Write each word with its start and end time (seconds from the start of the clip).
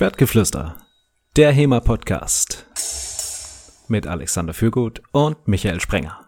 Schwertgeflüster, 0.00 0.76
der 1.36 1.52
HEMA-Podcast 1.52 2.64
mit 3.88 4.06
Alexander 4.06 4.54
Fürgut 4.54 5.02
und 5.12 5.46
Michael 5.46 5.78
Sprenger. 5.78 6.26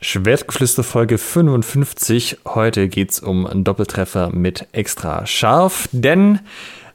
Schwertgeflüster 0.00 0.82
Folge 0.82 1.18
55. 1.18 2.38
Heute 2.46 2.88
geht 2.88 3.10
es 3.10 3.20
um 3.20 3.46
einen 3.46 3.62
Doppeltreffer 3.62 4.30
mit 4.30 4.68
extra 4.72 5.26
scharf, 5.26 5.90
denn 5.92 6.40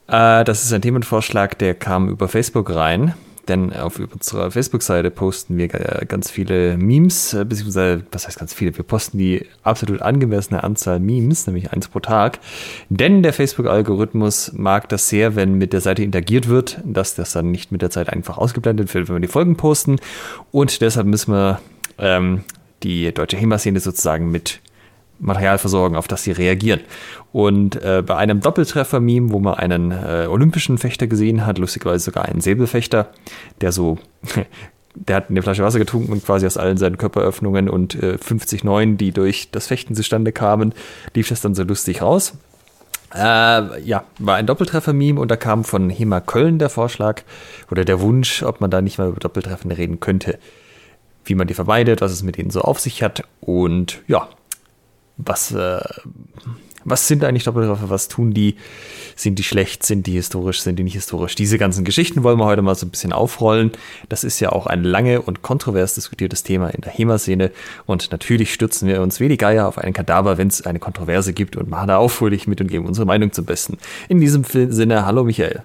äh, 0.07 0.43
das 0.43 0.63
ist 0.63 0.73
ein 0.73 0.81
Themenvorschlag, 0.81 1.59
der 1.59 1.75
kam 1.75 2.09
über 2.09 2.27
Facebook 2.27 2.73
rein 2.73 3.13
denn 3.51 3.73
auf 3.73 3.99
unserer 3.99 4.49
Facebook-Seite 4.49 5.11
posten 5.11 5.57
wir 5.57 5.67
ganz 5.67 6.31
viele 6.31 6.77
Memes, 6.77 7.33
äh, 7.33 7.45
beziehungsweise, 7.45 8.03
was 8.11 8.27
heißt 8.27 8.39
ganz 8.39 8.53
viele? 8.53 8.75
Wir 8.75 8.83
posten 8.83 9.17
die 9.17 9.45
absolut 9.63 10.01
angemessene 10.01 10.63
Anzahl 10.63 10.99
Memes, 10.99 11.45
nämlich 11.47 11.71
eins 11.71 11.87
pro 11.87 11.99
Tag. 11.99 12.39
Denn 12.89 13.21
der 13.23 13.33
Facebook-Algorithmus 13.33 14.53
mag 14.53 14.89
das 14.89 15.09
sehr, 15.09 15.35
wenn 15.35 15.55
mit 15.55 15.73
der 15.73 15.81
Seite 15.81 16.03
interagiert 16.03 16.47
wird, 16.47 16.79
dass 16.83 17.15
das 17.15 17.33
dann 17.33 17.51
nicht 17.51 17.71
mit 17.71 17.81
der 17.81 17.89
Zeit 17.89 18.09
einfach 18.09 18.37
ausgeblendet 18.37 18.93
wird, 18.93 19.09
wenn 19.09 19.17
wir 19.17 19.21
die 19.21 19.27
Folgen 19.27 19.57
posten. 19.57 19.97
Und 20.51 20.81
deshalb 20.81 21.07
müssen 21.07 21.33
wir 21.33 21.59
ähm, 21.97 22.43
die 22.83 23.13
deutsche 23.13 23.37
HEMA-Szene 23.37 23.79
sozusagen 23.79 24.31
mit 24.31 24.59
Material 25.21 25.57
versorgen, 25.57 25.95
auf 25.95 26.07
das 26.07 26.23
sie 26.23 26.31
reagieren. 26.31 26.81
Und 27.31 27.81
äh, 27.81 28.03
bei 28.05 28.17
einem 28.17 28.41
Doppeltreffer-Meme, 28.41 29.31
wo 29.31 29.39
man 29.39 29.53
einen 29.53 29.91
äh, 29.91 30.27
olympischen 30.27 30.77
Fechter 30.77 31.07
gesehen 31.07 31.45
hat, 31.45 31.57
lustigerweise 31.59 32.05
sogar 32.05 32.25
einen 32.25 32.41
Säbelfechter, 32.41 33.09
der 33.61 33.71
so, 33.71 33.99
der 34.95 35.15
hat 35.15 35.29
eine 35.29 35.41
Flasche 35.41 35.63
Wasser 35.63 35.79
getrunken 35.79 36.11
und 36.11 36.25
quasi 36.25 36.45
aus 36.45 36.57
allen 36.57 36.77
seinen 36.77 36.97
Körperöffnungen 36.97 37.69
und 37.69 37.95
äh, 37.95 38.17
50 38.17 38.63
Neuen, 38.63 38.97
die 38.97 39.11
durch 39.11 39.51
das 39.51 39.67
Fechten 39.67 39.95
zustande 39.95 40.31
kamen, 40.31 40.73
lief 41.13 41.29
das 41.29 41.41
dann 41.41 41.55
so 41.55 41.63
lustig 41.63 42.01
raus. 42.01 42.33
Äh, 43.13 43.81
ja, 43.81 44.05
war 44.19 44.35
ein 44.35 44.47
Doppeltreffer-Meme 44.47 45.19
und 45.19 45.29
da 45.29 45.35
kam 45.35 45.63
von 45.63 45.89
Hema 45.89 46.19
Köln 46.19 46.59
der 46.59 46.69
Vorschlag 46.69 47.23
oder 47.69 47.85
der 47.85 48.01
Wunsch, 48.01 48.41
ob 48.41 48.61
man 48.61 48.71
da 48.71 48.81
nicht 48.81 48.97
mal 48.97 49.09
über 49.09 49.19
Doppeltreffen 49.19 49.71
reden 49.71 49.99
könnte. 49.99 50.39
Wie 51.23 51.35
man 51.35 51.45
die 51.45 51.53
vermeidet, 51.53 52.01
was 52.01 52.11
es 52.11 52.23
mit 52.23 52.39
ihnen 52.39 52.49
so 52.49 52.61
auf 52.61 52.79
sich 52.79 53.03
hat 53.03 53.23
und 53.41 54.01
ja, 54.07 54.27
was, 55.25 55.51
äh, 55.51 55.81
was 56.83 57.07
sind 57.07 57.23
eigentlich 57.23 57.43
Doppeltreffer? 57.43 57.89
Was 57.89 58.07
tun 58.07 58.33
die? 58.33 58.55
Sind 59.15 59.37
die 59.37 59.43
schlecht? 59.43 59.83
Sind 59.85 60.07
die 60.07 60.13
historisch? 60.13 60.61
Sind 60.61 60.77
die 60.79 60.83
nicht 60.83 60.95
historisch? 60.95 61.35
Diese 61.35 61.57
ganzen 61.57 61.83
Geschichten 61.85 62.23
wollen 62.23 62.39
wir 62.39 62.45
heute 62.45 62.61
mal 62.61 62.75
so 62.75 62.85
ein 62.85 62.89
bisschen 62.89 63.13
aufrollen. 63.13 63.71
Das 64.09 64.23
ist 64.23 64.39
ja 64.39 64.51
auch 64.51 64.65
ein 64.65 64.83
lange 64.83 65.21
und 65.21 65.41
kontrovers 65.41 65.93
diskutiertes 65.95 66.43
Thema 66.43 66.69
in 66.69 66.81
der 66.81 66.91
HEMA-Szene. 66.91 67.51
Und 67.85 68.11
natürlich 68.11 68.53
stürzen 68.53 68.87
wir 68.87 69.01
uns 69.01 69.19
wie 69.19 69.29
die 69.29 69.37
Geier 69.37 69.67
auf 69.67 69.77
einen 69.77 69.93
Kadaver, 69.93 70.37
wenn 70.37 70.47
es 70.47 70.65
eine 70.65 70.79
Kontroverse 70.79 71.33
gibt 71.33 71.55
und 71.55 71.69
machen 71.69 71.89
da 71.89 71.97
aufrührig 71.97 72.47
mit 72.47 72.61
und 72.61 72.67
geben 72.67 72.87
unsere 72.87 73.05
Meinung 73.05 73.31
zum 73.31 73.45
Besten. 73.45 73.77
In 74.09 74.19
diesem 74.19 74.43
Sinne, 74.43 75.05
hallo 75.05 75.23
Michael. 75.23 75.61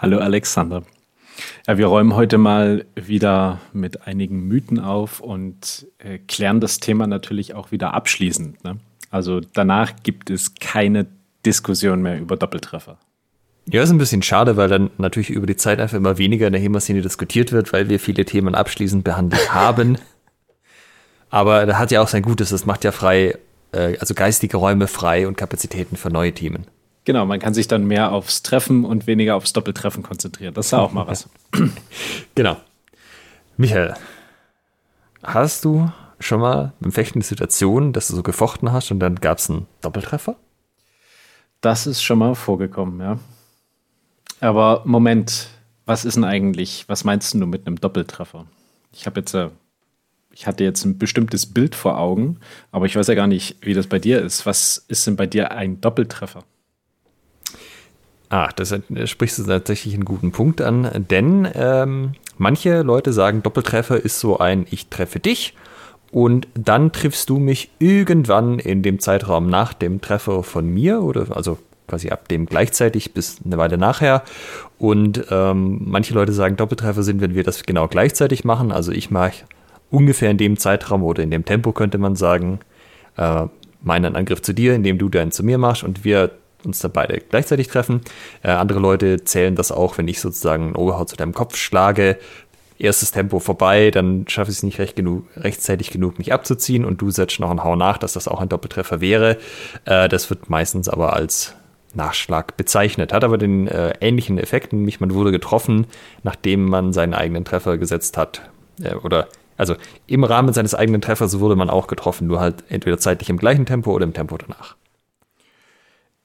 Hallo 0.00 0.18
Alexander. 0.18 0.82
Ja, 1.66 1.76
wir 1.76 1.86
räumen 1.86 2.14
heute 2.14 2.38
mal 2.38 2.86
wieder 2.94 3.60
mit 3.72 4.06
einigen 4.06 4.48
Mythen 4.48 4.78
auf 4.78 5.20
und 5.20 5.86
äh, 5.98 6.18
klären 6.18 6.60
das 6.60 6.80
Thema 6.80 7.06
natürlich 7.06 7.54
auch 7.54 7.70
wieder 7.70 7.92
abschließend. 7.92 8.64
Ne? 8.64 8.78
Also 9.10 9.40
danach 9.40 9.92
gibt 10.02 10.30
es 10.30 10.54
keine 10.54 11.06
Diskussion 11.44 12.02
mehr 12.02 12.18
über 12.18 12.36
Doppeltreffer. 12.36 12.98
Ja, 13.66 13.82
ist 13.82 13.90
ein 13.90 13.98
bisschen 13.98 14.22
schade, 14.22 14.56
weil 14.56 14.68
dann 14.68 14.90
natürlich 14.98 15.30
über 15.30 15.46
die 15.46 15.56
Zeit 15.56 15.80
einfach 15.80 15.96
immer 15.96 16.18
weniger 16.18 16.46
in 16.46 16.54
der 16.54 16.62
HEMA-Szene 16.62 17.02
diskutiert 17.02 17.52
wird, 17.52 17.72
weil 17.72 17.88
wir 17.88 18.00
viele 18.00 18.24
Themen 18.24 18.54
abschließend 18.54 19.04
behandelt 19.04 19.54
haben. 19.54 19.98
Aber 21.28 21.66
da 21.66 21.78
hat 21.78 21.90
ja 21.90 22.00
auch 22.00 22.08
sein 22.08 22.22
Gutes, 22.22 22.50
das 22.50 22.66
macht 22.66 22.84
ja 22.84 22.90
frei, 22.90 23.36
äh, 23.72 23.98
also 23.98 24.14
geistige 24.14 24.56
Räume 24.56 24.86
frei 24.86 25.28
und 25.28 25.36
Kapazitäten 25.36 25.96
für 25.96 26.08
neue 26.08 26.32
Themen. 26.32 26.66
Genau, 27.10 27.26
man 27.26 27.40
kann 27.40 27.54
sich 27.54 27.66
dann 27.66 27.88
mehr 27.88 28.12
aufs 28.12 28.42
Treffen 28.42 28.84
und 28.84 29.08
weniger 29.08 29.34
aufs 29.34 29.52
Doppeltreffen 29.52 30.04
konzentrieren. 30.04 30.54
Das 30.54 30.66
ist 30.66 30.74
auch 30.74 30.92
mal 30.92 31.08
was. 31.08 31.28
genau. 32.36 32.56
Michael, 33.56 33.94
hast 35.20 35.64
du 35.64 35.90
schon 36.20 36.38
mal 36.38 36.72
beim 36.78 36.92
Fechten 36.92 37.18
die 37.18 37.26
Situation, 37.26 37.92
dass 37.92 38.06
du 38.06 38.14
so 38.14 38.22
gefochten 38.22 38.70
hast 38.70 38.92
und 38.92 39.00
dann 39.00 39.16
gab 39.16 39.38
es 39.38 39.50
einen 39.50 39.66
Doppeltreffer? 39.80 40.36
Das 41.60 41.88
ist 41.88 42.00
schon 42.00 42.20
mal 42.20 42.36
vorgekommen, 42.36 43.00
ja. 43.00 43.18
Aber 44.38 44.82
Moment, 44.84 45.48
was 45.86 46.04
ist 46.04 46.14
denn 46.14 46.22
eigentlich, 46.22 46.88
was 46.88 47.02
meinst 47.02 47.34
du 47.34 47.44
mit 47.44 47.66
einem 47.66 47.80
Doppeltreffer? 47.80 48.46
Ich 48.92 49.06
habe 49.06 49.18
jetzt, 49.18 49.34
äh, 49.34 49.48
ich 50.30 50.46
hatte 50.46 50.62
jetzt 50.62 50.84
ein 50.84 50.96
bestimmtes 50.96 51.46
Bild 51.46 51.74
vor 51.74 51.98
Augen, 51.98 52.38
aber 52.70 52.86
ich 52.86 52.94
weiß 52.94 53.08
ja 53.08 53.14
gar 53.14 53.26
nicht, 53.26 53.56
wie 53.66 53.74
das 53.74 53.88
bei 53.88 53.98
dir 53.98 54.22
ist. 54.22 54.46
Was 54.46 54.84
ist 54.86 55.08
denn 55.08 55.16
bei 55.16 55.26
dir 55.26 55.50
ein 55.50 55.80
Doppeltreffer? 55.80 56.44
Ah, 58.30 58.48
das 58.54 58.72
sprichst 59.06 59.40
du 59.40 59.42
tatsächlich 59.42 59.94
einen 59.94 60.04
guten 60.04 60.30
Punkt 60.30 60.62
an, 60.62 60.88
denn 61.10 61.48
ähm, 61.52 62.12
manche 62.38 62.82
Leute 62.82 63.12
sagen, 63.12 63.42
Doppeltreffer 63.42 63.96
ist 63.96 64.20
so 64.20 64.38
ein 64.38 64.66
Ich 64.70 64.86
treffe 64.86 65.18
dich 65.18 65.54
und 66.12 66.46
dann 66.54 66.92
triffst 66.92 67.28
du 67.28 67.38
mich 67.38 67.70
irgendwann 67.80 68.60
in 68.60 68.82
dem 68.82 69.00
Zeitraum 69.00 69.48
nach 69.48 69.72
dem 69.72 70.00
Treffer 70.00 70.44
von 70.44 70.68
mir 70.68 71.02
oder 71.02 71.26
also 71.36 71.58
quasi 71.88 72.10
ab 72.10 72.28
dem 72.28 72.46
gleichzeitig 72.46 73.14
bis 73.14 73.40
eine 73.44 73.58
Weile 73.58 73.76
nachher. 73.76 74.22
Und 74.78 75.24
ähm, 75.30 75.80
manche 75.86 76.14
Leute 76.14 76.32
sagen, 76.32 76.56
Doppeltreffer 76.56 77.02
sind, 77.02 77.20
wenn 77.20 77.34
wir 77.34 77.42
das 77.42 77.64
genau 77.64 77.88
gleichzeitig 77.88 78.44
machen. 78.44 78.70
Also 78.70 78.92
ich 78.92 79.10
mache 79.10 79.44
ungefähr 79.90 80.30
in 80.30 80.38
dem 80.38 80.56
Zeitraum 80.56 81.02
oder 81.02 81.24
in 81.24 81.32
dem 81.32 81.44
Tempo 81.44 81.72
könnte 81.72 81.98
man 81.98 82.14
sagen, 82.14 82.60
äh, 83.16 83.46
meinen 83.82 84.14
Angriff 84.14 84.40
zu 84.40 84.52
dir, 84.52 84.74
indem 84.74 84.98
du 84.98 85.08
deinen 85.08 85.32
zu 85.32 85.42
mir 85.42 85.58
machst 85.58 85.82
und 85.82 86.04
wir 86.04 86.30
uns 86.64 86.80
da 86.80 86.88
beide 86.88 87.18
gleichzeitig 87.18 87.68
treffen. 87.68 88.00
Äh, 88.42 88.50
andere 88.50 88.80
Leute 88.80 89.24
zählen 89.24 89.54
das 89.54 89.72
auch, 89.72 89.98
wenn 89.98 90.08
ich 90.08 90.20
sozusagen 90.20 90.70
ein 90.70 90.76
Oberhaut 90.76 91.08
zu 91.08 91.16
deinem 91.16 91.34
Kopf 91.34 91.56
schlage. 91.56 92.18
Erstes 92.78 93.10
Tempo 93.10 93.40
vorbei, 93.40 93.90
dann 93.90 94.24
schaffe 94.26 94.50
ich 94.50 94.56
es 94.56 94.62
nicht 94.62 94.78
recht 94.78 94.96
genug, 94.96 95.24
rechtzeitig 95.36 95.90
genug, 95.90 96.18
mich 96.18 96.32
abzuziehen 96.32 96.86
und 96.86 97.02
du 97.02 97.10
setzt 97.10 97.38
noch 97.38 97.50
einen 97.50 97.62
Hau 97.62 97.76
nach, 97.76 97.98
dass 97.98 98.14
das 98.14 98.26
auch 98.26 98.40
ein 98.40 98.48
Doppeltreffer 98.48 99.00
wäre. 99.00 99.36
Äh, 99.84 100.08
das 100.08 100.30
wird 100.30 100.48
meistens 100.48 100.88
aber 100.88 101.12
als 101.12 101.54
Nachschlag 101.94 102.56
bezeichnet, 102.56 103.12
hat 103.12 103.24
aber 103.24 103.36
den 103.36 103.68
äh, 103.68 103.94
ähnlichen 104.00 104.38
Effekt, 104.38 104.72
nämlich 104.72 105.00
man 105.00 105.12
wurde 105.12 105.32
getroffen, 105.32 105.86
nachdem 106.22 106.64
man 106.66 106.92
seinen 106.92 107.14
eigenen 107.14 107.44
Treffer 107.44 107.78
gesetzt 107.78 108.16
hat. 108.16 108.42
Äh, 108.82 108.94
oder 108.94 109.28
also 109.56 109.74
im 110.06 110.24
Rahmen 110.24 110.54
seines 110.54 110.74
eigenen 110.74 111.02
Treffers 111.02 111.38
wurde 111.38 111.56
man 111.56 111.68
auch 111.68 111.86
getroffen, 111.86 112.26
nur 112.26 112.40
halt 112.40 112.64
entweder 112.70 112.96
zeitlich 112.96 113.28
im 113.28 113.36
gleichen 113.36 113.66
Tempo 113.66 113.92
oder 113.92 114.04
im 114.04 114.14
Tempo 114.14 114.38
danach. 114.38 114.76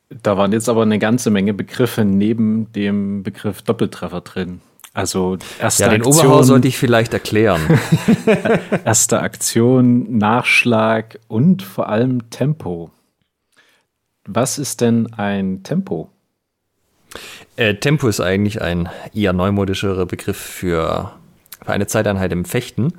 Da 0.10 0.38
waren 0.38 0.52
jetzt 0.52 0.70
aber 0.70 0.84
eine 0.84 1.00
ganze 1.00 1.30
Menge 1.32 1.54
Begriffe 1.54 2.06
neben 2.06 2.72
dem 2.74 3.24
Begriff 3.24 3.62
Doppeltreffer 3.62 4.22
drin. 4.22 4.62
Also 4.94 5.38
erste 5.60 5.84
ja, 5.84 5.90
den 5.90 6.04
Aktion, 6.04 6.28
Oberhau 6.28 6.44
sollte 6.44 6.70
ich 6.70 6.78
vielleicht 6.78 7.14
erklären. 7.14 7.62
erste 8.86 9.20
Aktion, 9.20 10.18
Nachschlag 10.18 11.20
und 11.28 11.64
vor 11.64 11.90
allem 11.90 12.30
Tempo. 12.30 12.92
Was 14.26 14.58
ist 14.58 14.80
denn 14.80 15.12
ein 15.14 15.64
Tempo? 15.64 16.10
Äh, 17.58 17.76
Tempo 17.76 18.08
ist 18.08 18.22
eigentlich 18.22 18.62
ein 18.62 18.90
eher 19.14 19.34
neumodischerer 19.34 20.06
Begriff 20.06 20.38
für, 20.38 21.12
für 21.64 21.72
eine 21.74 21.88
Zeiteinheit 21.88 22.32
im 22.32 22.46
Fechten. 22.46 22.94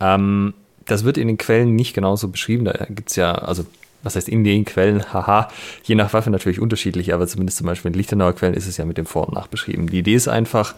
Ähm, 0.00 0.54
das 0.86 1.04
wird 1.04 1.18
in 1.18 1.28
den 1.28 1.38
Quellen 1.38 1.76
nicht 1.76 1.94
genauso 1.94 2.28
beschrieben. 2.28 2.64
Da 2.64 2.86
gibt 2.88 3.10
es 3.10 3.16
ja, 3.16 3.34
also 3.34 3.66
was 4.06 4.16
heißt 4.16 4.28
in 4.28 4.44
den 4.44 4.64
Quellen, 4.64 5.12
haha, 5.12 5.48
je 5.84 5.94
nach 5.94 6.12
Waffe 6.12 6.30
natürlich 6.30 6.60
unterschiedlich, 6.60 7.12
aber 7.12 7.26
zumindest 7.26 7.58
zum 7.58 7.66
Beispiel 7.66 7.90
in 7.90 7.98
Lichtenauer 7.98 8.32
Quellen 8.32 8.54
ist 8.54 8.66
es 8.66 8.78
ja 8.78 8.86
mit 8.86 8.96
dem 8.96 9.06
Vor- 9.06 9.28
und 9.28 9.34
Nach 9.34 9.48
beschrieben. 9.48 9.88
Die 9.88 9.98
Idee 9.98 10.14
ist 10.14 10.28
einfach, 10.28 10.74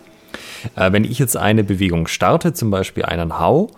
äh, 0.74 0.90
wenn 0.90 1.04
ich 1.04 1.18
jetzt 1.18 1.36
eine 1.36 1.62
Bewegung 1.62 2.08
starte, 2.08 2.52
zum 2.52 2.70
Beispiel 2.70 3.04
einen 3.04 3.38
Hau, 3.38 3.70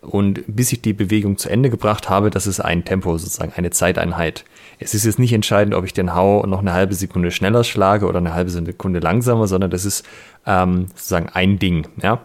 und 0.00 0.44
bis 0.46 0.72
ich 0.72 0.80
die 0.80 0.92
Bewegung 0.92 1.38
zu 1.38 1.48
Ende 1.48 1.70
gebracht 1.70 2.08
habe, 2.08 2.30
das 2.30 2.46
ist 2.46 2.60
ein 2.60 2.84
Tempo, 2.84 3.18
sozusagen 3.18 3.52
eine 3.56 3.70
Zeiteinheit. 3.70 4.44
Es 4.78 4.94
ist 4.94 5.04
jetzt 5.04 5.18
nicht 5.18 5.32
entscheidend, 5.32 5.74
ob 5.74 5.84
ich 5.84 5.92
den 5.92 6.14
Hau 6.14 6.46
noch 6.46 6.60
eine 6.60 6.72
halbe 6.72 6.94
Sekunde 6.94 7.30
schneller 7.30 7.64
schlage 7.64 8.06
oder 8.06 8.18
eine 8.18 8.32
halbe 8.32 8.50
Sekunde 8.50 9.00
langsamer, 9.00 9.48
sondern 9.48 9.70
das 9.70 9.84
ist 9.84 10.06
ähm, 10.46 10.86
sozusagen 10.94 11.30
ein 11.30 11.58
Ding. 11.58 11.88
Ja? 12.00 12.20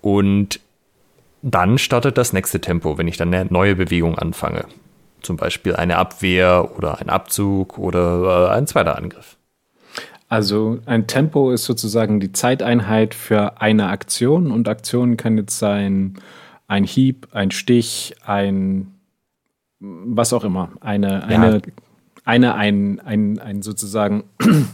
Und 0.00 0.60
dann 1.42 1.78
startet 1.78 2.18
das 2.18 2.32
nächste 2.32 2.60
Tempo, 2.60 2.98
wenn 2.98 3.08
ich 3.08 3.16
dann 3.16 3.32
eine 3.32 3.50
neue 3.50 3.76
Bewegung 3.76 4.18
anfange. 4.18 4.64
Zum 5.22 5.36
Beispiel 5.36 5.76
eine 5.76 5.96
Abwehr 5.96 6.70
oder 6.76 7.00
ein 7.00 7.08
Abzug 7.08 7.78
oder 7.78 8.48
äh, 8.50 8.56
ein 8.56 8.66
zweiter 8.66 8.96
Angriff. 8.96 9.36
Also 10.28 10.78
ein 10.86 11.08
Tempo 11.08 11.50
ist 11.50 11.64
sozusagen 11.64 12.20
die 12.20 12.32
Zeiteinheit 12.32 13.14
für 13.14 13.60
eine 13.60 13.88
Aktion 13.88 14.52
und 14.52 14.68
Aktion 14.68 15.16
kann 15.16 15.36
jetzt 15.36 15.58
sein 15.58 16.14
ein 16.68 16.84
Hieb, 16.84 17.28
ein 17.32 17.50
Stich, 17.50 18.14
ein 18.24 18.94
was 19.80 20.32
auch 20.32 20.44
immer. 20.44 20.70
Eine, 20.80 21.24
eine, 21.24 21.54
ja. 21.54 21.60
eine, 22.24 22.54
ein, 22.54 23.00
ein, 23.00 23.38
ein 23.40 23.62
sozusagen 23.62 24.24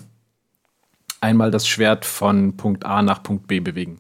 einmal 1.20 1.50
das 1.50 1.66
Schwert 1.66 2.04
von 2.04 2.56
Punkt 2.56 2.84
A 2.84 3.00
nach 3.02 3.22
Punkt 3.22 3.46
B 3.46 3.60
bewegen. 3.60 3.99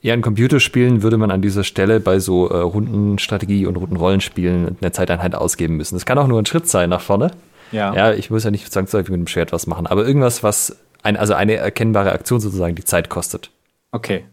Ja, 0.00 0.14
in 0.14 0.22
Computerspielen 0.22 1.02
würde 1.02 1.16
man 1.16 1.30
an 1.30 1.42
dieser 1.42 1.64
Stelle 1.64 1.98
bei 1.98 2.20
so 2.20 2.48
äh, 2.48 2.58
Rundenstrategie 2.58 3.66
und 3.66 3.76
Rundenrollenspielen 3.76 4.76
eine 4.80 4.92
Zeiteinheit 4.92 5.34
ausgeben 5.34 5.76
müssen. 5.76 5.96
Das 5.96 6.06
kann 6.06 6.18
auch 6.18 6.28
nur 6.28 6.40
ein 6.40 6.46
Schritt 6.46 6.68
sein 6.68 6.90
nach 6.90 7.00
vorne. 7.00 7.32
Ja. 7.72 7.94
ja, 7.94 8.12
ich 8.14 8.30
muss 8.30 8.44
ja 8.44 8.50
nicht 8.50 8.72
zwangsläufig 8.72 9.10
mit 9.10 9.18
dem 9.18 9.26
Schwert 9.26 9.52
was 9.52 9.66
machen, 9.66 9.86
aber 9.86 10.06
irgendwas, 10.06 10.42
was 10.42 10.78
ein, 11.02 11.16
also 11.16 11.34
eine 11.34 11.54
erkennbare 11.54 12.12
Aktion 12.12 12.40
sozusagen 12.40 12.74
die 12.74 12.84
Zeit 12.84 13.10
kostet. 13.10 13.50
Okay. 13.92 14.24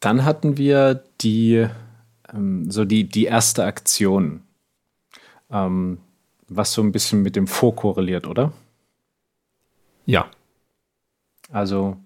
Dann 0.00 0.24
hatten 0.24 0.58
wir 0.58 1.02
die, 1.20 1.66
ähm, 2.32 2.70
so 2.70 2.84
die, 2.84 3.04
die 3.04 3.24
erste 3.24 3.64
Aktion, 3.64 4.42
ähm, 5.50 5.98
was 6.48 6.72
so 6.72 6.82
ein 6.82 6.92
bisschen 6.92 7.22
mit 7.22 7.34
dem 7.34 7.46
Vor 7.46 7.74
korreliert, 7.74 8.26
oder? 8.26 8.52
Ja. 10.06 10.26
Also, 11.50 11.96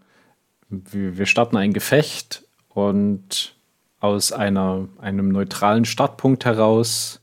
wir 0.69 1.27
starten 1.27 1.57
ein 1.57 1.73
Gefecht 1.73 2.45
und 2.75 3.55
aus 4.01 4.33
einer, 4.33 4.89
einem 5.01 5.29
neutralen 5.29 5.85
Startpunkt 5.85 6.45
heraus 6.45 7.21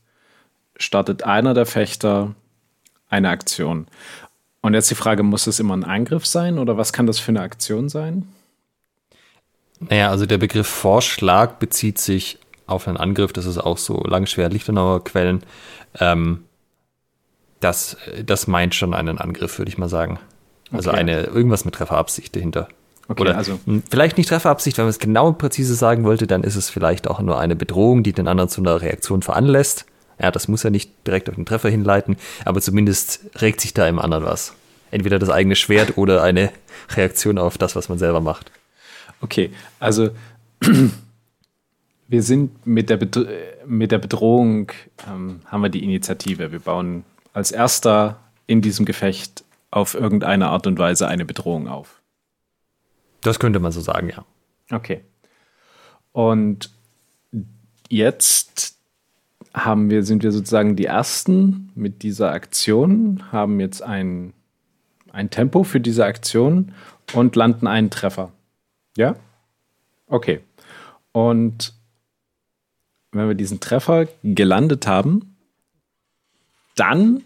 startet 0.76 1.24
einer 1.24 1.54
der 1.54 1.66
Fechter 1.66 2.34
eine 3.08 3.28
Aktion. 3.28 3.86
Und 4.62 4.74
jetzt 4.74 4.90
die 4.90 4.94
Frage, 4.94 5.22
muss 5.22 5.46
es 5.46 5.60
immer 5.60 5.76
ein 5.76 5.84
Angriff 5.84 6.26
sein 6.26 6.58
oder 6.58 6.76
was 6.76 6.92
kann 6.92 7.06
das 7.06 7.18
für 7.18 7.30
eine 7.30 7.42
Aktion 7.42 7.88
sein? 7.88 8.28
Naja, 9.80 10.10
also 10.10 10.26
der 10.26 10.38
Begriff 10.38 10.66
Vorschlag 10.66 11.54
bezieht 11.54 11.98
sich 11.98 12.38
auf 12.66 12.86
einen 12.86 12.98
Angriff, 12.98 13.32
das 13.32 13.46
ist 13.46 13.58
auch 13.58 13.78
so 13.78 14.02
langschwer 14.04 14.48
Lichtenauer 14.48 15.02
Quellen. 15.04 15.42
Ähm, 15.98 16.44
das, 17.60 17.96
das 18.24 18.46
meint 18.46 18.74
schon 18.74 18.94
einen 18.94 19.18
Angriff, 19.18 19.58
würde 19.58 19.70
ich 19.70 19.78
mal 19.78 19.88
sagen. 19.88 20.18
Also 20.72 20.90
okay. 20.90 21.00
eine, 21.00 21.22
irgendwas 21.24 21.64
mit 21.64 21.74
Trefferabsicht 21.74 22.34
dahinter. 22.34 22.68
Okay, 23.10 23.22
Oder 23.22 23.36
also. 23.36 23.58
vielleicht 23.90 24.18
nicht 24.18 24.28
Trefferabsicht, 24.28 24.78
wenn 24.78 24.84
man 24.84 24.90
es 24.90 25.00
genau 25.00 25.32
präzise 25.32 25.74
sagen 25.74 26.04
wollte, 26.04 26.28
dann 26.28 26.44
ist 26.44 26.54
es 26.54 26.70
vielleicht 26.70 27.08
auch 27.08 27.20
nur 27.20 27.40
eine 27.40 27.56
Bedrohung, 27.56 28.04
die 28.04 28.12
den 28.12 28.28
anderen 28.28 28.48
zu 28.48 28.60
einer 28.60 28.80
Reaktion 28.80 29.22
veranlässt. 29.22 29.84
Ja, 30.22 30.30
das 30.30 30.46
muss 30.46 30.62
ja 30.62 30.70
nicht 30.70 30.92
direkt 31.08 31.28
auf 31.28 31.34
den 31.34 31.44
Treffer 31.44 31.68
hinleiten, 31.70 32.16
aber 32.44 32.60
zumindest 32.60 33.24
regt 33.40 33.60
sich 33.60 33.74
da 33.74 33.88
im 33.88 33.98
anderen 33.98 34.24
was. 34.24 34.54
Entweder 34.92 35.18
das 35.18 35.28
eigene 35.28 35.56
Schwert 35.56 35.98
oder 35.98 36.22
eine 36.22 36.52
Reaktion 36.94 37.38
auf 37.38 37.58
das, 37.58 37.74
was 37.74 37.88
man 37.88 37.98
selber 37.98 38.20
macht. 38.20 38.52
Okay, 39.20 39.50
also 39.80 40.10
wir 42.06 42.22
sind 42.22 42.64
mit 42.64 42.90
der, 42.90 42.96
Bedro 42.98 43.24
mit 43.66 43.90
der 43.90 43.98
Bedrohung, 43.98 44.70
ähm, 45.12 45.40
haben 45.46 45.62
wir 45.62 45.68
die 45.68 45.82
Initiative. 45.82 46.52
Wir 46.52 46.60
bauen 46.60 47.02
als 47.32 47.50
erster 47.50 48.20
in 48.46 48.62
diesem 48.62 48.86
Gefecht 48.86 49.42
auf 49.72 49.94
irgendeine 49.94 50.50
Art 50.50 50.68
und 50.68 50.78
Weise 50.78 51.08
eine 51.08 51.24
Bedrohung 51.24 51.66
auf. 51.66 51.99
Das 53.22 53.38
könnte 53.38 53.60
man 53.60 53.72
so 53.72 53.80
sagen, 53.80 54.08
ja. 54.08 54.24
Okay. 54.70 55.02
Und 56.12 56.70
jetzt 57.88 58.76
haben 59.52 59.90
wir, 59.90 60.04
sind 60.04 60.22
wir 60.22 60.32
sozusagen 60.32 60.76
die 60.76 60.86
Ersten 60.86 61.70
mit 61.74 62.02
dieser 62.02 62.32
Aktion, 62.32 63.32
haben 63.32 63.60
jetzt 63.60 63.82
ein, 63.82 64.32
ein 65.12 65.30
Tempo 65.30 65.64
für 65.64 65.80
diese 65.80 66.04
Aktion 66.04 66.72
und 67.14 67.34
landen 67.36 67.66
einen 67.66 67.90
Treffer. 67.90 68.32
Ja? 68.96 69.16
Okay. 70.06 70.40
Und 71.12 71.74
wenn 73.12 73.26
wir 73.26 73.34
diesen 73.34 73.58
Treffer 73.60 74.06
gelandet 74.22 74.86
haben, 74.86 75.36
dann 76.76 77.24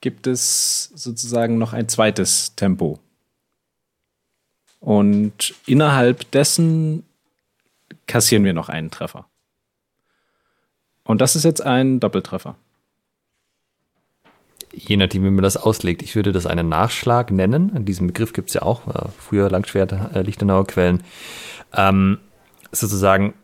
gibt 0.00 0.26
es 0.26 0.90
sozusagen 0.94 1.58
noch 1.58 1.72
ein 1.72 1.88
zweites 1.88 2.54
Tempo. 2.56 2.98
Und 4.80 5.54
innerhalb 5.66 6.30
dessen 6.30 7.04
kassieren 8.06 8.44
wir 8.44 8.52
noch 8.52 8.68
einen 8.68 8.90
Treffer. 8.90 9.26
Und 11.04 11.20
das 11.20 11.36
ist 11.36 11.44
jetzt 11.44 11.60
ein 11.60 12.00
Doppeltreffer. 12.00 12.56
Je 14.72 14.96
nachdem, 14.96 15.24
wie 15.24 15.30
man 15.30 15.42
das 15.42 15.56
auslegt. 15.56 16.02
Ich 16.02 16.14
würde 16.16 16.32
das 16.32 16.46
einen 16.46 16.68
Nachschlag 16.68 17.30
nennen. 17.30 17.84
Diesen 17.84 18.08
Begriff 18.08 18.32
gibt 18.32 18.50
es 18.50 18.54
ja 18.54 18.62
auch, 18.62 18.86
äh, 18.88 19.08
früher 19.18 19.48
Langschwert, 19.48 19.92
äh, 19.92 20.22
Lichtenauer 20.22 20.66
Quellen. 20.66 21.02
Ähm, 21.72 22.18
sozusagen, 22.72 23.34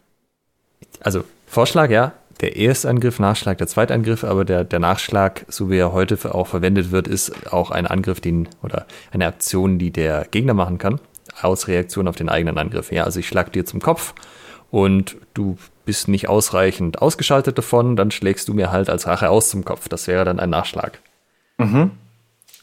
also 1.00 1.24
Vorschlag, 1.46 1.90
ja, 1.90 2.12
der 2.40 2.56
erste 2.56 2.88
Angriff, 2.88 3.18
Nachschlag, 3.18 3.58
der 3.58 3.68
zweite 3.68 3.94
Angriff, 3.94 4.24
aber 4.24 4.44
der, 4.44 4.64
der 4.64 4.80
Nachschlag, 4.80 5.46
so 5.48 5.70
wie 5.70 5.78
er 5.78 5.92
heute 5.92 6.34
auch 6.34 6.48
verwendet 6.48 6.90
wird, 6.90 7.06
ist 7.06 7.52
auch 7.52 7.70
ein 7.70 7.86
Angriff, 7.86 8.20
den, 8.20 8.48
oder 8.62 8.86
eine 9.12 9.26
Aktion, 9.26 9.78
die 9.78 9.92
der 9.92 10.26
Gegner 10.30 10.52
machen 10.52 10.78
kann, 10.78 11.00
aus 11.44 11.68
Reaktion 11.68 12.08
auf 12.08 12.16
den 12.16 12.28
eigenen 12.28 12.58
Angriff. 12.58 12.92
Ja, 12.92 13.04
also 13.04 13.20
ich 13.20 13.28
schlag 13.28 13.52
dir 13.52 13.64
zum 13.64 13.80
Kopf 13.80 14.14
und 14.70 15.16
du 15.34 15.56
bist 15.84 16.08
nicht 16.08 16.28
ausreichend 16.28 17.02
ausgeschaltet 17.02 17.58
davon, 17.58 17.96
dann 17.96 18.10
schlägst 18.10 18.48
du 18.48 18.54
mir 18.54 18.70
halt 18.70 18.88
als 18.88 19.06
Rache 19.06 19.30
aus 19.30 19.50
zum 19.50 19.64
Kopf. 19.64 19.88
Das 19.88 20.06
wäre 20.06 20.24
dann 20.24 20.40
ein 20.40 20.50
Nachschlag. 20.50 21.00
Mhm. 21.58 21.90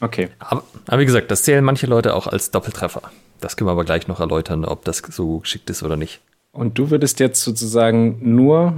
Okay. 0.00 0.28
Aber, 0.38 0.64
aber, 0.86 0.98
wie 1.00 1.06
gesagt, 1.06 1.30
das 1.30 1.42
zählen 1.42 1.64
manche 1.64 1.86
Leute 1.86 2.14
auch 2.14 2.26
als 2.26 2.50
Doppeltreffer. 2.50 3.02
Das 3.40 3.56
können 3.56 3.68
wir 3.68 3.72
aber 3.72 3.84
gleich 3.84 4.08
noch 4.08 4.20
erläutern, 4.20 4.64
ob 4.64 4.84
das 4.84 4.98
so 4.98 5.38
geschickt 5.38 5.68
ist 5.70 5.82
oder 5.82 5.96
nicht. 5.96 6.20
Und 6.52 6.78
du 6.78 6.90
würdest 6.90 7.20
jetzt 7.20 7.42
sozusagen 7.42 8.18
nur 8.22 8.74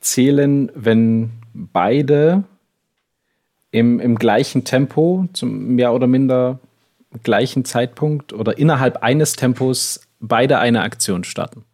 zählen, 0.00 0.70
wenn 0.74 1.30
beide 1.54 2.44
im, 3.70 4.00
im 4.00 4.16
gleichen 4.16 4.64
Tempo, 4.64 5.28
zum 5.32 5.74
mehr 5.74 5.92
oder 5.92 6.06
minder 6.06 6.58
gleichen 7.22 7.64
Zeitpunkt 7.64 8.32
oder 8.32 8.58
innerhalb 8.58 8.98
eines 8.98 9.34
Tempos 9.34 10.00
beide 10.20 10.58
eine 10.58 10.82
Aktion 10.82 11.24
starten. 11.24 11.64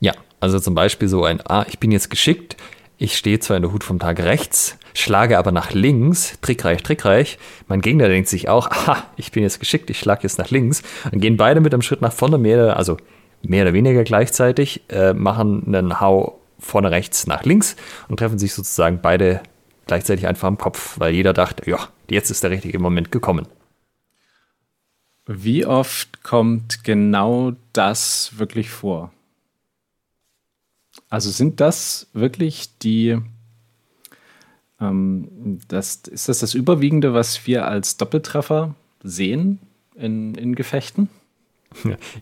Ja, 0.00 0.12
also 0.40 0.58
zum 0.58 0.74
Beispiel 0.74 1.08
so 1.08 1.24
ein, 1.24 1.40
ah, 1.46 1.64
ich 1.68 1.78
bin 1.78 1.92
jetzt 1.92 2.10
geschickt, 2.10 2.56
ich 2.96 3.16
stehe 3.16 3.40
zwar 3.40 3.56
in 3.56 3.62
der 3.62 3.72
Hut 3.72 3.84
vom 3.84 3.98
Tag 3.98 4.20
rechts, 4.20 4.78
schlage 4.94 5.38
aber 5.38 5.52
nach 5.52 5.72
links, 5.72 6.38
trickreich, 6.40 6.82
trickreich. 6.82 7.38
Mein 7.66 7.80
Gegner 7.80 8.08
denkt 8.08 8.28
sich 8.28 8.48
auch, 8.48 8.70
aha, 8.70 9.04
ich 9.16 9.32
bin 9.32 9.42
jetzt 9.42 9.58
geschickt, 9.58 9.90
ich 9.90 9.98
schlage 9.98 10.22
jetzt 10.22 10.38
nach 10.38 10.50
links. 10.50 10.82
Dann 11.10 11.20
gehen 11.20 11.36
beide 11.36 11.60
mit 11.60 11.74
einem 11.74 11.82
Schritt 11.82 12.00
nach 12.00 12.12
vorne, 12.12 12.38
mehr, 12.38 12.76
also 12.76 12.96
mehr 13.42 13.62
oder 13.64 13.72
weniger 13.72 14.04
gleichzeitig, 14.04 14.82
äh, 14.88 15.12
machen 15.12 15.64
einen 15.66 16.00
Hau 16.00 16.40
vorne 16.58 16.90
rechts 16.90 17.26
nach 17.26 17.44
links 17.44 17.76
und 18.08 18.18
treffen 18.18 18.38
sich 18.38 18.54
sozusagen 18.54 19.00
beide 19.02 19.40
gleichzeitig 19.86 20.26
einfach 20.26 20.48
am 20.48 20.56
Kopf, 20.56 20.98
weil 20.98 21.12
jeder 21.14 21.32
dachte, 21.32 21.68
ja, 21.68 21.78
jetzt 22.08 22.30
ist 22.30 22.42
der 22.42 22.50
richtige 22.50 22.78
Moment 22.78 23.12
gekommen. 23.12 23.46
Wie 25.26 25.64
oft 25.64 26.22
kommt 26.22 26.84
genau 26.84 27.52
das 27.72 28.32
wirklich 28.36 28.70
vor? 28.70 29.12
Also 31.08 31.30
sind 31.30 31.60
das 31.60 32.08
wirklich 32.12 32.76
die, 32.78 33.18
ähm, 34.80 35.60
das, 35.68 35.96
ist 36.10 36.28
das 36.28 36.40
das 36.40 36.54
Überwiegende, 36.54 37.14
was 37.14 37.46
wir 37.46 37.66
als 37.66 37.96
Doppeltreffer 37.96 38.74
sehen 39.02 39.60
in, 39.94 40.34
in 40.34 40.54
Gefechten? 40.54 41.08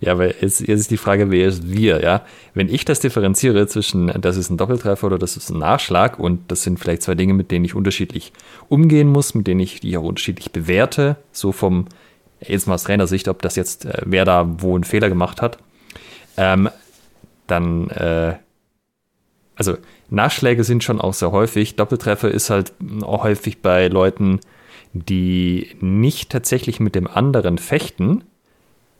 Ja, 0.00 0.16
weil 0.16 0.34
jetzt, 0.40 0.60
jetzt 0.60 0.80
ist 0.80 0.90
die 0.90 0.96
Frage, 0.96 1.30
wer 1.30 1.48
ist 1.48 1.70
wir, 1.70 2.02
ja? 2.02 2.24
Wenn 2.54 2.68
ich 2.68 2.84
das 2.86 3.00
differenziere 3.00 3.66
zwischen, 3.66 4.06
das 4.20 4.36
ist 4.38 4.48
ein 4.48 4.56
Doppeltreffer 4.56 5.06
oder 5.06 5.18
das 5.18 5.36
ist 5.36 5.50
ein 5.50 5.58
Nachschlag 5.58 6.18
und 6.18 6.50
das 6.50 6.62
sind 6.62 6.78
vielleicht 6.78 7.02
zwei 7.02 7.14
Dinge, 7.14 7.34
mit 7.34 7.50
denen 7.50 7.64
ich 7.64 7.74
unterschiedlich 7.74 8.32
umgehen 8.70 9.08
muss, 9.08 9.34
mit 9.34 9.46
denen 9.46 9.60
ich 9.60 9.80
die 9.80 9.96
auch 9.98 10.04
unterschiedlich 10.04 10.52
bewerte, 10.52 11.16
so 11.32 11.52
vom, 11.52 11.86
jetzt 12.46 12.66
mal 12.66 12.74
aus 12.74 12.84
Trainersicht, 12.84 13.28
ob 13.28 13.42
das 13.42 13.56
jetzt, 13.56 13.84
äh, 13.84 14.02
wer 14.04 14.24
da 14.24 14.46
wo 14.58 14.74
einen 14.74 14.84
Fehler 14.84 15.08
gemacht 15.08 15.42
hat, 15.42 15.58
ähm, 16.36 16.68
dann 17.46 17.90
äh, 17.90 18.36
also 19.56 19.76
Nachschläge 20.10 20.64
sind 20.64 20.84
schon 20.84 21.00
auch 21.00 21.14
sehr 21.14 21.32
häufig. 21.32 21.76
Doppeltreffer 21.76 22.30
ist 22.30 22.50
halt 22.50 22.72
auch 23.02 23.24
häufig 23.24 23.62
bei 23.62 23.88
Leuten, 23.88 24.40
die 24.92 25.76
nicht 25.80 26.30
tatsächlich 26.30 26.80
mit 26.80 26.94
dem 26.94 27.06
anderen 27.06 27.58
fechten, 27.58 28.24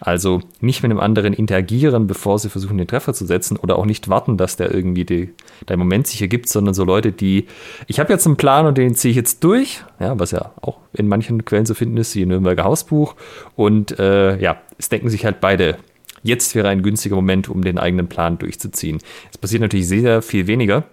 also 0.04 0.40
nicht 0.60 0.82
mit 0.82 0.90
dem 0.90 1.00
anderen 1.00 1.32
interagieren, 1.32 2.06
bevor 2.06 2.38
sie 2.38 2.50
versuchen, 2.50 2.76
den 2.76 2.86
Treffer 2.86 3.14
zu 3.14 3.24
setzen 3.24 3.56
oder 3.56 3.78
auch 3.78 3.86
nicht 3.86 4.08
warten, 4.08 4.36
dass 4.36 4.56
der 4.56 4.74
irgendwie 4.74 5.04
die, 5.04 5.30
der 5.68 5.76
Moment 5.76 6.06
sich 6.06 6.20
ergibt, 6.20 6.48
sondern 6.48 6.74
so 6.74 6.84
Leute, 6.84 7.12
die, 7.12 7.46
ich 7.86 8.00
habe 8.00 8.12
jetzt 8.12 8.26
einen 8.26 8.36
Plan 8.36 8.66
und 8.66 8.78
den 8.78 8.94
ziehe 8.94 9.10
ich 9.10 9.16
jetzt 9.16 9.44
durch, 9.44 9.82
ja, 10.00 10.18
was 10.18 10.32
ja 10.32 10.52
auch 10.60 10.78
in 10.92 11.08
manchen 11.08 11.44
Quellen 11.44 11.66
zu 11.66 11.74
finden 11.74 11.96
ist, 11.96 12.14
wie 12.16 12.26
Nürnberger 12.26 12.64
Hausbuch. 12.64 13.14
Und 13.56 13.98
äh, 13.98 14.38
ja, 14.38 14.60
es 14.76 14.88
denken 14.88 15.08
sich 15.08 15.24
halt 15.24 15.40
beide 15.40 15.76
jetzt 16.22 16.54
wäre 16.54 16.68
ein 16.68 16.82
günstiger 16.82 17.16
Moment, 17.16 17.48
um 17.48 17.62
den 17.62 17.78
eigenen 17.78 18.08
Plan 18.08 18.38
durchzuziehen. 18.38 18.98
Es 19.30 19.38
passiert 19.38 19.62
natürlich 19.62 19.88
sehr 19.88 20.22
viel 20.22 20.46
weniger 20.46 20.84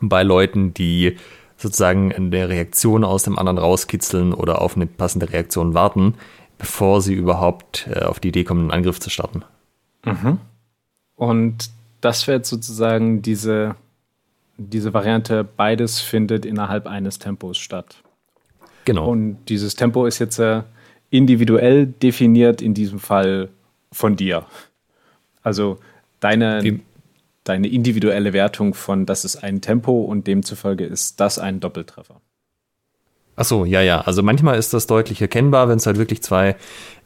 bei 0.00 0.22
Leuten, 0.22 0.74
die 0.74 1.16
sozusagen 1.56 2.12
eine 2.12 2.48
Reaktion 2.48 3.04
aus 3.04 3.24
dem 3.24 3.38
anderen 3.38 3.58
rauskitzeln 3.58 4.32
oder 4.32 4.62
auf 4.62 4.76
eine 4.76 4.86
passende 4.86 5.30
Reaktion 5.30 5.74
warten, 5.74 6.14
bevor 6.60 7.00
sie 7.00 7.14
überhaupt 7.14 7.88
äh, 7.90 8.00
auf 8.00 8.20
die 8.20 8.28
Idee 8.28 8.44
kommen, 8.44 8.60
einen 8.60 8.70
Angriff 8.70 9.00
zu 9.00 9.10
starten. 9.10 9.42
Mhm. 10.04 10.38
Und 11.16 11.70
das 12.02 12.26
wäre 12.26 12.36
jetzt 12.38 12.50
sozusagen 12.50 13.22
diese, 13.22 13.76
diese 14.58 14.94
Variante, 14.94 15.42
beides 15.42 16.00
findet 16.00 16.44
innerhalb 16.44 16.86
eines 16.86 17.18
Tempos 17.18 17.58
statt. 17.58 17.96
Genau. 18.84 19.10
Und 19.10 19.38
dieses 19.48 19.74
Tempo 19.74 20.04
ist 20.04 20.18
jetzt 20.18 20.38
äh, 20.38 20.62
individuell 21.08 21.86
definiert, 21.86 22.60
in 22.60 22.74
diesem 22.74 22.98
Fall 22.98 23.48
von 23.90 24.16
dir. 24.16 24.44
Also 25.42 25.78
deine, 26.20 26.80
deine 27.44 27.68
individuelle 27.68 28.34
Wertung 28.34 28.74
von, 28.74 29.06
das 29.06 29.24
ist 29.24 29.42
ein 29.42 29.62
Tempo 29.62 30.02
und 30.02 30.26
demzufolge 30.26 30.84
ist 30.84 31.20
das 31.20 31.38
ein 31.38 31.60
Doppeltreffer. 31.60 32.20
Ach 33.40 33.44
so, 33.46 33.64
ja, 33.64 33.80
ja. 33.80 34.02
Also 34.02 34.22
manchmal 34.22 34.58
ist 34.58 34.74
das 34.74 34.86
deutlich 34.86 35.22
erkennbar, 35.22 35.66
wenn 35.70 35.78
es 35.78 35.86
halt 35.86 35.96
wirklich 35.96 36.22
zwei 36.22 36.56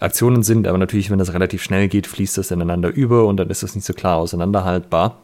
Aktionen 0.01 0.43
sind, 0.43 0.67
aber 0.67 0.79
natürlich, 0.79 1.09
wenn 1.09 1.21
das 1.21 1.33
relativ 1.33 1.63
schnell 1.63 1.87
geht, 1.87 2.09
fließt 2.09 2.37
das 2.37 2.51
ineinander 2.51 2.89
über 2.89 3.27
und 3.27 3.37
dann 3.37 3.51
ist 3.51 3.63
das 3.63 3.77
nicht 3.77 3.85
so 3.85 3.93
klar 3.93 4.17
auseinanderhaltbar. 4.17 5.19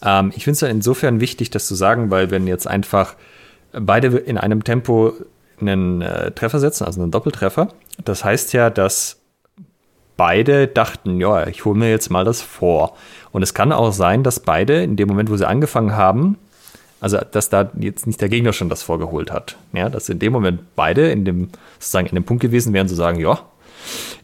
Ähm, 0.00 0.30
ich 0.36 0.44
finde 0.44 0.52
es 0.52 0.60
ja 0.60 0.68
insofern 0.68 1.20
wichtig, 1.20 1.50
das 1.50 1.66
zu 1.66 1.74
sagen, 1.74 2.12
weil 2.12 2.30
wenn 2.30 2.46
jetzt 2.46 2.68
einfach 2.68 3.16
beide 3.72 4.16
in 4.16 4.38
einem 4.38 4.62
Tempo 4.62 5.12
einen 5.60 6.02
äh, 6.02 6.30
Treffer 6.30 6.60
setzen, 6.60 6.84
also 6.84 7.02
einen 7.02 7.10
Doppeltreffer, 7.10 7.70
das 8.04 8.22
heißt 8.22 8.52
ja, 8.52 8.70
dass 8.70 9.20
beide 10.16 10.68
dachten, 10.68 11.20
ja, 11.20 11.48
ich 11.48 11.64
hole 11.64 11.76
mir 11.76 11.90
jetzt 11.90 12.10
mal 12.10 12.24
das 12.24 12.42
vor. 12.42 12.96
Und 13.32 13.42
es 13.42 13.54
kann 13.54 13.72
auch 13.72 13.90
sein, 13.90 14.22
dass 14.22 14.38
beide 14.38 14.84
in 14.84 14.94
dem 14.94 15.08
Moment, 15.08 15.30
wo 15.30 15.36
sie 15.36 15.48
angefangen 15.48 15.96
haben, 15.96 16.38
also, 17.00 17.18
dass 17.30 17.48
da 17.48 17.70
jetzt 17.78 18.06
nicht 18.06 18.20
der 18.20 18.28
Gegner 18.28 18.52
schon 18.52 18.68
das 18.68 18.82
vorgeholt 18.82 19.30
hat. 19.30 19.56
Ja, 19.72 19.88
dass 19.88 20.08
in 20.08 20.18
dem 20.18 20.32
Moment 20.32 20.60
beide 20.74 21.10
in 21.10 21.24
dem, 21.24 21.50
sozusagen 21.78 22.08
in 22.08 22.14
dem 22.14 22.24
Punkt 22.24 22.42
gewesen 22.42 22.72
wären, 22.72 22.88
zu 22.88 22.94
sagen, 22.94 23.20
ja, 23.20 23.40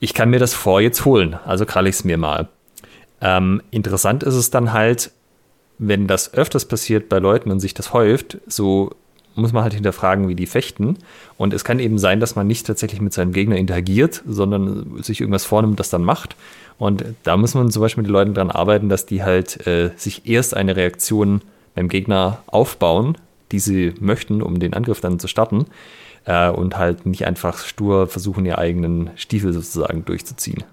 ich 0.00 0.14
kann 0.14 0.31
mir 0.31 0.38
das 0.38 0.54
vor 0.54 0.81
jetzt 0.81 1.04
holen, 1.04 1.38
also 1.45 1.66
kralle 1.66 1.88
ich 1.88 1.97
es 1.97 2.04
mir 2.04 2.19
mal. 2.19 2.49
Ähm, 3.21 3.62
interessant 3.71 4.23
ist 4.23 4.35
es 4.35 4.50
dann 4.50 4.73
halt, 4.73 5.12
wenn 5.78 6.07
das 6.07 6.35
öfters 6.35 6.66
passiert 6.66 7.09
bei 7.09 7.19
Leuten 7.19 7.50
und 7.50 7.61
sich 7.61 7.75
das 7.75 7.93
häuft, 7.93 8.38
so 8.47 8.90
muss 9.37 9.52
man 9.52 9.64
halt 9.64 9.75
hinterfragen, 9.75 10.28
wie 10.28 10.35
die 10.35 10.47
fechten. 10.47 10.99
Und 11.37 11.54
es 11.54 11.64
kann 11.64 11.81
eben 11.81 11.99
sein, 11.99 12.21
dass 12.21 12.37
man 12.37 12.47
nicht 12.47 12.66
tatsächlich 12.66 13.00
mit 13.00 13.12
seinem 13.12 13.33
Gegner 13.33 13.57
interagiert, 13.57 14.23
sondern 14.26 15.02
sich 15.02 15.21
irgendwas 15.21 15.45
vornimmt, 15.45 15.81
das 15.81 15.90
dann 15.90 16.04
macht. 16.04 16.37
Und 16.78 17.04
da 17.25 17.37
muss 17.37 17.54
man 17.54 17.71
zum 17.71 17.83
Beispiel 17.83 18.02
mit 18.02 18.09
den 18.09 18.12
Leuten 18.12 18.35
dran 18.35 18.50
arbeiten, 18.50 18.88
dass 18.88 19.07
die 19.07 19.23
halt 19.23 19.66
äh, 19.66 19.90
sich 19.97 20.28
erst 20.28 20.57
eine 20.57 20.76
Reaktion 20.76 21.40
beim 21.75 21.88
Gegner 21.88 22.43
aufbauen, 22.47 23.19
die 23.52 23.59
sie 23.59 23.95
möchten, 24.00 24.43
um 24.43 24.59
den 24.59 24.75
Angriff 24.75 25.00
dann 25.00 25.19
zu 25.19 25.28
starten. 25.28 25.66
Äh, 26.25 26.49
und 26.50 26.78
halt 26.78 27.07
nicht 27.07 27.26
einfach 27.26 27.59
stur 27.59 28.07
versuchen, 28.07 28.47
ihr 28.47 28.59
eigenen 28.59 29.11
Stiefel 29.16 29.52
sozusagen 29.52 30.04
durchzuziehen. 30.04 30.64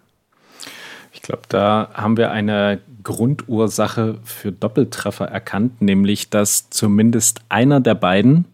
Ich 1.14 1.22
glaube, 1.22 1.42
da 1.50 1.90
haben 1.94 2.16
wir 2.16 2.32
eine 2.32 2.80
Grundursache 3.04 4.20
für 4.24 4.52
Doppeltreffer 4.52 5.26
erkannt, 5.26 5.82
nämlich 5.82 6.30
dass 6.30 6.70
zumindest 6.70 7.42
einer 7.50 7.82
der 7.82 7.96
beiden, 7.96 8.46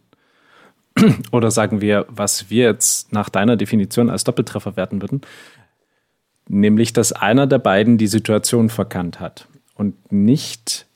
oder 1.31 1.51
sagen 1.51 1.81
wir, 1.81 2.05
was 2.09 2.49
wir 2.49 2.63
jetzt 2.63 3.13
nach 3.13 3.29
deiner 3.29 3.57
Definition 3.57 4.09
als 4.09 4.23
Doppeltreffer 4.23 4.75
werten 4.75 5.01
würden, 5.01 5.21
nämlich 6.49 6.93
dass 6.93 7.13
einer 7.13 7.45
der 7.45 7.59
beiden 7.59 7.99
die 7.99 8.07
Situation 8.07 8.69
verkannt 8.69 9.19
hat 9.19 9.47
und 9.75 10.11
nicht 10.11 10.86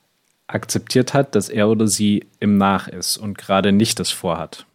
akzeptiert 0.54 1.14
hat, 1.14 1.36
dass 1.36 1.50
er 1.50 1.70
oder 1.70 1.88
sie 1.88 2.26
im 2.40 2.58
Nach 2.58 2.88
ist 2.88 3.18
und 3.18 3.38
gerade 3.38 3.72
nicht 3.72 4.00
das 4.00 4.12
vorhat. 4.12 4.66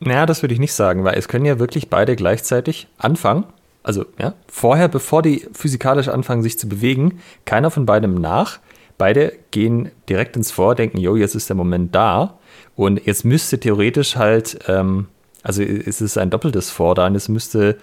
Naja, 0.00 0.26
das 0.26 0.42
würde 0.42 0.54
ich 0.54 0.60
nicht 0.60 0.72
sagen, 0.72 1.04
weil 1.04 1.16
es 1.16 1.28
können 1.28 1.44
ja 1.44 1.58
wirklich 1.58 1.88
beide 1.88 2.16
gleichzeitig 2.16 2.88
anfangen. 2.98 3.44
Also, 3.82 4.04
ja, 4.18 4.34
vorher, 4.48 4.88
bevor 4.88 5.22
die 5.22 5.46
physikalisch 5.52 6.08
anfangen, 6.08 6.42
sich 6.42 6.58
zu 6.58 6.68
bewegen, 6.68 7.20
keiner 7.44 7.70
von 7.70 7.86
beidem 7.86 8.14
nach. 8.14 8.58
Beide 8.98 9.32
gehen 9.50 9.92
direkt 10.08 10.36
ins 10.36 10.50
Vor, 10.50 10.74
denken, 10.74 10.98
jo, 10.98 11.16
jetzt 11.16 11.36
ist 11.36 11.48
der 11.48 11.56
Moment 11.56 11.94
da. 11.94 12.38
Und 12.74 13.06
jetzt 13.06 13.24
müsste 13.24 13.58
theoretisch 13.58 14.16
halt, 14.16 14.58
ähm, 14.66 15.06
also 15.42 15.62
es 15.62 16.00
ist 16.00 16.18
ein 16.18 16.30
doppeltes 16.30 16.70
Vor 16.70 16.94
da 16.94 17.06
und 17.06 17.14
es 17.14 17.28
müsste 17.28 17.78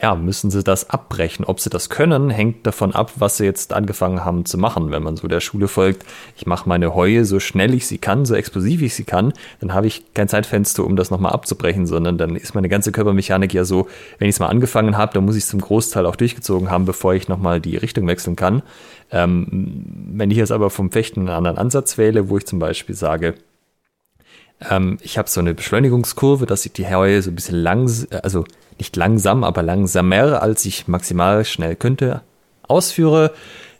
ja, 0.00 0.14
müssen 0.14 0.50
sie 0.50 0.62
das 0.62 0.90
abbrechen. 0.90 1.44
Ob 1.44 1.60
sie 1.60 1.70
das 1.70 1.88
können, 1.88 2.30
hängt 2.30 2.66
davon 2.66 2.94
ab, 2.94 3.12
was 3.16 3.36
sie 3.36 3.44
jetzt 3.44 3.72
angefangen 3.72 4.24
haben 4.24 4.44
zu 4.44 4.58
machen. 4.58 4.90
Wenn 4.90 5.02
man 5.02 5.16
so 5.16 5.28
der 5.28 5.40
Schule 5.40 5.68
folgt, 5.68 6.04
ich 6.36 6.46
mache 6.46 6.68
meine 6.68 6.94
Heue 6.94 7.24
so 7.24 7.40
schnell 7.40 7.72
ich 7.74 7.86
sie 7.86 7.98
kann, 7.98 8.24
so 8.24 8.34
explosiv 8.34 8.82
ich 8.82 8.94
sie 8.94 9.04
kann, 9.04 9.32
dann 9.60 9.74
habe 9.74 9.86
ich 9.86 10.12
kein 10.14 10.28
Zeitfenster, 10.28 10.84
um 10.84 10.96
das 10.96 11.10
nochmal 11.10 11.32
abzubrechen, 11.32 11.86
sondern 11.86 12.18
dann 12.18 12.36
ist 12.36 12.54
meine 12.54 12.68
ganze 12.68 12.92
Körpermechanik 12.92 13.54
ja 13.54 13.64
so, 13.64 13.86
wenn 14.18 14.28
ich 14.28 14.36
es 14.36 14.40
mal 14.40 14.48
angefangen 14.48 14.96
habe, 14.96 15.14
dann 15.14 15.24
muss 15.24 15.36
ich 15.36 15.44
es 15.44 15.50
zum 15.50 15.60
Großteil 15.60 16.06
auch 16.06 16.16
durchgezogen 16.16 16.70
haben, 16.70 16.84
bevor 16.84 17.14
ich 17.14 17.28
nochmal 17.28 17.60
die 17.60 17.76
Richtung 17.76 18.06
wechseln 18.06 18.36
kann. 18.36 18.62
Ähm, 19.10 19.84
wenn 20.12 20.30
ich 20.30 20.36
jetzt 20.36 20.52
aber 20.52 20.70
vom 20.70 20.90
Fechten 20.90 21.20
einen 21.20 21.28
anderen 21.28 21.58
Ansatz 21.58 21.96
wähle, 21.96 22.28
wo 22.28 22.38
ich 22.38 22.46
zum 22.46 22.58
Beispiel 22.58 22.94
sage, 22.94 23.34
ähm, 24.60 24.98
ich 25.02 25.18
habe 25.18 25.28
so 25.28 25.40
eine 25.40 25.54
Beschleunigungskurve, 25.54 26.46
dass 26.46 26.66
ich 26.66 26.72
die 26.72 26.86
Heue 26.86 27.22
so 27.22 27.30
ein 27.30 27.34
bisschen 27.34 27.56
lang, 27.56 27.90
also 28.22 28.44
nicht 28.78 28.96
langsam, 28.96 29.44
aber 29.44 29.62
langsamer, 29.62 30.42
als 30.42 30.64
ich 30.64 30.88
maximal 30.88 31.44
schnell 31.44 31.76
könnte, 31.76 32.22
ausführe. 32.68 33.32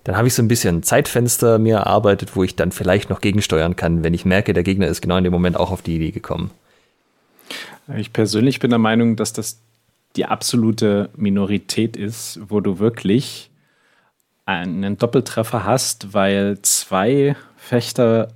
Dann 0.05 0.17
habe 0.17 0.29
ich 0.29 0.35
so 0.35 0.43
ein 0.43 0.49
bisschen 0.49 0.83
Zeitfenster 0.83 1.59
mir 1.59 1.79
erarbeitet, 1.79 2.37
wo 2.37 2.45
ich 2.45 2.55
dann 2.55 2.71
vielleicht 2.71 3.11
noch 3.11 3.21
gegensteuern 3.21 3.75
kann, 3.75 4.05
wenn 4.05 4.15
ich 4.15 4.25
merke, 4.25 4.53
der 4.53 4.63
Gegner 4.63 4.87
ist 4.87 5.01
genau 5.01 5.17
in 5.17 5.25
dem 5.25 5.33
Moment 5.33 5.57
auch 5.57 5.73
auf 5.73 5.83
die 5.83 5.97
Idee 5.97 6.13
gekommen. 6.13 6.51
Ich 7.97 8.13
persönlich 8.13 8.61
bin 8.61 8.71
der 8.71 8.79
Meinung, 8.79 9.17
dass 9.17 9.33
das 9.33 9.61
die 10.15 10.27
absolute 10.27 11.11
Minorität 11.17 11.97
ist, 11.97 12.41
wo 12.49 12.61
du 12.61 12.79
wirklich 12.79 13.51
einen 14.45 14.97
Doppeltreffer 14.97 15.65
hast, 15.65 16.15
weil 16.15 16.61
zwei 16.63 17.37
Fechter 17.57 18.29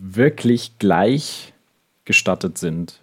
wirklich 0.00 0.78
gleich 0.78 1.52
gestartet 2.04 2.58
sind. 2.58 3.02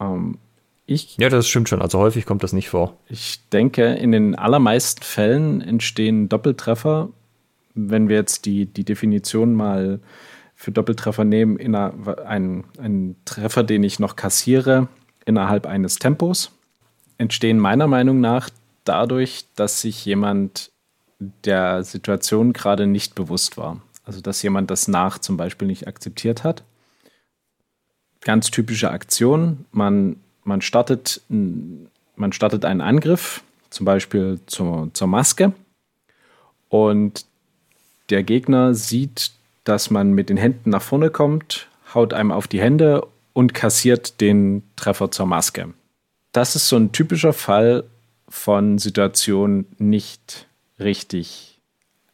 Ähm, 0.00 0.38
ich, 0.86 1.16
ja, 1.18 1.28
das 1.28 1.48
stimmt 1.48 1.68
schon. 1.68 1.82
Also 1.82 1.98
häufig 1.98 2.26
kommt 2.26 2.42
das 2.42 2.52
nicht 2.52 2.68
vor. 2.68 2.96
Ich 3.08 3.40
denke, 3.50 3.94
in 3.94 4.12
den 4.12 4.34
allermeisten 4.34 5.02
Fällen 5.02 5.60
entstehen 5.60 6.28
Doppeltreffer. 6.28 7.10
Wenn 7.74 8.08
wir 8.08 8.16
jetzt 8.16 8.44
die, 8.44 8.66
die 8.66 8.84
Definition 8.84 9.54
mal 9.54 10.00
für 10.56 10.72
Doppeltreffer 10.72 11.24
nehmen, 11.24 11.56
in 11.56 11.74
einer, 11.74 12.26
ein, 12.26 12.64
ein 12.78 13.16
Treffer, 13.24 13.62
den 13.62 13.84
ich 13.84 14.00
noch 14.00 14.16
kassiere, 14.16 14.88
innerhalb 15.24 15.66
eines 15.66 15.98
Tempos, 15.98 16.50
entstehen 17.18 17.58
meiner 17.58 17.86
Meinung 17.86 18.20
nach 18.20 18.50
dadurch, 18.84 19.44
dass 19.54 19.80
sich 19.80 20.04
jemand 20.04 20.72
der 21.20 21.84
Situation 21.84 22.52
gerade 22.52 22.86
nicht 22.86 23.14
bewusst 23.14 23.56
war. 23.56 23.80
Also 24.04 24.20
dass 24.20 24.42
jemand 24.42 24.70
das 24.70 24.88
nach 24.88 25.18
zum 25.18 25.36
Beispiel 25.36 25.68
nicht 25.68 25.86
akzeptiert 25.86 26.44
hat. 26.44 26.64
Ganz 28.22 28.50
typische 28.50 28.90
Aktion, 28.90 29.64
man 29.70 30.16
man 30.44 30.60
startet, 30.60 31.20
man 31.28 32.32
startet 32.32 32.64
einen 32.64 32.80
Angriff, 32.80 33.42
zum 33.70 33.86
Beispiel 33.86 34.40
zur, 34.46 34.90
zur 34.92 35.06
Maske, 35.06 35.52
und 36.68 37.24
der 38.10 38.22
Gegner 38.22 38.74
sieht, 38.74 39.32
dass 39.64 39.90
man 39.90 40.12
mit 40.12 40.28
den 40.28 40.36
Händen 40.36 40.70
nach 40.70 40.82
vorne 40.82 41.10
kommt, 41.10 41.68
haut 41.94 42.12
einem 42.14 42.32
auf 42.32 42.48
die 42.48 42.60
Hände 42.60 43.06
und 43.32 43.54
kassiert 43.54 44.20
den 44.20 44.62
Treffer 44.76 45.10
zur 45.10 45.26
Maske. 45.26 45.72
Das 46.32 46.56
ist 46.56 46.68
so 46.68 46.76
ein 46.76 46.92
typischer 46.92 47.32
Fall 47.32 47.84
von 48.28 48.78
Situation 48.78 49.66
nicht 49.78 50.46
richtig 50.78 51.49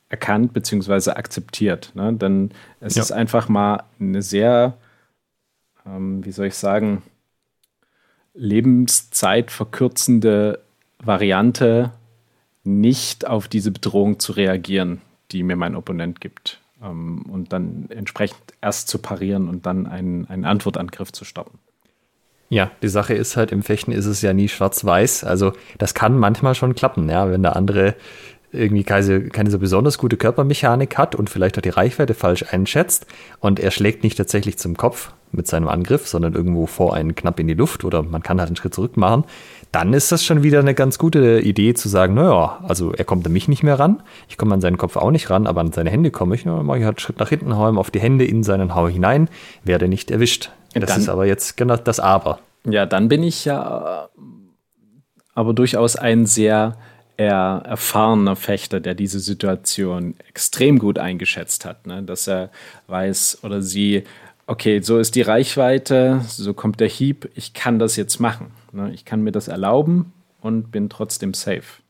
erkannt 0.09 0.53
bzw. 0.53 1.11
akzeptiert. 1.11 1.93
Ne? 1.95 2.13
Denn 2.13 2.51
es 2.81 2.95
ja. 2.95 3.03
ist 3.03 3.13
einfach 3.13 3.49
mal 3.49 3.85
eine 3.99 4.23
sehr, 4.23 4.77
ähm, 5.87 6.25
wie 6.25 6.33
soll 6.33 6.47
ich 6.47 6.55
sagen, 6.55 7.03
Lebenszeit 8.35 9.51
verkürzende 9.51 10.61
Variante, 10.99 11.93
nicht 12.65 13.27
auf 13.27 13.49
diese 13.49 13.71
Bedrohung 13.71 14.19
zu 14.19 14.33
reagieren, 14.33 15.01
die 15.33 15.43
mir 15.43 15.57
mein 15.57 15.75
Opponent 15.75 16.21
gibt. 16.21 16.61
Ähm, 16.83 17.23
und 17.23 17.53
dann 17.53 17.87
entsprechend 17.89 18.41
erst 18.61 18.89
zu 18.89 18.99
parieren 18.99 19.49
und 19.49 19.67
dann 19.67 19.87
einen, 19.87 20.27
einen 20.27 20.45
Antwortangriff 20.45 21.13
zu 21.13 21.25
stoppen. 21.25 21.59
Ja, 22.49 22.71
die 22.81 22.89
Sache 22.89 23.15
ist 23.15 23.37
halt, 23.37 23.51
im 23.51 23.63
Fechten 23.63 23.91
ist 23.91 24.07
es 24.07 24.23
ja 24.23 24.33
nie 24.33 24.49
schwarz-weiß. 24.49 25.25
Also 25.25 25.53
das 25.79 25.95
kann 25.95 26.17
manchmal 26.17 26.55
schon 26.55 26.77
klappen, 26.77 27.09
ja, 27.09 27.29
wenn 27.31 27.43
der 27.43 27.57
andere 27.57 27.97
irgendwie 28.57 28.85
keine, 28.85 29.29
keine 29.29 29.51
so 29.51 29.59
besonders 29.59 29.99
gute 29.99 30.17
Körpermechanik 30.17 30.99
hat 30.99 31.15
und 31.15 31.31
vielleicht 31.31 31.59
auch 31.59 31.63
die 31.63 31.71
Reichweite 31.71 32.15
falsch 32.15 32.45
einschätzt 32.51 33.07
und 33.41 33.61
er 33.61 33.71
schlägt 33.71 34.03
nicht 34.03 34.17
tatsächlich 34.17 34.59
zum 34.59 34.77
Kopf 34.77 35.13
mit 35.33 35.47
seinem 35.47 35.69
Angriff, 35.69 36.07
sondern 36.07 36.35
irgendwo 36.35 36.67
vor 36.67 36.95
einen 36.95 37.15
knapp 37.15 37.39
in 37.41 37.49
die 37.49 37.55
Luft 37.55 37.85
oder 37.85 38.03
man 38.03 38.23
kann 38.23 38.41
halt 38.41 38.49
einen 38.49 38.57
Schritt 38.57 38.75
zurück 38.75 38.97
machen, 38.97 39.25
dann 39.73 39.93
ist 39.93 40.11
das 40.13 40.25
schon 40.25 40.43
wieder 40.43 40.61
eine 40.61 40.75
ganz 40.75 40.99
gute 40.99 41.41
Idee 41.41 41.75
zu 41.75 41.89
sagen, 41.89 42.15
naja, 42.15 42.61
also 42.67 42.93
er 42.93 43.05
kommt 43.05 43.27
an 43.27 43.33
mich 43.33 43.49
nicht 43.49 43.63
mehr 43.63 43.79
ran, 43.79 44.03
ich 44.29 44.39
komme 44.39 44.55
an 44.55 44.61
seinen 44.61 44.79
Kopf 44.79 44.97
auch 44.97 45.11
nicht 45.11 45.29
ran, 45.31 45.47
aber 45.47 45.61
an 45.61 45.73
seine 45.73 45.91
Hände 45.91 46.11
komme 46.11 46.35
ich, 46.35 46.45
dann 46.45 46.65
mache 46.65 46.79
ich 46.79 46.85
halt 46.85 46.97
einen 46.97 47.01
Schritt 47.01 47.19
nach 47.19 47.29
hinten, 47.29 47.57
haue 47.57 47.71
ihm 47.71 47.79
auf 47.79 47.91
die 47.91 48.01
Hände 48.01 48.25
in 48.25 48.43
seinen 48.43 48.75
Hau 48.75 48.89
hinein, 48.89 49.29
werde 49.65 49.89
nicht 49.89 50.11
erwischt. 50.11 50.51
Das 50.75 50.91
dann, 50.91 51.01
ist 51.01 51.09
aber 51.09 51.27
jetzt 51.27 51.57
genau 51.57 51.77
das 51.77 52.01
Aber. 52.01 52.39
Ja, 52.65 52.87
dann 52.87 53.09
bin 53.09 53.23
ich 53.23 53.45
ja 53.45 54.09
aber 55.35 55.53
durchaus 55.53 55.97
ein 55.97 56.27
sehr 56.27 56.77
er 57.17 57.63
erfahrener 57.65 58.37
Fechter, 58.37 58.81
der 58.81 58.95
diese 58.95 59.21
Situation 59.21 60.15
extrem 60.29 60.79
gut 60.79 60.99
eingeschätzt 60.99 61.65
hat, 61.65 61.87
ne? 61.87 62.03
dass 62.03 62.27
er 62.27 62.51
weiß 62.89 63.39
oder 63.43 63.63
sie, 63.63 64.05
okay, 64.47 64.81
so 64.81 64.99
ist 64.99 65.15
die 65.15 65.23
Reichweite, 65.23 66.21
so 66.29 66.55
kommt 66.55 66.81
der 66.81 66.89
Hieb, 66.89 67.31
ich 67.35 67.55
kann 67.55 67.79
das 67.79 67.97
jetzt 67.97 68.21
machen. 68.21 68.53
Ne? 68.73 68.93
Ich 68.93 69.05
kann 69.05 69.23
mir 69.23 69.33
das 69.33 69.49
erlauben 69.49 70.13
und 70.41 70.71
bin 70.71 70.89
trotzdem 70.89 71.35
safe. 71.35 71.83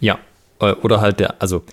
Ja, 0.00 0.18
äh, 0.60 0.72
oder 0.72 1.00
halt 1.00 1.20
der, 1.20 1.40
also 1.40 1.64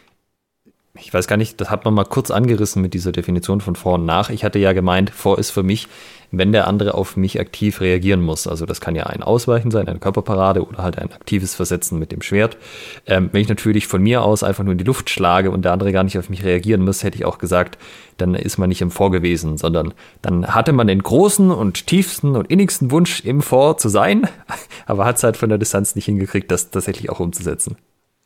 ich 0.97 1.13
weiß 1.13 1.27
gar 1.27 1.37
nicht, 1.37 1.59
das 1.59 1.69
hat 1.69 1.85
man 1.85 1.93
mal 1.93 2.05
kurz 2.05 2.31
angerissen 2.31 2.81
mit 2.81 2.93
dieser 2.93 3.11
Definition 3.11 3.61
von 3.61 3.75
vor 3.75 3.95
und 3.95 4.05
nach. 4.05 4.29
Ich 4.29 4.43
hatte 4.43 4.59
ja 4.59 4.73
gemeint, 4.73 5.09
vor 5.09 5.39
ist 5.39 5.51
für 5.51 5.63
mich 5.63 5.87
wenn 6.31 6.51
der 6.51 6.67
andere 6.67 6.93
auf 6.93 7.17
mich 7.17 7.39
aktiv 7.39 7.81
reagieren 7.81 8.21
muss. 8.21 8.47
Also 8.47 8.65
das 8.65 8.81
kann 8.81 8.95
ja 8.95 9.03
ein 9.03 9.23
Ausweichen 9.23 9.71
sein, 9.71 9.87
eine 9.87 9.99
Körperparade 9.99 10.65
oder 10.65 10.79
halt 10.79 10.97
ein 10.97 11.11
aktives 11.11 11.55
Versetzen 11.55 11.99
mit 11.99 12.11
dem 12.11 12.21
Schwert. 12.21 12.57
Ähm, 13.05 13.29
wenn 13.31 13.41
ich 13.41 13.49
natürlich 13.49 13.87
von 13.87 14.01
mir 14.01 14.23
aus 14.23 14.43
einfach 14.43 14.63
nur 14.63 14.73
in 14.73 14.77
die 14.77 14.83
Luft 14.83 15.09
schlage 15.09 15.51
und 15.51 15.65
der 15.65 15.71
andere 15.71 15.91
gar 15.91 16.03
nicht 16.03 16.17
auf 16.17 16.29
mich 16.29 16.43
reagieren 16.43 16.83
muss, 16.83 17.03
hätte 17.03 17.17
ich 17.17 17.25
auch 17.25 17.37
gesagt, 17.37 17.77
dann 18.17 18.35
ist 18.35 18.57
man 18.57 18.69
nicht 18.69 18.81
im 18.81 18.91
Vor 18.91 19.11
gewesen, 19.11 19.57
sondern 19.57 19.93
dann 20.21 20.53
hatte 20.53 20.73
man 20.73 20.87
den 20.87 21.03
großen 21.03 21.51
und 21.51 21.87
tiefsten 21.87 22.35
und 22.35 22.49
innigsten 22.49 22.91
Wunsch, 22.91 23.21
im 23.21 23.41
Vor 23.41 23.77
zu 23.77 23.89
sein, 23.89 24.27
aber 24.85 25.05
hat 25.05 25.17
es 25.17 25.23
halt 25.23 25.37
von 25.37 25.49
der 25.49 25.57
Distanz 25.57 25.95
nicht 25.95 26.05
hingekriegt, 26.05 26.49
das 26.51 26.69
tatsächlich 26.69 27.09
auch 27.09 27.19
umzusetzen. 27.19 27.77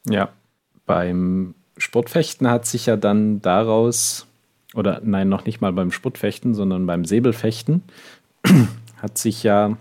Ja, 0.08 0.30
beim 0.86 1.56
Sportfechten 1.80 2.50
hat 2.50 2.66
sich 2.66 2.86
ja 2.86 2.96
dann 2.96 3.42
daraus, 3.42 4.28
oder 4.74 5.02
nein, 5.04 5.30
noch 5.30 5.46
nicht 5.46 5.62
mal 5.62 5.74
beim 5.74 5.92
Sportfechten, 5.92 6.54
sondern 6.54 6.86
beim 6.86 7.06
Säbelfechten, 7.06 7.84
hat 9.02 9.18
sich 9.18 9.44
ja 9.44 9.78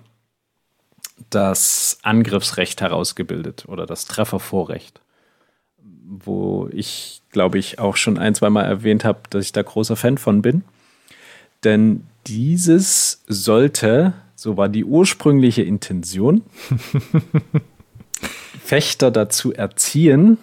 das 1.30 1.98
Angriffsrecht 2.02 2.80
herausgebildet 2.80 3.64
oder 3.68 3.86
das 3.86 4.06
Treffervorrecht, 4.06 5.00
wo 6.04 6.68
ich, 6.72 7.22
glaube 7.30 7.58
ich, 7.58 7.78
auch 7.78 7.96
schon 7.96 8.18
ein, 8.18 8.34
zweimal 8.34 8.64
erwähnt 8.64 9.04
habe, 9.04 9.20
dass 9.30 9.44
ich 9.44 9.52
da 9.52 9.62
großer 9.62 9.96
Fan 9.96 10.16
von 10.16 10.42
bin. 10.42 10.64
Denn 11.64 12.06
dieses 12.26 13.24
sollte, 13.26 14.14
so 14.36 14.56
war 14.56 14.68
die 14.68 14.84
ursprüngliche 14.84 15.62
Intention, 15.62 16.42
Fechter 18.64 19.10
dazu 19.10 19.52
erziehen, 19.52 20.38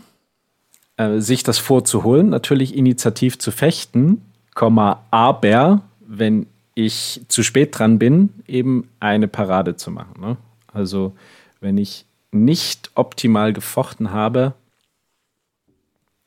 äh, 0.98 1.20
sich 1.20 1.44
das 1.44 1.58
vorzuholen, 1.58 2.30
natürlich 2.30 2.76
initiativ 2.76 3.38
zu 3.38 3.52
fechten, 3.52 4.22
aber 5.12 5.82
wenn 6.00 6.48
ich 6.76 7.22
zu 7.28 7.44
spät 7.44 7.78
dran 7.78 8.00
bin, 8.00 8.30
eben 8.48 8.90
eine 9.00 9.28
Parade 9.28 9.76
zu 9.76 9.92
machen. 9.92 10.22
Ne? 10.22 10.38
Also 10.72 11.16
wenn 11.60 11.78
ich 11.78 12.06
nicht 12.32 12.92
optimal 12.96 13.54
gefochten 13.54 14.12
habe 14.12 14.54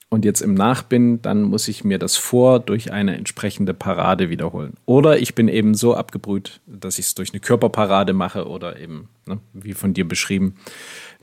und 0.08 0.24
jetzt 0.24 0.40
im 0.40 0.54
Nach 0.54 0.82
bin, 0.82 1.20
dann 1.20 1.42
muss 1.42 1.68
ich 1.68 1.84
mir 1.84 1.98
das 1.98 2.16
vor 2.16 2.60
durch 2.60 2.92
eine 2.92 3.16
entsprechende 3.16 3.74
Parade 3.74 4.30
wiederholen. 4.30 4.74
Oder 4.86 5.18
ich 5.18 5.34
bin 5.34 5.48
eben 5.48 5.74
so 5.74 5.94
abgebrüht, 5.94 6.60
dass 6.66 6.98
ich 6.98 7.06
es 7.06 7.14
durch 7.14 7.32
eine 7.32 7.40
Körperparade 7.40 8.14
mache 8.14 8.48
oder 8.48 8.78
eben, 8.80 9.10
ne, 9.26 9.38
wie 9.52 9.74
von 9.74 9.92
dir 9.92 10.08
beschrieben, 10.08 10.56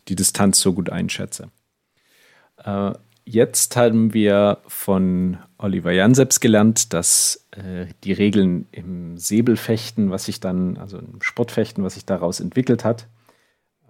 die 0.07 0.15
Distanz 0.15 0.59
so 0.59 0.73
gut 0.73 0.91
einschätze. 0.91 1.49
Äh, 2.63 2.93
Jetzt 3.27 3.75
haben 3.75 4.13
wir 4.13 4.59
von 4.67 5.39
Oliver 5.57 5.91
Janseps 5.91 6.39
gelernt, 6.39 6.93
dass 6.93 7.47
äh, 7.51 7.87
die 8.03 8.13
Regeln 8.13 8.67
im 8.71 9.17
Säbelfechten, 9.17 10.11
was 10.11 10.25
sich 10.25 10.39
dann, 10.39 10.77
also 10.77 10.99
im 10.99 11.21
Sportfechten, 11.21 11.83
was 11.83 11.95
sich 11.95 12.05
daraus 12.05 12.39
entwickelt 12.39 12.85
hat, 12.85 13.07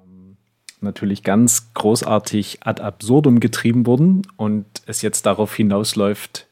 ähm, 0.01 0.38
natürlich 0.80 1.22
ganz 1.22 1.74
großartig 1.74 2.60
ad 2.62 2.82
absurdum 2.82 3.42
getrieben 3.42 3.86
wurden 3.86 4.22
und 4.38 4.65
es 4.86 5.01
jetzt 5.01 5.25
darauf 5.25 5.54
hinausläuft, 5.54 6.48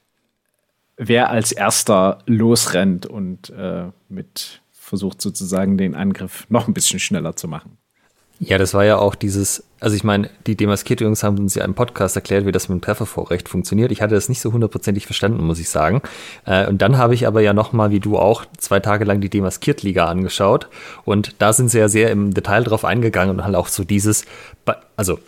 wer 0.98 1.30
als 1.30 1.54
erster 1.54 2.20
losrennt 2.26 3.06
und 3.06 3.50
äh, 3.52 3.92
mit 4.10 4.62
versucht 4.72 5.22
sozusagen 5.22 5.78
den 5.78 5.96
Angriff 5.96 6.46
noch 6.50 6.68
ein 6.68 6.74
bisschen 6.74 7.00
schneller 7.00 7.38
zu 7.38 7.48
machen. 7.48 7.78
Ja, 8.46 8.58
das 8.58 8.74
war 8.74 8.84
ja 8.84 8.98
auch 8.98 9.16
dieses, 9.16 9.64
also 9.80 9.96
ich 9.96 10.04
meine, 10.04 10.30
die 10.48 10.58
demaskierte 10.58 11.06
Jungs 11.06 11.24
haben 11.24 11.40
uns 11.40 11.56
ja 11.56 11.64
im 11.64 11.76
Podcast 11.76 12.18
erklärt, 12.18 12.46
wie 12.46 12.52
das 12.52 12.68
mit 12.68 12.78
dem 12.78 12.82
Treffervorrecht 12.82 13.48
funktioniert. 13.48 13.90
Ich 13.94 14.02
hatte 14.02 14.16
das 14.16 14.28
nicht 14.28 14.42
so 14.42 14.52
hundertprozentig 14.52 15.06
verstanden, 15.06 15.46
muss 15.46 15.60
ich 15.60 15.70
sagen. 15.70 16.02
Äh, 16.46 16.68
und 16.68 16.82
dann 16.82 16.98
habe 16.98 17.14
ich 17.14 17.26
aber 17.26 17.40
ja 17.40 17.54
nochmal, 17.54 17.92
wie 17.92 18.02
du 18.02 18.18
auch, 18.18 18.44
zwei 18.58 18.82
Tage 18.82 19.06
lang 19.06 19.22
die 19.22 19.30
Demaskiert-Liga 19.30 20.08
angeschaut. 20.08 20.68
Und 21.06 21.36
da 21.40 21.54
sind 21.54 21.70
sie 21.70 21.80
ja 21.80 21.88
sehr 21.88 22.12
im 22.12 22.34
Detail 22.34 22.66
drauf 22.66 22.84
eingegangen 22.84 23.38
und 23.38 23.46
halt 23.46 23.56
auch 23.56 23.70
so 23.70 23.86
dieses, 23.86 24.26
also 24.98 25.20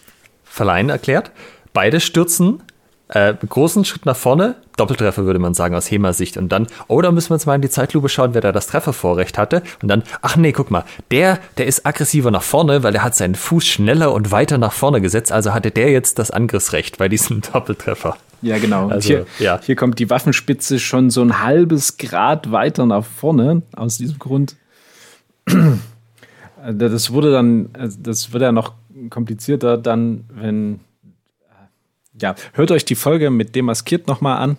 Verleihen 0.43 0.89
erklärt. 0.89 1.32
Beide 1.71 2.01
stürzen 2.01 2.63
äh, 3.08 3.34
großen 3.47 3.86
Schritt 3.86 4.06
nach 4.06 4.17
vorne, 4.17 4.56
Doppeltreffer 4.77 5.25
würde 5.25 5.39
man 5.39 5.53
sagen 5.53 5.75
aus 5.75 5.89
HEMA-Sicht. 5.89 6.38
Und 6.38 6.49
dann, 6.49 6.67
oh, 6.88 7.01
da 7.01 7.11
müssen 7.11 7.29
wir 7.29 7.35
jetzt 7.35 7.45
mal 7.45 7.55
in 7.55 7.61
die 7.61 7.69
Zeitlupe 7.69 8.09
schauen, 8.09 8.33
wer 8.33 8.41
da 8.41 8.51
das 8.51 8.67
Treffervorrecht 8.67 9.38
hatte. 9.38 9.63
Und 9.81 9.88
dann, 9.88 10.03
ach 10.21 10.35
nee, 10.35 10.51
guck 10.51 10.71
mal, 10.71 10.83
der, 11.11 11.39
der 11.57 11.65
ist 11.67 11.85
aggressiver 11.85 12.31
nach 12.31 12.43
vorne, 12.43 12.83
weil 12.83 12.95
er 12.95 13.03
hat 13.03 13.15
seinen 13.15 13.35
Fuß 13.35 13.65
schneller 13.65 14.13
und 14.13 14.31
weiter 14.31 14.57
nach 14.57 14.73
vorne 14.73 15.01
gesetzt. 15.01 15.31
Also 15.31 15.53
hatte 15.53 15.71
der 15.71 15.91
jetzt 15.91 16.19
das 16.19 16.31
Angriffsrecht 16.31 16.97
bei 16.97 17.09
diesem 17.09 17.41
Doppeltreffer. 17.53 18.17
Ja, 18.41 18.57
genau. 18.59 18.89
Also, 18.89 19.07
hier, 19.07 19.25
ja. 19.39 19.59
hier 19.63 19.75
kommt 19.75 19.97
die 19.99 20.09
Waffenspitze 20.09 20.79
schon 20.79 21.09
so 21.09 21.21
ein 21.21 21.41
halbes 21.41 21.97
Grad 21.97 22.51
weiter 22.51 22.85
nach 22.85 23.05
vorne. 23.05 23.63
Aus 23.75 23.97
diesem 23.97 24.19
Grund. 24.19 24.55
Das 26.67 27.11
wurde 27.11 27.31
dann, 27.31 27.69
das 27.99 28.33
wird 28.33 28.41
ja 28.41 28.51
noch 28.51 28.73
komplizierter 29.11 29.77
dann, 29.77 30.23
wenn 30.33 30.79
ja, 32.21 32.36
hört 32.54 32.71
euch 32.71 32.86
die 32.86 32.95
Folge 32.95 33.30
mit 33.30 33.56
Demaskiert 33.56 34.08
nochmal 34.08 34.38
an. 34.38 34.58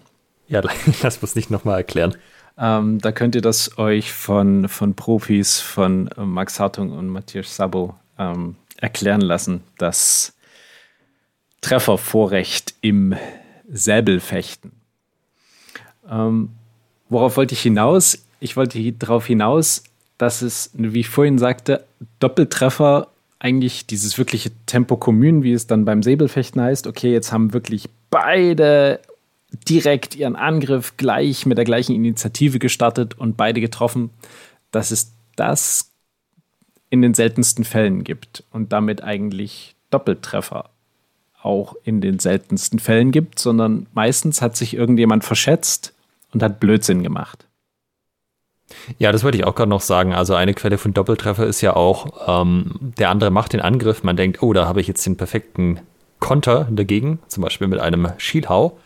Ja, 0.49 0.62
lass 1.03 1.19
uns 1.19 1.35
nicht 1.35 1.51
nochmal 1.51 1.79
erklären. 1.79 2.16
Ähm, 2.59 2.99
da 3.01 3.12
könnt 3.12 3.35
ihr 3.35 3.42
das 3.42 3.79
euch 3.79 4.12
von, 4.12 4.69
von 4.69 4.95
Profis, 4.95 5.61
von 5.61 6.09
Max 6.16 6.59
Hartung 6.59 6.92
und 6.92 7.09
Matthias 7.09 7.55
Sabo 7.55 7.95
ähm, 8.19 8.57
erklären 8.79 9.21
lassen, 9.21 9.62
das 9.79 10.35
Treffervorrecht 11.61 12.75
im 12.81 13.14
Säbelfechten. 13.69 14.73
Ähm, 16.09 16.51
worauf 17.09 17.37
wollte 17.37 17.55
ich 17.55 17.62
hinaus? 17.62 18.25
Ich 18.40 18.57
wollte 18.57 18.92
darauf 18.92 19.27
hinaus, 19.27 19.83
dass 20.19 20.42
es, 20.42 20.71
wie 20.75 21.01
ich 21.01 21.09
vorhin 21.09 21.38
sagte, 21.38 21.85
Doppeltreffer 22.21 23.09
eigentlich 23.38 23.87
dieses 23.87 24.18
wirkliche 24.18 24.51
Tempo 24.66 24.96
Kommun, 24.96 25.42
wie 25.42 25.53
es 25.53 25.66
dann 25.66 25.85
beim 25.85 26.03
Säbelfechten 26.03 26.61
heißt, 26.61 26.87
okay, 26.87 27.12
jetzt 27.12 27.33
haben 27.33 27.53
wirklich 27.53 27.88
beide 28.11 29.01
direkt 29.68 30.16
ihren 30.16 30.37
Angriff 30.37 30.96
gleich 30.96 31.46
mit 31.46 31.59
der 31.59 31.64
gleichen 31.64 31.94
Initiative 31.94 32.59
gestartet 32.59 33.18
und 33.18 33.37
beide 33.37 33.61
getroffen, 33.61 34.11
dass 34.70 34.90
es 34.90 35.12
das 35.37 35.90
in 36.90 37.03
den 37.03 37.14
seltensten 37.14 37.64
Fällen 37.64 38.05
gibt 38.05 38.44
und 38.51 38.72
damit 38.72 39.03
eigentlich 39.03 39.75
Doppeltreffer 39.90 40.70
auch 41.42 41.77
in 41.85 42.01
den 42.01 42.18
seltensten 42.18 42.79
Fällen 42.79 43.12
gibt, 43.12 43.38
sondern 43.38 43.87
meistens 43.92 44.42
hat 44.42 44.57
sich 44.57 44.75
irgendjemand 44.75 45.25
verschätzt 45.25 45.94
und 46.33 46.42
hat 46.42 46.59
Blödsinn 46.59 47.03
gemacht. 47.03 47.46
Ja, 48.98 49.12
das 49.12 49.24
wollte 49.24 49.38
ich 49.38 49.44
auch 49.44 49.55
gerade 49.55 49.70
noch 49.70 49.81
sagen. 49.81 50.12
Also 50.12 50.35
eine 50.35 50.55
Quelle 50.55 50.79
von 50.79 50.92
Doppeltreffer 50.92 51.46
ist 51.46 51.61
ja 51.61 51.76
auch, 51.76 52.42
ähm, 52.42 52.74
der 52.81 53.11
andere 53.11 53.31
macht 53.31 53.52
den 53.52 53.61
Angriff, 53.61 54.02
man 54.02 54.16
denkt, 54.16 54.42
oh, 54.42 54.52
da 54.52 54.66
habe 54.66 54.81
ich 54.81 54.88
jetzt 54.88 55.05
den 55.07 55.16
perfekten 55.16 55.81
Konter 56.18 56.66
dagegen, 56.70 57.20
zum 57.29 57.42
Beispiel 57.42 57.68
mit 57.68 57.79
einem 57.79 58.09
Schielhau. 58.18 58.79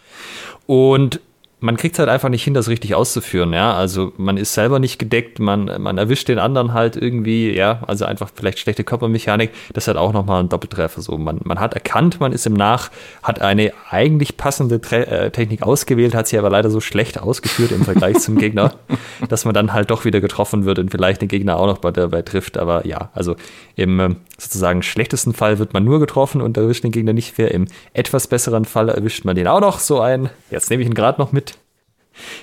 Und 0.66 1.20
man 1.60 1.76
kriegt 1.76 1.94
es 1.94 1.98
halt 1.98 2.08
einfach 2.08 2.30
nicht 2.30 2.42
hin, 2.42 2.54
das 2.54 2.68
richtig 2.68 2.94
auszuführen, 2.94 3.52
ja. 3.52 3.74
Also 3.74 4.12
man 4.16 4.36
ist 4.36 4.54
selber 4.54 4.78
nicht 4.78 4.98
gedeckt, 4.98 5.38
man, 5.38 5.70
man 5.80 5.98
erwischt 5.98 6.28
den 6.28 6.38
anderen 6.38 6.72
halt 6.72 6.96
irgendwie, 6.96 7.54
ja, 7.54 7.82
also 7.86 8.06
einfach 8.06 8.30
vielleicht 8.34 8.58
schlechte 8.58 8.82
Körpermechanik. 8.82 9.50
Das 9.74 9.86
hat 9.86 9.96
auch 9.96 10.12
nochmal 10.12 10.42
ein 10.42 10.48
Doppeltreffer. 10.48 11.02
So, 11.02 11.18
man, 11.18 11.40
man 11.44 11.60
hat 11.60 11.74
erkannt, 11.74 12.18
man 12.18 12.32
ist 12.32 12.46
im 12.46 12.54
Nach, 12.54 12.90
hat 13.22 13.42
eine 13.42 13.72
eigentlich 13.90 14.38
passende 14.38 14.80
Tre 14.80 15.06
äh, 15.06 15.30
Technik 15.30 15.62
ausgewählt, 15.62 16.14
hat 16.14 16.28
sie 16.28 16.38
aber 16.38 16.50
leider 16.50 16.70
so 16.70 16.80
schlecht 16.80 17.20
ausgeführt 17.20 17.72
im 17.72 17.84
Vergleich 17.84 18.18
zum 18.18 18.38
Gegner, 18.38 18.74
dass 19.28 19.44
man 19.44 19.52
dann 19.52 19.72
halt 19.72 19.90
doch 19.90 20.04
wieder 20.04 20.20
getroffen 20.20 20.64
wird 20.64 20.78
und 20.78 20.90
vielleicht 20.90 21.20
den 21.20 21.28
Gegner 21.28 21.58
auch 21.58 21.66
noch 21.66 21.78
bei 21.78 21.90
dabei 21.90 22.22
trifft. 22.22 22.56
Aber 22.56 22.86
ja, 22.86 23.10
also 23.12 23.36
im 23.80 24.00
ähm, 24.00 24.16
sozusagen 24.38 24.82
schlechtesten 24.82 25.32
Fall 25.32 25.58
wird 25.58 25.72
man 25.72 25.84
nur 25.84 26.00
getroffen 26.00 26.40
und 26.40 26.56
erwischt 26.56 26.84
den 26.84 26.92
Gegner 26.92 27.12
nicht 27.12 27.38
mehr. 27.38 27.52
Im 27.52 27.66
etwas 27.92 28.26
besseren 28.26 28.64
Fall 28.64 28.88
erwischt 28.88 29.24
man 29.24 29.36
den 29.36 29.46
auch 29.46 29.60
noch 29.60 29.78
so 29.78 30.00
ein. 30.00 30.30
Jetzt 30.50 30.70
nehme 30.70 30.82
ich 30.82 30.88
ihn 30.88 30.94
gerade 30.94 31.20
noch 31.20 31.32
mit 31.32 31.54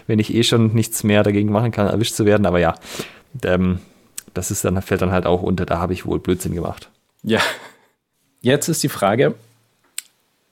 wenn 0.08 0.20
ich 0.20 0.34
eh 0.34 0.44
schon 0.44 0.74
nichts 0.74 1.04
mehr 1.04 1.24
dagegen 1.24 1.52
machen 1.52 1.72
kann, 1.72 1.88
erwischt 1.88 2.16
zu 2.16 2.26
werden. 2.26 2.46
Aber 2.46 2.60
ja, 2.60 2.76
ähm, 3.44 3.80
das 4.34 4.52
ist 4.52 4.66
dann, 4.66 4.82
fällt 4.82 5.02
dann 5.02 5.12
halt 5.12 5.26
auch 5.26 5.42
unter, 5.42 5.66
da 5.66 5.80
habe 5.80 5.94
ich 5.94 6.06
wohl 6.06 6.20
Blödsinn 6.20 6.54
gemacht. 6.54 6.90
Ja. 7.24 7.40
Jetzt 8.42 8.68
ist 8.68 8.84
die 8.84 8.90
Frage, 8.90 9.36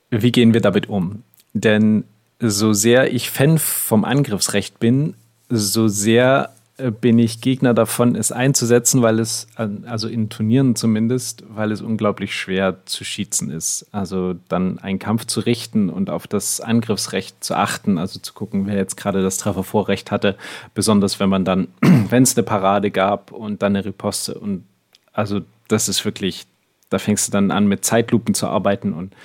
wie 0.09 0.31
gehen 0.31 0.53
wir 0.53 0.61
damit 0.61 0.89
um? 0.89 1.23
Denn 1.53 2.03
so 2.39 2.73
sehr 2.73 3.13
ich 3.13 3.29
Fan 3.29 3.57
vom 3.59 4.03
Angriffsrecht 4.03 4.79
bin, 4.79 5.15
so 5.49 5.87
sehr 5.87 6.49
äh, 6.49 6.64
bin 6.77 7.19
ich 7.19 7.39
Gegner 7.39 7.73
davon, 7.73 8.15
es 8.15 8.33
einzusetzen, 8.33 9.01
weil 9.01 9.19
es, 9.19 9.47
also 9.55 10.09
in 10.09 10.29
Turnieren 10.29 10.75
zumindest, 10.75 11.43
weil 11.47 11.71
es 11.71 11.81
unglaublich 11.81 12.35
schwer 12.35 12.85
zu 12.85 13.05
schießen 13.05 13.49
ist. 13.49 13.87
Also 13.93 14.35
dann 14.49 14.79
einen 14.79 14.99
Kampf 14.99 15.25
zu 15.25 15.39
richten 15.39 15.89
und 15.89 16.09
auf 16.09 16.27
das 16.27 16.59
Angriffsrecht 16.59 17.41
zu 17.41 17.55
achten, 17.55 17.97
also 17.97 18.19
zu 18.19 18.33
gucken, 18.33 18.67
wer 18.67 18.75
jetzt 18.75 18.97
gerade 18.97 19.21
das 19.21 19.37
Treffervorrecht 19.37 20.11
hatte, 20.11 20.35
besonders 20.73 21.19
wenn 21.21 21.29
man 21.29 21.45
dann, 21.45 21.69
wenn 21.81 22.23
es 22.23 22.35
eine 22.35 22.43
Parade 22.43 22.91
gab 22.91 23.31
und 23.31 23.61
dann 23.61 23.75
eine 23.75 23.85
Riposte 23.85 24.37
und 24.37 24.65
also 25.13 25.41
das 25.69 25.87
ist 25.87 26.03
wirklich, 26.03 26.45
da 26.89 26.99
fängst 26.99 27.27
du 27.27 27.31
dann 27.31 27.51
an 27.51 27.67
mit 27.67 27.85
Zeitlupen 27.85 28.35
zu 28.35 28.47
arbeiten 28.47 28.91
und 28.91 29.15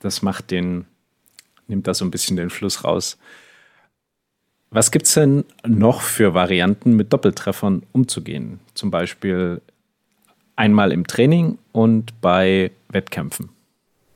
das 0.00 0.20
macht 0.20 0.50
den, 0.50 0.84
nimmt 1.66 1.86
da 1.86 1.94
so 1.94 2.04
ein 2.04 2.10
bisschen 2.10 2.36
den 2.36 2.50
Fluss 2.50 2.84
raus. 2.84 3.16
Was 4.70 4.92
gibt 4.92 5.06
es 5.06 5.14
denn 5.14 5.44
noch 5.66 6.00
für 6.00 6.32
Varianten, 6.34 6.94
mit 6.94 7.12
Doppeltreffern 7.12 7.82
umzugehen? 7.92 8.60
Zum 8.74 8.90
Beispiel 8.90 9.60
einmal 10.54 10.92
im 10.92 11.06
Training 11.06 11.58
und 11.72 12.20
bei 12.20 12.70
Wettkämpfen. 12.88 13.48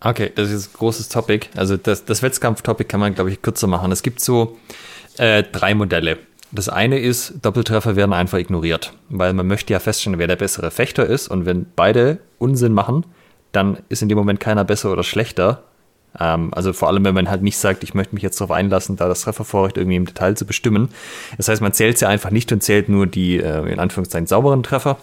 Okay, 0.00 0.30
das 0.34 0.50
ist 0.50 0.68
ein 0.68 0.78
großes 0.78 1.08
Topic. 1.08 1.48
Also 1.56 1.76
das, 1.76 2.04
das 2.04 2.22
Wettkampf-Topic 2.22 2.86
kann 2.86 3.00
man, 3.00 3.14
glaube 3.14 3.30
ich, 3.30 3.42
kürzer 3.42 3.66
machen. 3.66 3.90
Es 3.90 4.02
gibt 4.02 4.20
so 4.20 4.58
äh, 5.16 5.42
drei 5.42 5.74
Modelle. 5.74 6.18
Das 6.52 6.68
eine 6.68 7.00
ist, 7.00 7.34
Doppeltreffer 7.42 7.96
werden 7.96 8.12
einfach 8.12 8.38
ignoriert, 8.38 8.92
weil 9.08 9.32
man 9.32 9.46
möchte 9.48 9.72
ja 9.72 9.80
feststellen, 9.80 10.20
wer 10.20 10.28
der 10.28 10.36
bessere 10.36 10.70
Fechter 10.70 11.06
ist. 11.06 11.26
Und 11.26 11.46
wenn 11.46 11.66
beide 11.74 12.18
Unsinn 12.38 12.74
machen, 12.74 13.04
dann 13.50 13.78
ist 13.88 14.02
in 14.02 14.08
dem 14.08 14.18
Moment 14.18 14.38
keiner 14.38 14.64
besser 14.64 14.92
oder 14.92 15.02
schlechter. 15.02 15.64
Ähm, 16.18 16.52
also 16.54 16.72
vor 16.72 16.88
allem, 16.88 17.04
wenn 17.04 17.14
man 17.14 17.30
halt 17.30 17.42
nicht 17.42 17.58
sagt, 17.58 17.82
ich 17.84 17.94
möchte 17.94 18.14
mich 18.14 18.22
jetzt 18.22 18.40
darauf 18.40 18.50
einlassen, 18.50 18.96
da 18.96 19.08
das 19.08 19.22
Treffervorrecht 19.22 19.76
irgendwie 19.76 19.96
im 19.96 20.06
Detail 20.06 20.36
zu 20.36 20.46
bestimmen. 20.46 20.90
Das 21.36 21.48
heißt, 21.48 21.62
man 21.62 21.72
zählt 21.72 21.98
sie 21.98 22.06
einfach 22.06 22.30
nicht 22.30 22.52
und 22.52 22.62
zählt 22.62 22.88
nur 22.88 23.06
die, 23.06 23.38
äh, 23.38 23.72
in 23.72 23.78
Anführungszeichen, 23.78 24.26
sauberen 24.26 24.62
Treffer 24.62 24.98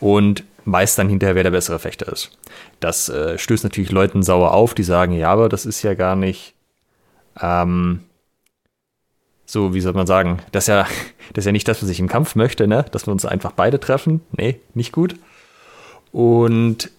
und 0.00 0.44
weiß 0.64 0.96
dann 0.96 1.08
hinterher, 1.08 1.34
wer 1.34 1.44
der 1.44 1.50
bessere 1.50 1.78
Fechter 1.78 2.12
ist. 2.12 2.30
Das 2.80 3.08
äh, 3.08 3.38
stößt 3.38 3.64
natürlich 3.64 3.90
Leuten 3.90 4.22
sauer 4.22 4.52
auf, 4.52 4.74
die 4.74 4.82
sagen, 4.82 5.12
ja, 5.12 5.30
aber 5.30 5.48
das 5.48 5.66
ist 5.66 5.82
ja 5.82 5.94
gar 5.94 6.14
nicht, 6.14 6.54
ähm, 7.40 8.00
so, 9.46 9.72
wie 9.72 9.80
soll 9.80 9.94
man 9.94 10.06
sagen, 10.06 10.40
das 10.52 10.64
ist 10.64 10.68
ja, 10.68 10.86
das 11.32 11.42
ist 11.42 11.46
ja 11.46 11.52
nicht 11.52 11.68
das, 11.68 11.82
was 11.82 11.88
ich 11.88 12.00
im 12.00 12.08
Kampf 12.08 12.34
möchte, 12.34 12.68
ne? 12.68 12.84
Dass 12.92 13.06
wir 13.06 13.12
uns 13.12 13.24
einfach 13.24 13.52
beide 13.52 13.80
treffen. 13.80 14.20
Nee, 14.32 14.60
nicht 14.74 14.92
gut. 14.92 15.16
Und 16.12 16.90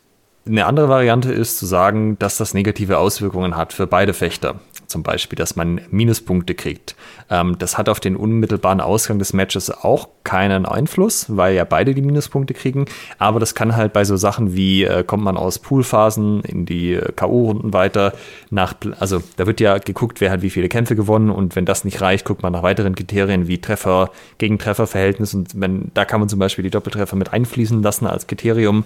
eine 0.50 0.66
andere 0.66 0.90
Variante 0.90 1.32
ist 1.32 1.60
zu 1.60 1.66
sagen, 1.66 2.18
dass 2.20 2.38
das 2.38 2.54
negative 2.54 2.98
Auswirkungen 2.98 3.56
hat 3.56 3.74
für 3.74 3.88
beide 3.88 4.14
Fechter 4.14 4.56
zum 4.90 5.04
Beispiel, 5.04 5.38
dass 5.38 5.56
man 5.56 5.82
Minuspunkte 5.92 6.56
kriegt. 6.56 6.96
Ähm, 7.30 7.58
das 7.60 7.78
hat 7.78 7.90
auf 7.90 8.00
den 8.00 8.16
unmittelbaren 8.16 8.82
Ausgang 8.82 9.20
des 9.20 9.34
Matches 9.34 9.70
auch 9.70 10.10
keinen 10.24 10.66
Einfluss, 10.66 11.26
weil 11.30 11.56
ja 11.56 11.64
beide 11.64 11.94
die 11.94 12.02
Minuspunkte 12.02 12.54
kriegen. 12.54 12.86
Aber 13.18 13.40
das 13.40 13.56
kann 13.56 13.76
halt 13.76 13.94
bei 13.94 14.04
so 14.04 14.18
Sachen 14.18 14.56
wie, 14.56 14.84
äh, 14.84 15.04
kommt 15.04 15.24
man 15.24 15.38
aus 15.38 15.60
Poolphasen 15.60 16.42
in 16.42 16.66
die 16.66 16.94
äh, 16.94 17.12
K.O.-Runden 17.16 17.74
weiter, 17.74 18.14
nach, 18.50 18.74
also 19.00 19.22
da 19.38 19.46
wird 19.46 19.60
ja 19.60 19.78
geguckt, 19.78 20.22
wer 20.22 20.32
hat 20.32 20.42
wie 20.42 20.50
viele 20.50 20.70
Kämpfe 20.70 20.96
gewonnen 20.96 21.30
und 21.30 21.56
wenn 21.56 21.66
das 21.66 21.86
nicht 21.86 22.02
reicht, 22.02 22.26
guckt 22.26 22.44
man 22.44 22.54
nach 22.54 22.64
weiteren 22.64 22.96
Kriterien 22.96 23.48
wie 23.48 23.60
Treffer, 23.62 24.10
Gegentrefferverhältnis 24.40 25.34
und 25.34 25.60
wenn, 25.60 25.92
da 25.94 26.06
kann 26.06 26.20
man 26.20 26.30
zum 26.30 26.40
Beispiel 26.40 26.64
die 26.64 26.72
Doppeltreffer 26.72 27.16
mit 27.16 27.32
einfließen 27.32 27.82
lassen 27.82 28.08
als 28.08 28.28
Kriterium, 28.28 28.84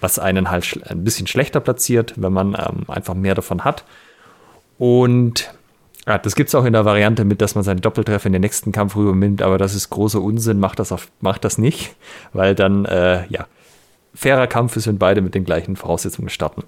was 0.00 0.18
einen 0.18 0.50
halt 0.50 0.80
ein 0.88 1.04
bisschen 1.04 1.26
schlechter 1.26 1.60
platziert, 1.60 2.14
wenn 2.16 2.32
man 2.32 2.54
ähm, 2.54 2.84
einfach 2.88 3.14
mehr 3.14 3.34
davon 3.34 3.64
hat. 3.64 3.84
Und 4.78 5.50
ja, 6.06 6.18
das 6.18 6.36
gibt 6.36 6.48
es 6.48 6.54
auch 6.54 6.64
in 6.64 6.72
der 6.72 6.84
Variante 6.84 7.24
mit, 7.24 7.40
dass 7.40 7.54
man 7.54 7.64
seinen 7.64 7.80
Doppeltreffer 7.80 8.26
in 8.26 8.32
den 8.32 8.42
nächsten 8.42 8.72
Kampf 8.72 8.94
rübernimmt, 8.94 9.42
aber 9.42 9.58
das 9.58 9.74
ist 9.74 9.90
großer 9.90 10.20
Unsinn, 10.20 10.60
macht 10.60 10.78
das, 10.78 10.92
auf, 10.92 11.08
macht 11.20 11.44
das 11.44 11.58
nicht, 11.58 11.96
weil 12.32 12.54
dann, 12.54 12.84
äh, 12.84 13.26
ja, 13.28 13.46
fairer 14.14 14.46
Kampf 14.46 14.76
ist, 14.76 14.86
wenn 14.86 14.98
beide 14.98 15.20
mit 15.20 15.34
den 15.34 15.44
gleichen 15.44 15.76
Voraussetzungen 15.76 16.30
starten. 16.30 16.62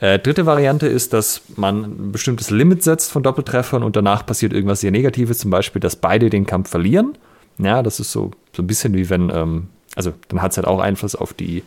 Äh, 0.00 0.18
dritte 0.18 0.46
Variante 0.46 0.86
ist, 0.86 1.12
dass 1.12 1.42
man 1.56 1.82
ein 1.82 2.12
bestimmtes 2.12 2.50
Limit 2.50 2.82
setzt 2.82 3.12
von 3.12 3.22
Doppeltreffern 3.22 3.82
und 3.82 3.96
danach 3.96 4.24
passiert 4.24 4.54
irgendwas 4.54 4.80
sehr 4.80 4.92
Negatives, 4.92 5.38
zum 5.38 5.50
Beispiel, 5.50 5.80
dass 5.80 5.96
beide 5.96 6.30
den 6.30 6.46
Kampf 6.46 6.70
verlieren. 6.70 7.18
Ja, 7.58 7.82
das 7.82 8.00
ist 8.00 8.12
so, 8.12 8.30
so 8.54 8.62
ein 8.62 8.66
bisschen 8.66 8.94
wie 8.94 9.10
wenn, 9.10 9.30
ähm, 9.30 9.68
also 9.94 10.12
dann 10.28 10.40
hat 10.40 10.52
es 10.52 10.56
halt 10.56 10.66
auch 10.66 10.80
Einfluss 10.80 11.14
auf 11.14 11.34
die 11.34 11.62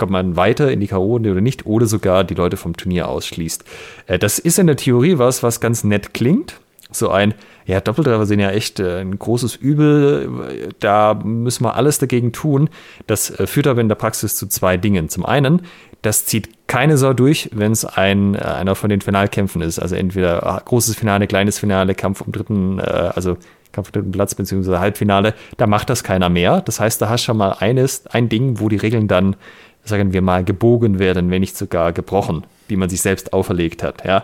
kommt 0.00 0.10
man 0.10 0.34
weiter 0.34 0.72
in 0.72 0.80
die 0.80 0.88
K.O.-Runde 0.88 1.30
oder 1.30 1.40
nicht, 1.40 1.66
oder 1.66 1.86
sogar 1.86 2.24
die 2.24 2.34
Leute 2.34 2.56
vom 2.56 2.76
Turnier 2.76 3.08
ausschließt. 3.08 3.64
Äh, 4.06 4.18
das 4.18 4.40
ist 4.40 4.58
in 4.58 4.66
der 4.66 4.76
Theorie 4.76 5.18
was, 5.18 5.44
was 5.44 5.60
ganz 5.60 5.84
nett 5.84 6.12
klingt. 6.14 6.58
So 6.90 7.10
ein, 7.10 7.34
ja, 7.66 7.80
Doppeltreffer 7.80 8.26
sind 8.26 8.40
ja 8.40 8.50
echt 8.50 8.80
äh, 8.80 9.00
ein 9.00 9.16
großes 9.16 9.54
Übel, 9.54 10.72
da 10.80 11.14
müssen 11.14 11.64
wir 11.64 11.76
alles 11.76 11.98
dagegen 11.98 12.32
tun. 12.32 12.68
Das 13.06 13.30
äh, 13.30 13.46
führt 13.46 13.68
aber 13.68 13.80
in 13.80 13.88
der 13.88 13.94
Praxis 13.94 14.34
zu 14.34 14.48
zwei 14.48 14.76
Dingen. 14.76 15.08
Zum 15.08 15.24
einen, 15.24 15.62
das 16.02 16.24
zieht 16.24 16.48
keine 16.66 16.96
Sau 16.96 17.12
durch, 17.12 17.50
wenn 17.52 17.70
es 17.70 17.84
ein, 17.84 18.34
einer 18.34 18.74
von 18.74 18.90
den 18.90 19.02
Finalkämpfen 19.02 19.60
ist. 19.60 19.78
Also 19.78 19.94
entweder 19.94 20.44
ah, 20.44 20.62
großes 20.64 20.96
Finale, 20.96 21.26
kleines 21.26 21.58
Finale, 21.58 21.94
Kampf 21.94 22.22
um 22.22 22.32
dritten, 22.32 22.80
also 22.80 23.36
Kampf 23.72 23.88
um 23.88 23.92
dritten 23.92 24.12
Platz 24.12 24.34
beziehungsweise 24.34 24.80
Halbfinale, 24.80 25.34
da 25.56 25.66
macht 25.66 25.90
das 25.90 26.02
keiner 26.02 26.28
mehr. 26.28 26.60
Das 26.62 26.80
heißt, 26.80 27.02
da 27.02 27.08
hast 27.08 27.22
du 27.22 27.26
schon 27.26 27.36
mal 27.36 27.56
eines, 27.58 28.06
ein 28.06 28.28
Ding, 28.28 28.60
wo 28.60 28.68
die 28.68 28.76
Regeln 28.76 29.08
dann 29.08 29.36
sagen 29.84 30.12
wir 30.12 30.22
mal, 30.22 30.44
gebogen 30.44 30.98
werden, 30.98 31.30
wenn 31.30 31.40
nicht 31.40 31.56
sogar 31.56 31.92
gebrochen, 31.92 32.44
die 32.68 32.76
man 32.76 32.88
sich 32.88 33.00
selbst 33.00 33.32
auferlegt 33.32 33.82
hat. 33.82 34.04
Ja? 34.04 34.22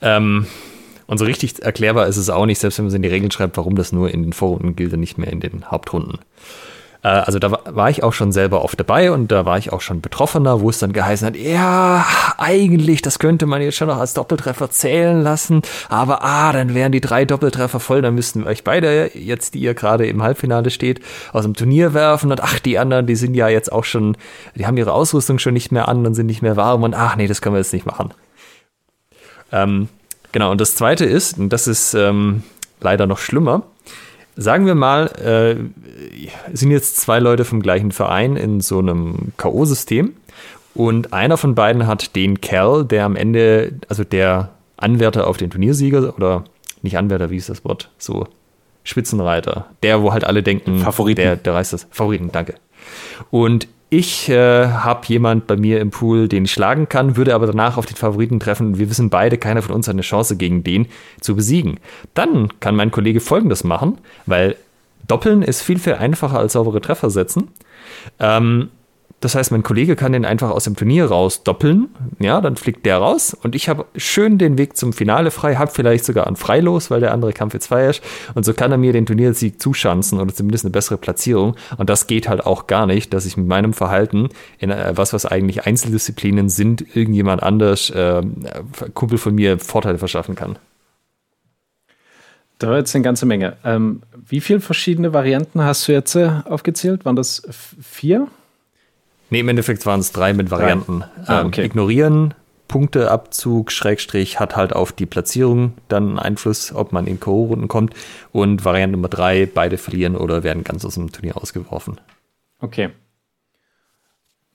Ähm, 0.00 0.46
und 1.06 1.18
so 1.18 1.24
richtig 1.24 1.62
erklärbar 1.62 2.06
ist 2.06 2.16
es 2.16 2.30
auch 2.30 2.46
nicht, 2.46 2.58
selbst 2.58 2.78
wenn 2.78 2.86
man 2.86 2.90
es 2.90 2.94
in 2.94 3.02
die 3.02 3.08
Regeln 3.08 3.30
schreibt, 3.30 3.56
warum 3.56 3.76
das 3.76 3.92
nur 3.92 4.10
in 4.10 4.22
den 4.22 4.32
Vorrunden 4.32 4.74
gilt 4.74 4.92
und 4.92 5.00
nicht 5.00 5.18
mehr 5.18 5.30
in 5.30 5.40
den 5.40 5.70
Hauptrunden. 5.70 6.18
Äh, 7.06 7.22
also 7.24 7.38
da 7.38 7.60
war 7.64 7.88
ich 7.88 8.02
auch 8.02 8.12
schon 8.12 8.32
selber 8.32 8.62
oft 8.62 8.80
dabei 8.80 9.12
und 9.12 9.30
da 9.30 9.44
war 9.46 9.58
ich 9.58 9.72
auch 9.72 9.80
schon 9.80 10.00
Betroffener, 10.00 10.60
wo 10.60 10.70
es 10.70 10.80
dann 10.80 10.92
geheißen 10.92 11.28
hat, 11.28 11.36
ja, 11.36 12.04
eigentlich, 12.36 13.00
das 13.00 13.20
könnte 13.20 13.46
man 13.46 13.62
jetzt 13.62 13.76
schon 13.76 13.86
noch 13.86 13.98
als 13.98 14.14
Doppeltreffer 14.14 14.70
zählen 14.70 15.22
lassen, 15.22 15.62
aber 15.88 16.24
ah, 16.24 16.52
dann 16.52 16.74
wären 16.74 16.90
die 16.90 17.00
drei 17.00 17.24
Doppeltreffer 17.24 17.78
voll, 17.78 18.02
dann 18.02 18.16
müssten 18.16 18.40
wir 18.40 18.50
euch 18.50 18.64
beide, 18.64 19.12
jetzt 19.14 19.54
die 19.54 19.60
ihr 19.60 19.74
gerade 19.74 20.06
im 20.06 20.22
Halbfinale 20.22 20.70
steht, 20.70 21.00
aus 21.32 21.44
dem 21.44 21.54
Turnier 21.54 21.94
werfen 21.94 22.32
und 22.32 22.42
ach, 22.42 22.58
die 22.58 22.76
anderen, 22.76 23.06
die 23.06 23.16
sind 23.16 23.34
ja 23.34 23.48
jetzt 23.48 23.70
auch 23.70 23.84
schon, 23.84 24.16
die 24.56 24.66
haben 24.66 24.76
ihre 24.76 24.92
Ausrüstung 24.92 25.38
schon 25.38 25.54
nicht 25.54 25.70
mehr 25.70 25.86
an 25.86 26.04
und 26.04 26.14
sind 26.14 26.26
nicht 26.26 26.42
mehr 26.42 26.56
warm 26.56 26.82
und 26.82 26.94
ach 26.94 27.14
nee, 27.14 27.28
das 27.28 27.40
können 27.40 27.54
wir 27.54 27.60
jetzt 27.60 27.72
nicht 27.72 27.86
machen. 27.86 28.12
Ähm, 29.52 29.88
genau, 30.32 30.50
und 30.50 30.60
das 30.60 30.74
zweite 30.74 31.04
ist, 31.04 31.38
und 31.38 31.50
das 31.50 31.68
ist 31.68 31.94
ähm, 31.94 32.42
leider 32.80 33.06
noch 33.06 33.18
schlimmer, 33.18 33.62
sagen 34.36 34.66
wir 34.66 34.74
mal, 34.74 35.06
äh, 35.06 35.56
sind 36.54 36.70
jetzt 36.70 36.98
zwei 36.98 37.18
Leute 37.18 37.44
vom 37.44 37.62
gleichen 37.62 37.90
Verein 37.90 38.36
in 38.36 38.60
so 38.60 38.78
einem 38.78 39.32
K.O.-System 39.36 40.12
und 40.74 41.12
einer 41.12 41.36
von 41.36 41.54
beiden 41.54 41.86
hat 41.86 42.14
den 42.14 42.40
Kerl, 42.40 42.84
der 42.84 43.04
am 43.04 43.16
Ende, 43.16 43.72
also 43.88 44.04
der 44.04 44.50
Anwärter 44.76 45.26
auf 45.26 45.38
den 45.38 45.50
Turniersieger 45.50 46.14
oder 46.14 46.44
nicht 46.82 46.98
Anwärter, 46.98 47.30
wie 47.30 47.36
ist 47.36 47.48
das 47.48 47.64
Wort? 47.64 47.90
So 47.98 48.26
Spitzenreiter, 48.84 49.66
der, 49.82 50.02
wo 50.02 50.12
halt 50.12 50.24
alle 50.24 50.42
denken, 50.42 50.78
Favoriten. 50.78 51.22
Der, 51.22 51.36
der 51.36 51.54
reißt 51.54 51.72
das. 51.72 51.88
Favoriten, 51.90 52.30
danke. 52.30 52.54
Und 53.30 53.66
ich 53.88 54.28
äh, 54.28 54.66
habe 54.68 55.06
jemand 55.06 55.46
bei 55.46 55.56
mir 55.56 55.80
im 55.80 55.90
Pool, 55.90 56.28
den 56.28 56.44
ich 56.44 56.52
schlagen 56.52 56.88
kann, 56.88 57.16
würde 57.16 57.34
aber 57.34 57.46
danach 57.46 57.76
auf 57.76 57.86
den 57.86 57.96
Favoriten 57.96 58.40
treffen. 58.40 58.78
Wir 58.78 58.90
wissen 58.90 59.10
beide, 59.10 59.38
keiner 59.38 59.62
von 59.62 59.74
uns 59.74 59.86
hat 59.86 59.94
eine 59.94 60.02
Chance 60.02 60.36
gegen 60.36 60.64
den 60.64 60.86
zu 61.20 61.36
besiegen. 61.36 61.78
Dann 62.14 62.48
kann 62.60 62.74
mein 62.74 62.90
Kollege 62.90 63.20
Folgendes 63.20 63.62
machen, 63.62 63.98
weil 64.26 64.56
Doppeln 65.06 65.42
ist 65.42 65.62
viel, 65.62 65.78
viel 65.78 65.94
einfacher 65.94 66.38
als 66.38 66.54
saubere 66.54 66.80
Treffer 66.80 67.10
setzen. 67.10 67.48
Ähm, 68.18 68.70
das 69.20 69.34
heißt, 69.34 69.50
mein 69.50 69.62
Kollege 69.62 69.96
kann 69.96 70.12
den 70.12 70.26
einfach 70.26 70.50
aus 70.50 70.64
dem 70.64 70.76
Turnier 70.76 71.06
raus 71.06 71.42
doppeln. 71.42 71.88
Ja, 72.18 72.42
dann 72.42 72.56
fliegt 72.56 72.84
der 72.84 72.98
raus 72.98 73.34
und 73.42 73.54
ich 73.54 73.68
habe 73.68 73.86
schön 73.96 74.36
den 74.36 74.58
Weg 74.58 74.76
zum 74.76 74.92
Finale 74.92 75.30
frei, 75.30 75.56
habe 75.56 75.70
vielleicht 75.70 76.04
sogar 76.04 76.26
ein 76.26 76.36
Freilos, 76.36 76.90
weil 76.90 77.00
der 77.00 77.12
andere 77.12 77.32
Kampf 77.32 77.54
jetzt 77.54 77.68
frei 77.68 77.88
ist. 77.88 78.02
Und 78.34 78.44
so 78.44 78.52
kann 78.52 78.72
er 78.72 78.78
mir 78.78 78.92
den 78.92 79.06
Turniersieg 79.06 79.60
zuschanzen 79.60 80.20
oder 80.20 80.34
zumindest 80.34 80.66
eine 80.66 80.72
bessere 80.72 80.98
Platzierung. 80.98 81.56
Und 81.78 81.88
das 81.88 82.06
geht 82.06 82.28
halt 82.28 82.44
auch 82.44 82.66
gar 82.66 82.86
nicht, 82.86 83.14
dass 83.14 83.24
ich 83.24 83.38
mit 83.38 83.46
meinem 83.46 83.72
Verhalten 83.72 84.28
in 84.58 84.70
äh, 84.70 84.92
was, 84.94 85.14
was 85.14 85.24
eigentlich 85.24 85.66
Einzeldisziplinen 85.66 86.50
sind, 86.50 86.94
irgendjemand 86.94 87.42
anders, 87.42 87.88
äh, 87.90 88.22
Kumpel 88.92 89.16
von 89.16 89.34
mir, 89.34 89.58
Vorteile 89.58 89.96
verschaffen 89.96 90.34
kann. 90.34 90.58
Da 92.58 92.68
war 92.68 92.78
jetzt 92.78 92.94
eine 92.94 93.02
ganze 93.02 93.24
Menge. 93.24 93.56
Ähm, 93.64 94.02
wie 94.28 94.40
viele 94.40 94.60
verschiedene 94.60 95.12
Varianten 95.12 95.62
hast 95.62 95.88
du 95.88 95.92
jetzt 95.92 96.14
äh, 96.16 96.30
aufgezählt? 96.44 97.04
Waren 97.04 97.16
das 97.16 97.42
vier? 97.82 98.28
Nee, 99.30 99.40
im 99.40 99.48
Endeffekt 99.48 99.84
waren 99.86 100.00
es 100.00 100.12
drei 100.12 100.32
mit 100.32 100.50
Varianten. 100.50 101.02
Ah, 101.26 101.40
ähm, 101.40 101.46
okay. 101.48 101.60
ähm, 101.62 101.66
ignorieren, 101.66 102.34
Punkteabzug, 102.68 103.70
Schrägstrich 103.70 104.40
hat 104.40 104.56
halt 104.56 104.72
auf 104.72 104.92
die 104.92 105.06
Platzierung 105.06 105.74
dann 105.88 106.18
Einfluss, 106.18 106.74
ob 106.74 106.92
man 106.92 107.06
in 107.06 107.20
K.O.-Runden 107.20 107.68
kommt. 107.68 107.94
Und 108.32 108.64
Variante 108.64 108.96
Nummer 108.96 109.08
drei, 109.08 109.46
beide 109.46 109.78
verlieren 109.78 110.16
oder 110.16 110.42
werden 110.42 110.64
ganz 110.64 110.84
aus 110.84 110.94
dem 110.94 111.12
Turnier 111.12 111.36
ausgeworfen. 111.36 112.00
Okay. 112.58 112.90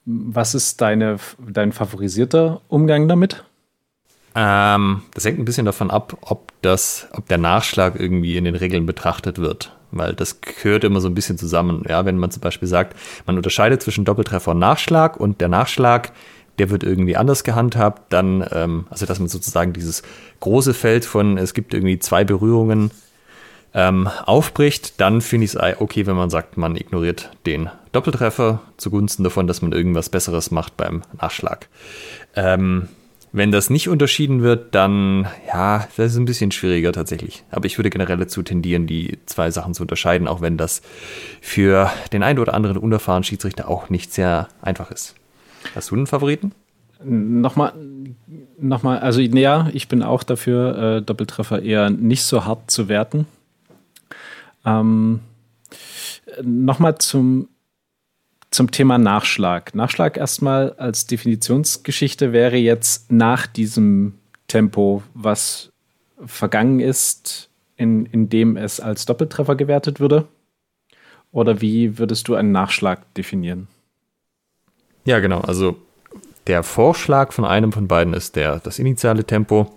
Was 0.06 0.56
ist 0.56 0.82
deine, 0.82 1.18
dein 1.40 1.72
favorisierter 1.72 2.62
Umgang 2.68 3.08
damit? 3.08 3.44
Ähm, 4.36 5.02
das 5.13 5.26
hängt 5.26 5.39
ein 5.39 5.46
bisschen 5.46 5.65
davon 5.65 5.91
ab, 5.91 6.17
ob, 6.22 6.52
das, 6.62 7.08
ob 7.13 7.28
der 7.28 7.38
Nachschlag 7.38 8.00
irgendwie 8.00 8.38
in 8.38 8.46
den 8.46 8.56
Regeln 8.56 8.86
betrachtet 8.86 9.39
wird 9.39 9.76
weil 9.91 10.13
das 10.13 10.41
gehört 10.41 10.84
immer 10.84 11.02
so 11.02 11.08
ein 11.08 11.15
bisschen 11.15 11.38
zusammen. 11.38 11.84
Ja, 11.88 12.06
wenn 12.06 12.17
man 12.17 12.32
zum 12.32 12.41
Beispiel 12.41 12.67
sagt, 12.67 12.96
man 13.26 13.38
unterscheidet 13.38 13.82
zwischen 13.82 14.06
Doppeltreffer 14.06 14.52
und 14.52 14.60
Nachschlag 14.60 15.17
und 15.17 15.41
der 15.41 15.50
Nachschlag, 15.50 16.12
der 16.60 16.70
wird 16.70 16.84
irgendwie 16.84 17.17
anders 17.17 17.44
gehandhabt, 17.44 18.12
dann, 18.13 18.46
ähm, 18.52 18.86
also 18.89 19.06
dass 19.06 19.20
man 19.20 19.28
sozusagen 19.28 19.74
dieses 19.74 20.04
große 20.39 20.74
Feld 20.74 21.06
von, 21.06 21.38
es 21.38 21.54
gibt 21.54 21.74
irgendwie 21.74 22.00
zwei 22.00 22.24
Berührungen 22.24 22.91
ähm, 23.74 24.10
aufbricht, 24.26 25.00
dann 25.00 25.22
finde 25.22 25.46
ich 25.46 25.56
es 25.56 25.80
okay, 25.80 26.06
wenn 26.06 26.15
man 26.15 26.30
sagt, 26.30 26.58
man 26.58 26.76
ignoriert 26.76 27.32
den 27.46 27.70
Doppeltreffer 27.94 28.62
zugunsten 28.78 29.24
davon, 29.24 29.48
dass 29.48 29.62
man 29.62 29.72
irgendwas 29.72 30.10
Besseres 30.10 30.52
macht 30.52 30.76
beim 30.78 31.04
Nachschlag. 31.20 31.67
Ähm, 32.36 32.89
Wenn 33.34 33.52
das 33.52 33.70
nicht 33.70 33.88
unterschieden 33.88 34.41
wird, 34.41 34.76
dann, 34.76 35.26
ja, 35.48 35.88
das 35.96 36.12
ist 36.12 36.17
ein 36.17 36.26
bisschen 36.26 36.52
schwieriger 36.52 36.91
tatsächlich. 36.91 37.44
Aber 37.50 37.65
ich 37.65 37.78
würde 37.78 37.89
generell 37.89 38.17
dazu 38.17 38.44
tendieren, 38.44 38.88
die 38.88 39.20
zwei 39.26 39.52
Sachen 39.52 39.74
zu 39.74 39.84
unterscheiden, 39.84 40.28
auch 40.28 40.41
wenn 40.41 40.58
das 40.58 40.82
für 41.39 41.89
den 42.12 42.24
einen 42.24 42.39
oder 42.39 42.54
anderen 42.54 42.78
unerfahrenen 42.78 43.24
Schiedsrichter 43.24 43.70
auch 43.70 43.89
nicht 43.89 44.13
sehr 44.13 44.50
einfach 44.62 44.91
ist. 44.91 45.15
Hast 45.74 45.91
du 45.91 45.96
einen 45.96 46.08
Favoriten? 46.08 46.52
Nochmal, 47.04 47.74
nochmal, 48.60 49.00
also 49.00 49.22
ja, 49.22 49.70
ich 49.74 49.88
bin 49.88 50.04
auch 50.04 50.24
dafür, 50.24 50.98
äh, 50.98 51.02
Doppeltreffer 51.02 51.62
eher 51.62 51.89
nicht 51.89 52.24
so 52.24 52.46
hart 52.46 52.70
zu 52.70 52.89
werten. 52.89 53.26
Ähm, 54.65 55.22
nochmal 56.44 56.98
zum 56.98 57.48
zum 58.52 58.70
Thema 58.70 58.98
Nachschlag. 58.98 59.74
Nachschlag 59.74 60.18
erstmal 60.18 60.74
als 60.74 61.08
Definitionsgeschichte 61.08 62.34
wäre 62.34 62.58
jetzt 62.58 63.12
nach 63.12 63.48
diesem 63.48 64.16
Tempo, 64.48 65.02
was 65.14 65.72
vergangen 66.26 66.82
ist, 66.82 67.50
in, 67.78 68.06
in 68.06 68.30
dem 68.30 68.58
es 68.58 68.80
als 68.80 69.06
Doppeltreffer 69.06 69.56
gewertet 69.56 70.00
würde? 70.00 70.28
Oder 71.32 71.62
wie 71.62 71.98
würdest 71.98 72.28
du 72.28 72.36
einen 72.36 72.52
Nachschlag 72.52 73.14
definieren? 73.14 73.70
Ja, 75.06 75.20
genau. 75.20 75.40
Also 75.40 75.78
der 76.48 76.64
Vorschlag 76.64 77.32
von 77.32 77.46
einem 77.46 77.72
von 77.72 77.88
beiden 77.88 78.14
ist 78.14 78.36
der, 78.36 78.60
das 78.60 78.80
initiale 78.80 79.24
Tempo. 79.24 79.72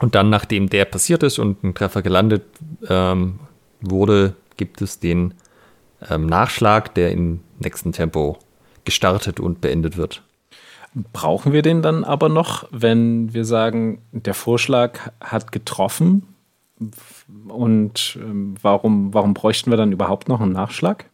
Und 0.00 0.14
dann, 0.16 0.28
nachdem 0.28 0.68
der 0.68 0.84
passiert 0.84 1.22
ist 1.22 1.38
und 1.38 1.62
ein 1.62 1.74
Treffer 1.74 2.02
gelandet 2.02 2.42
ähm, 2.88 3.38
wurde, 3.80 4.34
gibt 4.56 4.82
es 4.82 4.98
den 4.98 5.34
ähm, 6.10 6.26
Nachschlag, 6.26 6.94
der 6.94 7.12
im 7.12 7.40
nächsten 7.58 7.92
Tempo 7.92 8.38
gestartet 8.84 9.40
und 9.40 9.60
beendet 9.60 9.96
wird. 9.96 10.22
Brauchen 11.12 11.52
wir 11.52 11.62
den 11.62 11.80
dann 11.80 12.04
aber 12.04 12.28
noch, 12.28 12.68
wenn 12.70 13.32
wir 13.32 13.44
sagen, 13.44 14.02
der 14.12 14.34
Vorschlag 14.34 14.98
hat 15.20 15.50
getroffen? 15.50 16.34
Und 17.48 18.18
ähm, 18.20 18.56
warum, 18.60 19.14
warum 19.14 19.34
bräuchten 19.34 19.70
wir 19.70 19.76
dann 19.76 19.92
überhaupt 19.92 20.28
noch 20.28 20.40
einen 20.40 20.52
Nachschlag? 20.52 21.06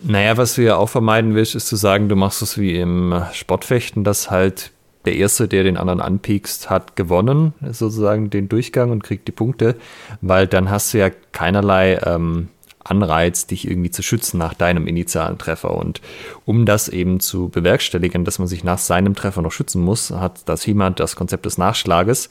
Naja, 0.00 0.36
was 0.36 0.54
du 0.54 0.62
ja 0.62 0.76
auch 0.76 0.88
vermeiden 0.88 1.34
willst, 1.34 1.54
ist 1.54 1.68
zu 1.68 1.76
sagen, 1.76 2.08
du 2.08 2.16
machst 2.16 2.42
es 2.42 2.58
wie 2.58 2.76
im 2.76 3.22
Sportfechten, 3.32 4.04
dass 4.04 4.30
halt 4.30 4.72
der 5.06 5.16
Erste, 5.16 5.48
der 5.48 5.62
den 5.62 5.78
anderen 5.78 6.00
anpiekst, 6.00 6.68
hat 6.68 6.96
gewonnen, 6.96 7.54
sozusagen 7.62 8.28
den 8.28 8.48
Durchgang 8.48 8.90
und 8.90 9.02
kriegt 9.02 9.28
die 9.28 9.32
Punkte, 9.32 9.76
weil 10.20 10.46
dann 10.46 10.68
hast 10.68 10.92
du 10.92 10.98
ja 10.98 11.10
keinerlei 11.32 11.98
ähm, 12.04 12.48
Anreiz, 12.90 13.46
dich 13.46 13.68
irgendwie 13.68 13.90
zu 13.90 14.02
schützen 14.02 14.38
nach 14.38 14.54
deinem 14.54 14.86
initialen 14.86 15.38
Treffer. 15.38 15.74
Und 15.74 16.00
um 16.44 16.66
das 16.66 16.88
eben 16.88 17.20
zu 17.20 17.48
bewerkstelligen, 17.48 18.24
dass 18.24 18.38
man 18.38 18.48
sich 18.48 18.64
nach 18.64 18.78
seinem 18.78 19.14
Treffer 19.14 19.42
noch 19.42 19.52
schützen 19.52 19.82
muss, 19.82 20.10
hat 20.10 20.48
das 20.48 20.64
jemand 20.66 21.00
das 21.00 21.16
Konzept 21.16 21.46
des 21.46 21.58
Nachschlages. 21.58 22.30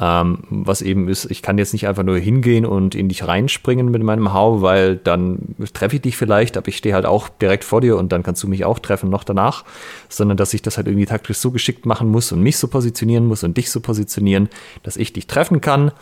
Ähm, 0.00 0.38
was 0.50 0.82
eben 0.82 1.08
ist, 1.08 1.30
ich 1.30 1.40
kann 1.40 1.56
jetzt 1.56 1.72
nicht 1.72 1.86
einfach 1.86 2.02
nur 2.02 2.18
hingehen 2.18 2.66
und 2.66 2.96
in 2.96 3.08
dich 3.08 3.26
reinspringen 3.28 3.92
mit 3.92 4.02
meinem 4.02 4.32
Hau, 4.32 4.60
weil 4.60 4.96
dann 4.96 5.54
treffe 5.72 5.96
ich 5.96 6.02
dich 6.02 6.16
vielleicht, 6.16 6.56
aber 6.56 6.66
ich 6.66 6.76
stehe 6.76 6.96
halt 6.96 7.06
auch 7.06 7.28
direkt 7.28 7.62
vor 7.62 7.80
dir 7.80 7.96
und 7.96 8.10
dann 8.10 8.24
kannst 8.24 8.42
du 8.42 8.48
mich 8.48 8.64
auch 8.64 8.80
treffen 8.80 9.08
noch 9.08 9.22
danach, 9.22 9.64
sondern 10.08 10.36
dass 10.36 10.52
ich 10.52 10.62
das 10.62 10.76
halt 10.78 10.88
irgendwie 10.88 11.06
taktisch 11.06 11.38
so 11.38 11.52
geschickt 11.52 11.86
machen 11.86 12.10
muss 12.10 12.32
und 12.32 12.40
mich 12.40 12.56
so 12.56 12.66
positionieren 12.66 13.26
muss 13.26 13.44
und 13.44 13.56
dich 13.56 13.70
so 13.70 13.78
positionieren, 13.78 14.48
dass 14.82 14.96
ich 14.96 15.12
dich 15.12 15.28
treffen 15.28 15.60
kann 15.60 15.92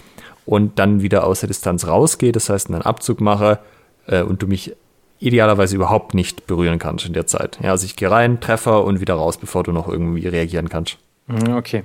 und 0.46 0.78
dann 0.78 1.02
wieder 1.02 1.26
aus 1.26 1.40
der 1.40 1.48
Distanz 1.48 1.86
rausgehe, 1.86 2.32
das 2.32 2.48
heißt 2.48 2.70
einen 2.70 2.82
Abzug 2.82 3.20
mache, 3.20 3.58
äh, 4.06 4.22
und 4.22 4.42
du 4.42 4.46
mich 4.46 4.74
idealerweise 5.18 5.76
überhaupt 5.76 6.14
nicht 6.14 6.46
berühren 6.46 6.78
kannst 6.78 7.06
in 7.06 7.12
der 7.12 7.26
Zeit. 7.26 7.58
Ja, 7.62 7.70
also 7.70 7.86
ich 7.86 7.96
gehe 7.96 8.10
rein, 8.10 8.40
Treffer 8.40 8.84
und 8.84 9.00
wieder 9.00 9.14
raus, 9.14 9.38
bevor 9.38 9.62
du 9.62 9.72
noch 9.72 9.88
irgendwie 9.88 10.26
reagieren 10.26 10.68
kannst. 10.68 10.98
Mhm, 11.28 11.54
okay. 11.54 11.84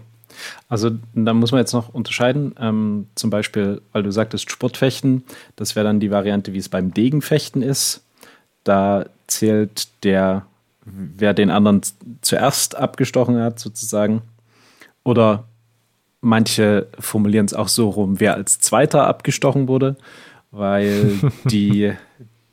Also 0.67 0.91
da 1.13 1.33
muss 1.33 1.51
man 1.51 1.59
jetzt 1.59 1.73
noch 1.73 1.93
unterscheiden. 1.93 2.55
Ähm, 2.59 3.07
zum 3.15 3.29
Beispiel, 3.29 3.81
weil 3.91 4.03
du 4.03 4.11
sagtest 4.11 4.49
Sportfechten, 4.49 5.23
das 5.55 5.75
wäre 5.75 5.85
dann 5.85 5.99
die 5.99 6.11
Variante, 6.11 6.53
wie 6.53 6.57
es 6.57 6.69
beim 6.69 6.93
Degenfechten 6.93 7.61
ist. 7.61 8.03
Da 8.63 9.05
zählt 9.27 9.87
der, 10.03 10.45
wer 10.83 11.33
den 11.33 11.51
anderen 11.51 11.81
zuerst 12.21 12.75
abgestochen 12.75 13.39
hat, 13.39 13.59
sozusagen. 13.59 14.21
Oder 15.03 15.45
manche 16.21 16.87
formulieren 16.99 17.45
es 17.45 17.53
auch 17.53 17.67
so 17.67 17.89
rum, 17.89 18.19
wer 18.19 18.33
als 18.33 18.59
Zweiter 18.59 19.07
abgestochen 19.07 19.67
wurde 19.67 19.95
weil 20.51 21.13
die, 21.45 21.93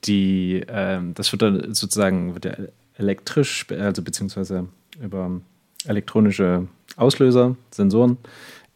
die, 0.04 0.64
ähm, 0.68 1.14
das 1.14 1.32
wird 1.32 1.42
dann 1.42 1.74
sozusagen 1.74 2.34
wird 2.34 2.44
ja 2.44 2.56
elektrisch, 2.96 3.66
also 3.70 4.02
beziehungsweise 4.02 4.68
über 5.00 5.40
elektronische 5.86 6.68
Auslöser, 6.96 7.56
Sensoren, 7.70 8.18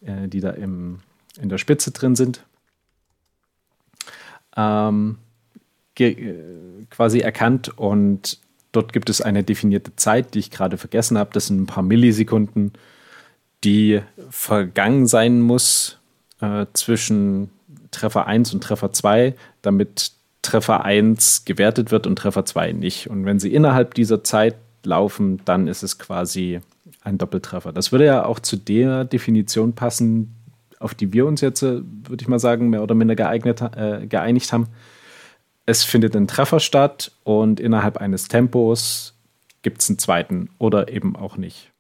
äh, 0.01 0.29
die 0.29 0.41
da 0.41 0.51
im, 0.51 1.01
in 1.41 1.49
der 1.49 1.59
Spitze 1.59 1.91
drin 1.93 2.17
sind, 2.17 2.45
ähm, 4.57 5.19
äh, 5.99 6.15
quasi 6.91 7.21
erkannt 7.21 7.77
und 7.79 8.39
dort 8.73 8.93
gibt 8.93 9.11
es 9.11 9.21
eine 9.21 9.45
definierte 9.45 9.95
Zeit, 9.97 10.35
die 10.35 10.41
ich 10.41 10.51
gerade 10.51 10.79
vergessen 10.79 11.19
habe. 11.19 11.31
Das 11.33 11.47
sind 11.47 11.61
ein 11.61 11.67
paar 11.67 11.83
Millisekunden, 11.83 12.73
die 13.65 14.01
vergangen 14.31 15.07
sein 15.07 15.41
muss 15.41 15.99
äh, 16.41 16.67
zwischen 16.73 17.51
Treffer 17.91 18.27
1 18.27 18.55
und 18.55 18.63
Treffer 18.63 18.93
2, 18.93 19.35
damit 19.63 20.13
Treffer 20.49 20.85
1 20.85 21.45
gewertet 21.45 21.91
wird 21.91 22.07
und 22.07 22.17
Treffer 22.17 22.47
2 22.47 22.73
nicht. 22.73 23.11
Und 23.11 23.27
wenn 23.27 23.39
sie 23.39 23.53
innerhalb 23.53 23.93
dieser 23.93 24.25
Zeit 24.25 24.57
laufen, 24.83 25.43
dann 25.45 25.69
ist 25.69 25.83
es 25.83 25.99
quasi 25.99 26.61
ein 27.03 27.19
Doppeltreffer. 27.19 27.73
Das 27.73 27.93
würde 27.93 28.07
ja 28.07 28.25
auch 28.25 28.39
zu 28.39 28.57
der 28.57 29.05
Definition 29.05 29.75
passen, 29.75 30.35
auf 30.79 30.95
die 30.95 31.13
wir 31.13 31.27
uns 31.27 31.43
jetzt, 31.43 31.63
äh, 31.63 31.83
würde 31.83 32.23
ich 32.23 32.29
mal 32.29 32.39
sagen, 32.39 32.71
mehr 32.71 32.83
oder 32.83 32.95
minder 32.95 33.15
geeignet, 33.15 33.61
äh, 33.77 34.07
geeinigt 34.07 34.53
haben. 34.53 34.69
Es 35.67 35.85
findet 35.85 36.17
ein 36.17 36.29
Treffer 36.29 36.61
statt 36.61 37.13
und 37.25 37.61
innerhalb 37.61 37.99
eines 37.99 38.29
Tempos 38.29 39.15
gibt 39.61 39.83
es 39.83 39.91
einen 39.91 39.99
zweiten 39.99 40.49
oder 40.59 40.89
eben 40.89 41.15
auch 41.15 41.37
nicht. 41.37 41.71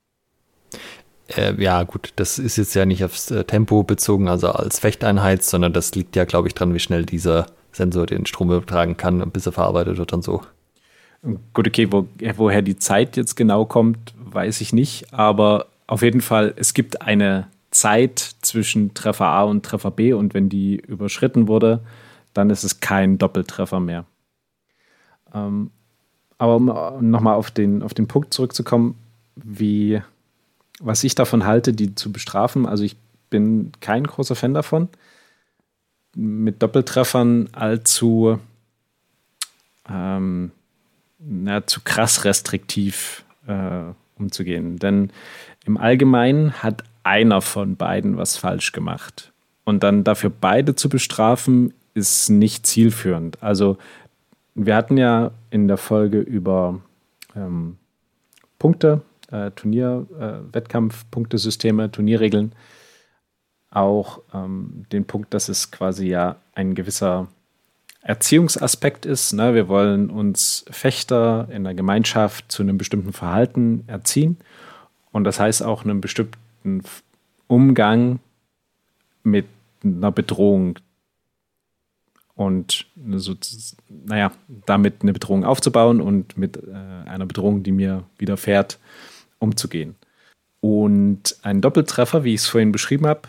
Äh, 1.28 1.54
ja, 1.62 1.84
gut, 1.84 2.12
das 2.16 2.38
ist 2.38 2.58
jetzt 2.58 2.74
ja 2.74 2.84
nicht 2.84 3.02
aufs 3.02 3.30
äh, 3.30 3.44
Tempo 3.44 3.82
bezogen, 3.82 4.28
also 4.28 4.50
als 4.50 4.78
Fechteinheit, 4.78 5.42
sondern 5.42 5.72
das 5.72 5.94
liegt 5.94 6.16
ja, 6.16 6.26
glaube 6.26 6.48
ich, 6.48 6.54
dran, 6.54 6.74
wie 6.74 6.80
schnell 6.80 7.06
dieser 7.06 7.46
Sensor 7.72 8.06
den 8.06 8.26
Strom 8.26 8.50
übertragen 8.50 8.96
kann, 8.96 9.30
bis 9.30 9.46
er 9.46 9.52
verarbeitet 9.52 9.98
wird 9.98 10.12
und 10.12 10.22
so. 10.22 10.42
Gut, 11.52 11.66
okay, 11.66 11.90
wo, 11.90 12.06
woher 12.36 12.62
die 12.62 12.76
Zeit 12.76 13.16
jetzt 13.16 13.34
genau 13.34 13.64
kommt, 13.64 14.14
weiß 14.18 14.60
ich 14.60 14.72
nicht, 14.72 15.12
aber 15.12 15.66
auf 15.86 16.02
jeden 16.02 16.20
Fall, 16.20 16.54
es 16.56 16.74
gibt 16.74 17.02
eine 17.02 17.48
Zeit 17.70 18.18
zwischen 18.42 18.94
Treffer 18.94 19.26
A 19.26 19.42
und 19.42 19.64
Treffer 19.64 19.90
B 19.90 20.12
und 20.12 20.34
wenn 20.34 20.48
die 20.48 20.76
überschritten 20.76 21.48
wurde, 21.48 21.80
dann 22.34 22.50
ist 22.50 22.62
es 22.62 22.80
kein 22.80 23.18
Doppeltreffer 23.18 23.80
mehr. 23.80 24.04
Ähm, 25.34 25.70
aber 26.38 26.56
um 26.56 27.10
nochmal 27.10 27.34
auf 27.34 27.50
den, 27.50 27.82
auf 27.82 27.94
den 27.94 28.06
Punkt 28.06 28.32
zurückzukommen, 28.32 28.94
wie 29.34 30.00
was 30.80 31.02
ich 31.02 31.14
davon 31.14 31.44
halte, 31.44 31.72
die 31.72 31.94
zu 31.94 32.12
bestrafen. 32.12 32.66
Also 32.66 32.84
ich 32.84 32.96
bin 33.30 33.72
kein 33.80 34.04
großer 34.04 34.36
Fan 34.36 34.54
davon, 34.54 34.88
mit 36.18 36.62
Doppeltreffern 36.62 37.48
allzu 37.52 38.40
ähm, 39.88 40.50
na, 41.20 41.64
zu 41.66 41.80
krass 41.84 42.24
restriktiv 42.24 43.24
äh, 43.46 43.92
umzugehen. 44.16 44.78
Denn 44.78 45.10
im 45.64 45.76
Allgemeinen 45.76 46.54
hat 46.62 46.82
einer 47.04 47.40
von 47.40 47.76
beiden 47.76 48.16
was 48.16 48.36
falsch 48.36 48.72
gemacht. 48.72 49.32
Und 49.64 49.82
dann 49.84 50.02
dafür 50.02 50.30
beide 50.30 50.74
zu 50.74 50.88
bestrafen, 50.88 51.72
ist 51.94 52.30
nicht 52.30 52.66
zielführend. 52.66 53.40
Also 53.42 53.78
wir 54.54 54.74
hatten 54.74 54.96
ja 54.96 55.30
in 55.50 55.68
der 55.68 55.76
Folge 55.76 56.18
über 56.18 56.80
ähm, 57.36 57.76
Punkte 58.58 59.02
äh, 59.30 59.52
Turnier, 59.52 60.06
äh, 60.18 60.52
Wettkampfpunktesysteme, 60.52 61.92
Turnierregeln 61.92 62.52
auch 63.70 64.20
ähm, 64.32 64.86
den 64.92 65.04
Punkt, 65.04 65.34
dass 65.34 65.48
es 65.48 65.70
quasi 65.70 66.08
ja 66.08 66.36
ein 66.54 66.74
gewisser 66.74 67.28
Erziehungsaspekt 68.02 69.06
ist. 69.06 69.32
Ne? 69.32 69.54
Wir 69.54 69.68
wollen 69.68 70.10
uns 70.10 70.64
Fechter 70.70 71.48
in 71.50 71.64
der 71.64 71.74
Gemeinschaft 71.74 72.50
zu 72.50 72.62
einem 72.62 72.78
bestimmten 72.78 73.12
Verhalten 73.12 73.84
erziehen. 73.86 74.38
Und 75.12 75.24
das 75.24 75.40
heißt 75.40 75.62
auch 75.62 75.84
einen 75.84 76.00
bestimmten 76.00 76.82
Umgang 77.46 78.20
mit 79.22 79.46
einer 79.84 80.12
Bedrohung 80.12 80.78
und 82.34 82.86
so, 83.16 83.34
naja, 83.88 84.30
damit 84.64 85.02
eine 85.02 85.12
Bedrohung 85.12 85.44
aufzubauen 85.44 86.00
und 86.00 86.38
mit 86.38 86.56
äh, 86.56 87.08
einer 87.08 87.26
Bedrohung, 87.26 87.64
die 87.64 87.72
mir 87.72 88.04
widerfährt, 88.16 88.78
umzugehen. 89.40 89.96
Und 90.60 91.36
ein 91.42 91.60
Doppeltreffer, 91.60 92.22
wie 92.22 92.34
ich 92.34 92.42
es 92.42 92.46
vorhin 92.46 92.70
beschrieben 92.70 93.06
habe, 93.06 93.22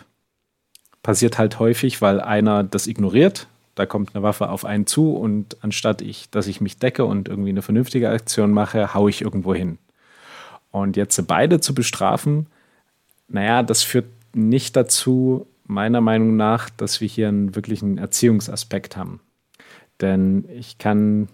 passiert 1.03 1.37
halt 1.37 1.59
häufig, 1.59 2.01
weil 2.01 2.21
einer 2.21 2.63
das 2.63 2.87
ignoriert. 2.87 3.47
Da 3.75 3.85
kommt 3.85 4.13
eine 4.13 4.23
Waffe 4.23 4.49
auf 4.49 4.65
einen 4.65 4.85
zu 4.85 5.15
und 5.15 5.57
anstatt 5.61 6.01
ich, 6.01 6.29
dass 6.29 6.47
ich 6.47 6.59
mich 6.59 6.77
decke 6.79 7.05
und 7.05 7.29
irgendwie 7.29 7.49
eine 7.49 7.61
vernünftige 7.61 8.09
Aktion 8.09 8.51
mache, 8.51 8.93
haue 8.93 9.09
ich 9.09 9.21
irgendwo 9.21 9.53
hin. 9.53 9.77
Und 10.71 10.97
jetzt 10.97 11.25
beide 11.27 11.61
zu 11.61 11.73
bestrafen, 11.73 12.47
naja, 13.27 13.63
das 13.63 13.83
führt 13.83 14.07
nicht 14.33 14.75
dazu, 14.75 15.47
meiner 15.65 16.01
Meinung 16.01 16.35
nach, 16.35 16.69
dass 16.69 16.99
wir 16.99 17.07
hier 17.07 17.27
einen 17.27 17.55
wirklichen 17.55 17.97
Erziehungsaspekt 17.97 18.97
haben. 18.97 19.21
Denn 20.01 20.45
ich 20.49 20.77
kann 20.77 21.29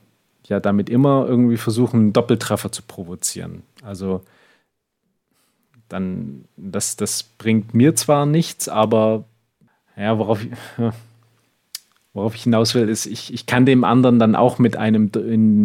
ja 0.46 0.60
damit 0.60 0.90
immer 0.90 1.26
irgendwie 1.28 1.58
versuchen, 1.58 2.00
einen 2.00 2.14
Doppeltreffer 2.14 2.72
zu 2.72 2.84
provozieren. 2.84 3.64
Also 3.82 4.22
dann, 5.90 6.46
das, 6.58 6.96
das 6.96 7.24
bringt 7.24 7.74
mir 7.74 7.96
zwar 7.96 8.26
nichts, 8.26 8.68
aber 8.70 9.26
ja, 9.98 10.18
worauf 10.18 10.44
ich, 10.44 10.52
worauf 12.14 12.36
ich 12.36 12.44
hinaus 12.44 12.76
will, 12.76 12.90
ist, 12.90 13.06
ich, 13.06 13.34
ich 13.34 13.46
kann 13.46 13.66
dem 13.66 13.84
anderen 13.84 14.20
dann 14.20 14.36
auch 14.36 14.60
mit 14.60 14.78
einem, 14.78 15.12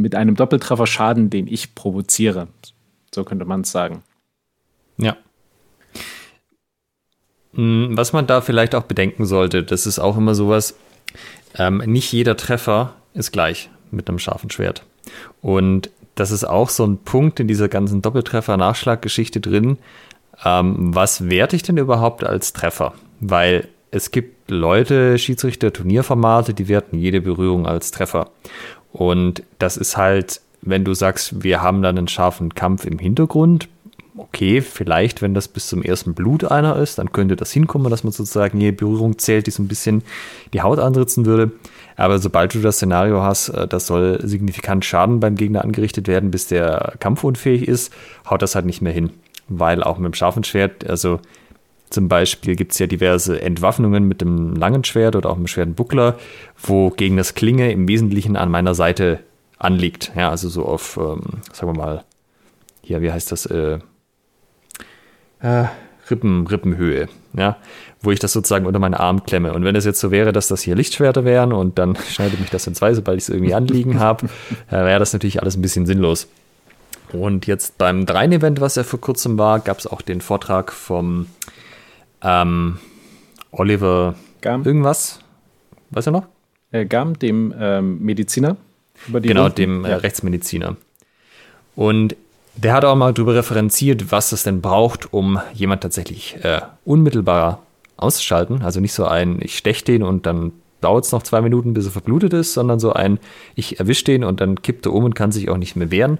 mit 0.00 0.14
einem 0.14 0.34
Doppeltreffer 0.34 0.86
schaden, 0.86 1.30
den 1.30 1.46
ich 1.46 1.74
provoziere. 1.74 2.48
So 3.14 3.24
könnte 3.24 3.44
man 3.44 3.62
es 3.62 3.72
sagen. 3.72 4.02
Ja. 4.96 5.16
Hm, 7.54 7.96
was 7.96 8.12
man 8.12 8.26
da 8.26 8.40
vielleicht 8.40 8.74
auch 8.74 8.84
bedenken 8.84 9.26
sollte, 9.26 9.62
das 9.62 9.86
ist 9.86 9.98
auch 9.98 10.16
immer 10.16 10.34
sowas, 10.34 10.76
ähm, 11.56 11.78
nicht 11.78 12.12
jeder 12.12 12.36
Treffer 12.36 12.94
ist 13.14 13.32
gleich 13.32 13.70
mit 13.90 14.08
einem 14.08 14.18
scharfen 14.18 14.50
Schwert. 14.50 14.84
Und 15.40 15.90
das 16.14 16.30
ist 16.30 16.44
auch 16.44 16.68
so 16.68 16.86
ein 16.86 16.98
Punkt 16.98 17.40
in 17.40 17.48
dieser 17.48 17.68
ganzen 17.68 18.02
Doppeltreffer-Nachschlaggeschichte 18.02 19.40
drin. 19.40 19.78
Ähm, 20.44 20.94
was 20.94 21.28
werte 21.28 21.56
ich 21.56 21.62
denn 21.62 21.76
überhaupt 21.76 22.24
als 22.24 22.52
Treffer? 22.52 22.94
Weil 23.20 23.68
es 23.90 24.10
gibt 24.10 24.50
Leute, 24.50 25.18
Schiedsrichter, 25.18 25.72
Turnierformate, 25.72 26.54
die 26.54 26.68
werten 26.68 26.98
jede 26.98 27.20
Berührung 27.20 27.66
als 27.66 27.90
Treffer. 27.90 28.30
Und 28.92 29.42
das 29.58 29.76
ist 29.76 29.96
halt, 29.96 30.40
wenn 30.62 30.84
du 30.84 30.94
sagst, 30.94 31.42
wir 31.42 31.62
haben 31.62 31.82
dann 31.82 31.98
einen 31.98 32.08
scharfen 32.08 32.54
Kampf 32.54 32.84
im 32.84 32.98
Hintergrund, 32.98 33.68
okay, 34.16 34.60
vielleicht, 34.60 35.22
wenn 35.22 35.34
das 35.34 35.48
bis 35.48 35.68
zum 35.68 35.82
ersten 35.82 36.14
Blut 36.14 36.44
einer 36.44 36.76
ist, 36.76 36.98
dann 36.98 37.12
könnte 37.12 37.36
das 37.36 37.52
hinkommen, 37.52 37.90
dass 37.90 38.04
man 38.04 38.12
sozusagen 38.12 38.60
jede 38.60 38.76
Berührung 38.76 39.18
zählt, 39.18 39.46
die 39.46 39.50
so 39.50 39.62
ein 39.62 39.68
bisschen 39.68 40.02
die 40.52 40.62
Haut 40.62 40.78
anritzen 40.78 41.26
würde. 41.26 41.52
Aber 41.96 42.18
sobald 42.18 42.54
du 42.54 42.60
das 42.60 42.76
Szenario 42.76 43.22
hast, 43.22 43.48
äh, 43.50 43.66
das 43.66 43.86
soll 43.86 44.20
signifikant 44.22 44.84
Schaden 44.84 45.20
beim 45.20 45.36
Gegner 45.36 45.64
angerichtet 45.64 46.06
werden, 46.08 46.30
bis 46.30 46.46
der 46.46 46.94
kampfunfähig 47.00 47.66
ist, 47.66 47.92
haut 48.28 48.42
das 48.42 48.54
halt 48.54 48.66
nicht 48.66 48.82
mehr 48.82 48.92
hin. 48.92 49.10
Weil 49.48 49.82
auch 49.82 49.98
mit 49.98 50.12
dem 50.12 50.14
scharfen 50.14 50.44
Schwert, 50.44 50.88
also 50.88 51.20
zum 51.90 52.08
Beispiel 52.08 52.56
gibt 52.56 52.72
es 52.72 52.78
ja 52.78 52.86
diverse 52.86 53.42
Entwaffnungen 53.42 54.06
mit 54.06 54.20
dem 54.20 54.54
langen 54.54 54.84
Schwert 54.84 55.16
oder 55.16 55.28
auch 55.28 55.36
mit 55.36 55.46
dem 55.46 55.48
schweren 55.48 55.74
Buckler, 55.74 56.18
wo 56.56 56.90
gegen 56.90 57.16
das 57.16 57.34
Klinge 57.34 57.72
im 57.72 57.88
Wesentlichen 57.88 58.36
an 58.36 58.50
meiner 58.50 58.74
Seite 58.74 59.20
anliegt. 59.58 60.12
Ja, 60.16 60.30
also 60.30 60.48
so 60.48 60.64
auf, 60.64 60.96
ähm, 60.96 61.42
sagen 61.52 61.72
wir 61.72 61.78
mal, 61.78 62.04
hier, 62.82 63.02
wie 63.02 63.12
heißt 63.12 63.32
das, 63.32 63.46
äh, 63.46 63.78
äh, 65.40 65.64
Rippen, 66.10 66.46
Rippenhöhe, 66.46 67.08
ja, 67.34 67.56
wo 68.02 68.10
ich 68.10 68.18
das 68.18 68.32
sozusagen 68.32 68.66
unter 68.66 68.78
meinen 68.78 68.94
Arm 68.94 69.24
klemme. 69.24 69.52
Und 69.52 69.64
wenn 69.64 69.76
es 69.76 69.84
jetzt 69.84 70.00
so 70.00 70.10
wäre, 70.10 70.32
dass 70.32 70.48
das 70.48 70.62
hier 70.62 70.74
Lichtschwerter 70.74 71.24
wären 71.24 71.52
und 71.52 71.78
dann 71.78 71.96
schneidet 72.08 72.40
mich 72.40 72.50
das 72.50 72.66
in 72.66 72.74
zwei, 72.74 72.94
sobald 72.94 73.18
ich 73.18 73.24
es 73.24 73.28
irgendwie 73.28 73.54
anliegen 73.54 74.00
habe, 74.00 74.26
äh, 74.68 74.76
wäre 74.76 74.98
das 74.98 75.12
natürlich 75.12 75.40
alles 75.40 75.56
ein 75.56 75.62
bisschen 75.62 75.86
sinnlos. 75.86 76.28
Und 77.12 77.46
jetzt 77.46 77.78
beim 77.78 78.06
Dreien-Event, 78.06 78.60
was 78.60 78.76
ja 78.76 78.84
vor 78.84 79.00
kurzem 79.00 79.38
war, 79.38 79.58
gab 79.60 79.78
es 79.78 79.86
auch 79.86 80.00
den 80.00 80.20
Vortrag 80.20 80.72
vom 80.72 81.26
ähm, 82.22 82.78
Oliver 83.50 84.14
Gam. 84.40 84.64
irgendwas. 84.64 85.20
Weißt 85.90 86.06
du 86.06 86.12
noch? 86.12 86.26
Äh, 86.72 86.86
Gam, 86.86 87.18
dem 87.18 87.54
ähm, 87.58 88.00
Mediziner. 88.02 88.56
genau, 89.12 89.42
Runden. 89.42 89.56
dem 89.56 89.84
äh, 89.84 89.94
Rechtsmediziner. 89.94 90.76
Und 91.74 92.16
der 92.56 92.74
hat 92.74 92.84
auch 92.84 92.96
mal 92.96 93.14
darüber 93.14 93.34
referenziert, 93.34 94.12
was 94.12 94.32
es 94.32 94.42
denn 94.42 94.60
braucht, 94.60 95.12
um 95.12 95.40
jemand 95.54 95.82
tatsächlich 95.82 96.36
äh, 96.44 96.60
unmittelbar 96.84 97.62
auszuschalten. 97.96 98.62
Also 98.62 98.80
nicht 98.80 98.92
so 98.92 99.04
ein, 99.04 99.40
ich 99.40 99.56
steche 99.56 99.84
den 99.84 100.02
und 100.02 100.26
dann 100.26 100.52
dauert 100.80 101.04
es 101.04 101.12
noch 101.12 101.22
zwei 101.22 101.40
Minuten, 101.40 101.74
bis 101.74 101.86
er 101.86 101.92
verblutet 101.92 102.32
ist, 102.32 102.54
sondern 102.54 102.80
so 102.80 102.92
ein, 102.92 103.18
ich 103.54 103.78
erwische 103.78 104.04
den 104.04 104.24
und 104.24 104.40
dann 104.40 104.62
kippt 104.62 104.86
er 104.86 104.92
um 104.92 105.04
und 105.04 105.14
kann 105.14 105.32
sich 105.32 105.48
auch 105.50 105.58
nicht 105.58 105.76
mehr 105.76 105.90
wehren. 105.90 106.18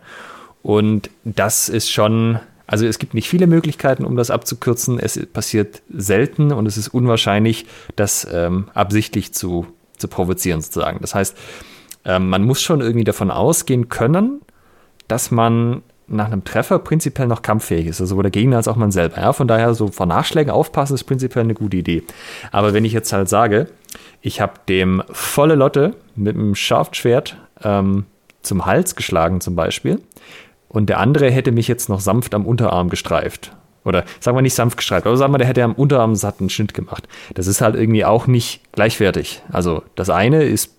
Und 0.63 1.11
das 1.25 1.69
ist 1.69 1.91
schon, 1.91 2.39
also 2.70 2.87
es 2.87 3.00
gibt 3.00 3.14
nicht 3.14 3.28
viele 3.28 3.48
Möglichkeiten, 3.48 4.04
um 4.04 4.16
das 4.16 4.30
abzukürzen. 4.30 5.00
Es 5.00 5.18
passiert 5.26 5.83
selten 5.92 6.52
und 6.52 6.66
es 6.66 6.76
ist 6.76 6.87
unwahrscheinlich, 6.87 7.66
das 7.96 8.28
ähm, 8.33 8.68
absichtlich 8.74 9.35
zu, 9.35 9.66
zu 9.98 10.06
provozieren 10.06 10.61
sozusagen. 10.61 11.00
Das 11.00 11.16
heißt, 11.16 11.37
ähm, 12.04 12.28
man 12.28 12.44
muss 12.44 12.62
schon 12.62 12.80
irgendwie 12.80 13.02
davon 13.02 13.33
ausgehen 13.33 13.88
können, 13.88 14.40
dass 15.09 15.33
man 15.33 15.83
nach 16.06 16.26
einem 16.26 16.44
Treffer 16.44 16.78
prinzipiell 16.78 17.26
noch 17.26 17.42
kampffähig 17.42 17.88
ist, 17.88 18.00
also 18.00 18.11
sowohl 18.11 18.22
der 18.22 18.30
Gegner 18.30 18.59
als 18.59 18.68
auch 18.68 18.76
man 18.76 18.92
selber. 18.92 19.16
Ja, 19.16 19.33
von 19.33 19.48
daher 19.48 19.74
so 19.74 19.88
vor 19.88 20.06
Nachschlägen 20.06 20.52
aufpassen 20.52 20.94
ist 20.94 21.04
prinzipiell 21.04 21.42
eine 21.44 21.54
gute 21.54 21.76
Idee. 21.76 22.04
Aber 22.52 22.72
wenn 22.72 22.85
ich 22.85 22.92
jetzt 22.92 23.12
halt 23.12 23.28
sage, 23.28 23.66
ich 24.22 24.40
habe 24.40 24.52
dem 24.68 25.02
volle 25.11 25.56
Lotte 25.56 25.96
mit 26.14 26.37
einem 26.37 26.54
Scharfschwert 26.54 27.37
ähm, 27.64 28.06
zum 28.42 28.64
Hals 28.64 28.94
geschlagen 28.94 29.40
zum 29.40 29.56
Beispiel 29.56 30.00
und 30.70 30.88
der 30.88 30.98
andere 30.98 31.30
hätte 31.30 31.52
mich 31.52 31.68
jetzt 31.68 31.88
noch 31.88 32.00
sanft 32.00 32.33
am 32.35 32.46
Unterarm 32.46 32.88
gestreift. 32.88 33.52
Oder 33.85 34.04
sagen 34.20 34.37
wir 34.37 34.42
nicht 34.42 34.54
sanft 34.54 34.76
gestreift, 34.76 35.06
aber 35.06 35.16
sagen 35.16 35.33
wir, 35.33 35.38
der 35.38 35.46
hätte 35.46 35.64
am 35.64 35.74
Unterarm 35.74 36.14
satten 36.14 36.48
Schnitt 36.48 36.74
gemacht. 36.74 37.09
Das 37.35 37.46
ist 37.46 37.61
halt 37.61 37.74
irgendwie 37.74 38.04
auch 38.04 38.26
nicht 38.26 38.61
gleichwertig. 38.72 39.42
Also 39.50 39.83
das 39.96 40.11
eine 40.11 40.44
ist, 40.44 40.72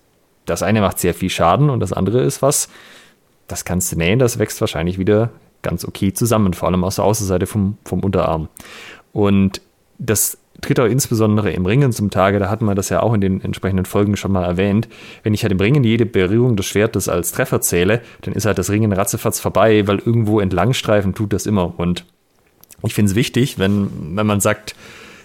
das 0.46 0.62
eine 0.62 0.80
macht 0.80 0.98
sehr 0.98 1.12
viel 1.12 1.28
Schaden 1.28 1.68
und 1.68 1.80
das 1.80 1.92
andere 1.92 2.22
ist 2.22 2.42
was, 2.42 2.68
das 3.48 3.64
kannst 3.64 3.92
du 3.92 3.96
nähen, 3.96 4.18
das 4.18 4.38
wächst 4.38 4.60
wahrscheinlich 4.60 4.98
wieder 4.98 5.30
ganz 5.60 5.84
okay 5.84 6.12
zusammen, 6.12 6.54
vor 6.54 6.68
allem 6.68 6.84
aus 6.84 6.96
der 6.96 7.04
Außenseite 7.04 7.46
vom, 7.46 7.76
vom 7.84 8.00
Unterarm. 8.00 8.48
Und 9.12 9.60
das 9.98 10.38
tritt 10.62 10.80
auch 10.80 10.86
insbesondere 10.86 11.50
im 11.50 11.66
Ringen 11.66 11.92
zum 11.92 12.10
Tage, 12.10 12.38
da 12.38 12.48
hatten 12.48 12.64
wir 12.64 12.74
das 12.74 12.88
ja 12.88 13.02
auch 13.02 13.12
in 13.12 13.20
den 13.20 13.42
entsprechenden 13.42 13.84
Folgen 13.84 14.16
schon 14.16 14.32
mal 14.32 14.44
erwähnt. 14.44 14.88
Wenn 15.22 15.34
ich 15.34 15.42
halt 15.42 15.52
im 15.52 15.60
Ringen 15.60 15.84
jede 15.84 16.06
Berührung 16.06 16.56
des 16.56 16.66
Schwertes 16.66 17.08
als 17.08 17.32
Treffer 17.32 17.60
zähle, 17.60 18.00
dann 18.22 18.32
ist 18.32 18.46
halt 18.46 18.58
das 18.58 18.70
Ringen 18.70 18.92
ratzefatz 18.92 19.40
vorbei, 19.40 19.86
weil 19.86 19.98
irgendwo 19.98 20.40
entlangstreifen 20.40 21.14
tut 21.14 21.32
das 21.32 21.46
immer. 21.46 21.78
Und 21.78 22.06
ich 22.84 22.94
finde 22.94 23.10
es 23.10 23.16
wichtig, 23.16 23.58
wenn, 23.58 24.16
wenn 24.16 24.26
man 24.26 24.40
sagt, 24.40 24.74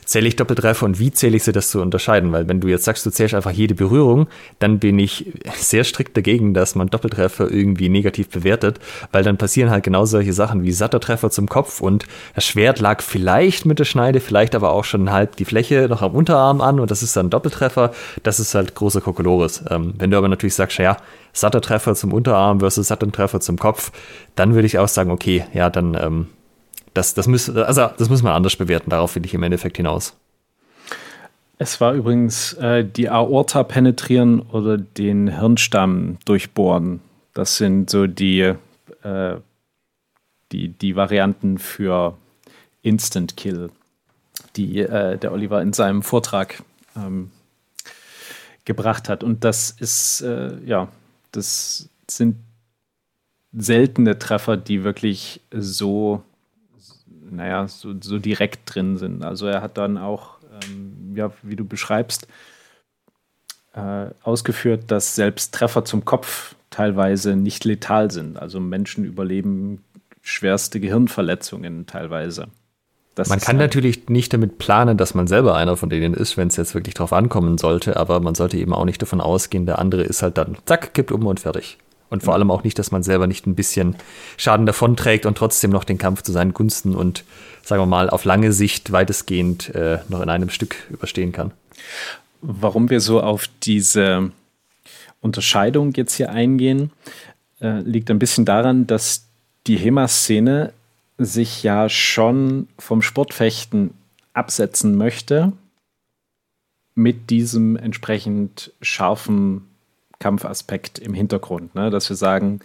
zähle 0.08 0.28
ich 0.30 0.38
Doppeltreffer 0.38 0.86
und 0.86 1.00
wie 1.00 1.12
zähle 1.12 1.36
ich 1.36 1.44
sie, 1.44 1.52
das 1.52 1.70
zu 1.70 1.82
unterscheiden? 1.82 2.32
Weil 2.32 2.48
wenn 2.48 2.62
du 2.62 2.70
jetzt 2.70 2.86
sagst, 2.86 3.06
du 3.06 3.12
zählst 3.12 3.36
einfach 3.36 3.52
jede 3.52 3.76
Berührung, 3.76 4.28
dann 4.60 4.80
bin 4.80 4.98
ich 4.98 5.34
sehr 5.56 5.84
strikt 5.84 6.16
dagegen, 6.16 6.54
dass 6.54 6.76
man 6.76 6.88
Doppeltreffer 6.88 7.52
irgendwie 7.52 7.90
negativ 7.90 8.30
bewertet, 8.30 8.80
weil 9.12 9.24
dann 9.24 9.38
passieren 9.38 9.70
halt 9.70 9.84
genau 9.84 10.06
solche 10.06 10.32
Sachen 10.34 10.64
wie 10.64 10.72
satter 10.72 11.02
Treffer 11.02 11.30
zum 11.30 11.50
Kopf 11.50 11.82
und 11.82 12.08
das 12.34 12.46
Schwert 12.46 12.80
lag 12.80 13.02
vielleicht 13.02 13.66
mit 13.66 13.80
der 13.80 13.86
Schneide, 13.86 14.22
vielleicht 14.22 14.56
aber 14.56 14.72
auch 14.72 14.86
schon 14.86 15.12
halb 15.12 15.36
die 15.36 15.46
Fläche 15.46 15.88
noch 15.90 16.02
am 16.02 16.14
Unterarm 16.14 16.62
an 16.62 16.80
und 16.80 16.90
das 16.90 17.04
ist 17.04 17.16
dann 17.18 17.30
Doppeltreffer. 17.30 17.92
Das 18.24 18.40
ist 18.40 18.56
halt 18.56 18.76
großer 18.76 19.02
Kokolores. 19.02 19.64
Ähm, 19.70 19.94
wenn 19.98 20.10
du 20.10 20.18
aber 20.18 20.30
natürlich 20.30 20.56
sagst, 20.56 20.78
ja, 20.78 20.98
satter 21.34 21.60
Treffer 21.60 21.96
zum 21.96 22.14
Unterarm 22.14 22.62
versus 22.62 22.88
satter 22.88 23.12
Treffer 23.12 23.42
zum 23.42 23.60
Kopf, 23.60 23.92
dann 24.36 24.56
würde 24.56 24.68
ich 24.68 24.80
auch 24.80 24.88
sagen, 24.88 25.12
okay, 25.12 25.46
ja, 25.54 25.70
dann 25.70 25.98
ähm, 26.00 26.28
das, 26.98 27.14
das, 27.14 27.28
müß, 27.28 27.50
also, 27.52 27.90
das 27.98 28.10
muss 28.10 28.24
man 28.24 28.34
anders 28.34 28.56
bewerten, 28.56 28.90
darauf 28.90 29.16
will 29.16 29.26
ich 29.26 29.34
im 29.34 29.44
Endeffekt 29.44 29.78
hinaus. 29.78 30.16
Es 31.60 31.80
war 31.80 31.94
übrigens 31.94 32.54
äh, 32.54 32.84
die 32.84 33.10
Aorta 33.10 33.64
penetrieren 33.64 34.42
oder 34.42 34.78
den 34.78 35.28
Hirnstamm 35.40 36.18
durchbohren. 36.26 37.00
Das 37.34 37.58
sind 37.58 37.90
so 37.90 38.08
die, 38.08 38.54
äh, 39.04 39.36
die, 40.52 40.70
die 40.70 40.96
Varianten 40.96 41.58
für 41.58 42.18
Instant 42.82 43.38
Kill, 43.38 43.70
die 44.56 44.80
äh, 44.80 45.18
der 45.18 45.32
Oliver 45.32 45.62
in 45.62 45.74
seinem 45.74 46.04
Vortrag 46.04 46.64
ähm, 46.96 47.32
gebracht 48.66 49.08
hat. 49.10 49.24
Und 49.24 49.44
das 49.44 49.72
ist, 49.72 50.22
äh, 50.22 50.58
ja, 50.66 50.88
das 51.32 51.90
sind 52.10 52.38
seltene 53.54 54.20
Treffer, 54.20 54.58
die 54.58 54.84
wirklich 54.84 55.42
so 55.52 56.24
naja, 57.32 57.68
so, 57.68 57.94
so 58.00 58.20
direkt 58.20 58.74
drin 58.74 58.98
sind. 58.98 59.24
Also 59.24 59.48
er 59.48 59.62
hat 59.62 59.78
dann 59.78 59.98
auch, 59.98 60.38
ähm, 60.64 61.16
ja, 61.16 61.32
wie 61.44 61.56
du 61.56 61.66
beschreibst, 61.66 62.28
äh, 63.74 64.08
ausgeführt, 64.24 64.86
dass 64.88 65.16
selbst 65.16 65.54
Treffer 65.54 65.86
zum 65.86 66.06
Kopf 66.06 66.56
teilweise 66.70 67.36
nicht 67.36 67.66
letal 67.66 68.12
sind. 68.12 68.38
Also 68.38 68.60
Menschen 68.60 69.06
überleben 69.06 69.84
schwerste 70.22 70.80
Gehirnverletzungen 70.80 71.86
teilweise. 71.86 72.48
Das 73.16 73.30
man 73.30 73.40
kann 73.40 73.58
halt 73.58 73.72
natürlich 73.72 74.10
nicht 74.10 74.32
damit 74.32 74.60
planen, 74.60 74.96
dass 74.98 75.16
man 75.16 75.26
selber 75.26 75.56
einer 75.56 75.76
von 75.76 75.90
denen 75.90 76.14
ist, 76.14 76.38
wenn 76.38 76.50
es 76.50 76.56
jetzt 76.56 76.76
wirklich 76.76 76.94
drauf 76.94 77.14
ankommen 77.14 77.58
sollte, 77.58 77.98
aber 77.98 78.20
man 78.20 78.36
sollte 78.36 78.58
eben 78.58 78.74
auch 78.74 78.86
nicht 78.86 79.02
davon 79.02 79.22
ausgehen, 79.22 79.66
der 79.66 79.80
andere 79.80 80.04
ist 80.04 80.22
halt 80.22 80.38
dann, 80.38 80.58
zack, 80.66 80.94
kippt 80.94 81.12
um 81.12 81.26
und 81.26 81.40
fertig. 81.40 81.80
Und 82.10 82.24
vor 82.24 82.34
allem 82.34 82.52
auch 82.52 82.64
nicht, 82.64 82.80
dass 82.80 82.92
man 82.92 83.04
selber 83.04 83.28
nicht 83.28 83.48
ein 83.48 83.56
bisschen 83.56 83.96
Schaden 84.38 84.66
davonträgt 84.66 85.26
und 85.26 85.38
trotzdem 85.38 85.72
noch 85.72 85.84
den 85.84 85.98
Kampf 85.98 86.22
zu 86.22 86.32
seinen 86.32 86.54
Gunsten 86.54 86.96
und, 86.96 87.26
sagen 87.64 87.82
wir 87.82 87.86
mal, 87.86 88.10
auf 88.10 88.24
lange 88.24 88.54
Sicht 88.54 88.92
weitestgehend 88.92 89.76
äh, 89.76 90.00
noch 90.08 90.22
in 90.22 90.30
einem 90.30 90.50
Stück 90.50 90.76
überstehen 90.90 91.32
kann. 91.32 91.52
Warum 92.42 92.90
wir 92.90 93.02
so 93.02 93.22
auf 93.22 93.50
diese 93.64 94.32
Unterscheidung 95.22 95.94
jetzt 95.94 96.16
hier 96.16 96.30
eingehen, 96.30 96.92
äh, 97.60 97.80
liegt 97.82 98.10
ein 98.10 98.20
bisschen 98.20 98.46
daran, 98.46 98.88
dass 98.88 99.26
die 99.66 99.78
HEMA-Szene 99.78 100.72
sich 101.18 101.64
ja 101.64 101.90
schon 101.90 102.68
vom 102.78 103.02
Sportfechten 103.02 103.92
absetzen 104.34 104.96
möchte, 104.96 105.52
mit 106.96 107.30
diesem 107.30 107.76
entsprechend 107.76 108.72
scharfen 108.82 109.68
Kampfaspekt 110.20 111.00
im 111.00 111.14
Hintergrund. 111.14 111.76
Ne? 111.76 111.90
Dass 111.90 112.10
wir 112.10 112.16
sagen, 112.16 112.60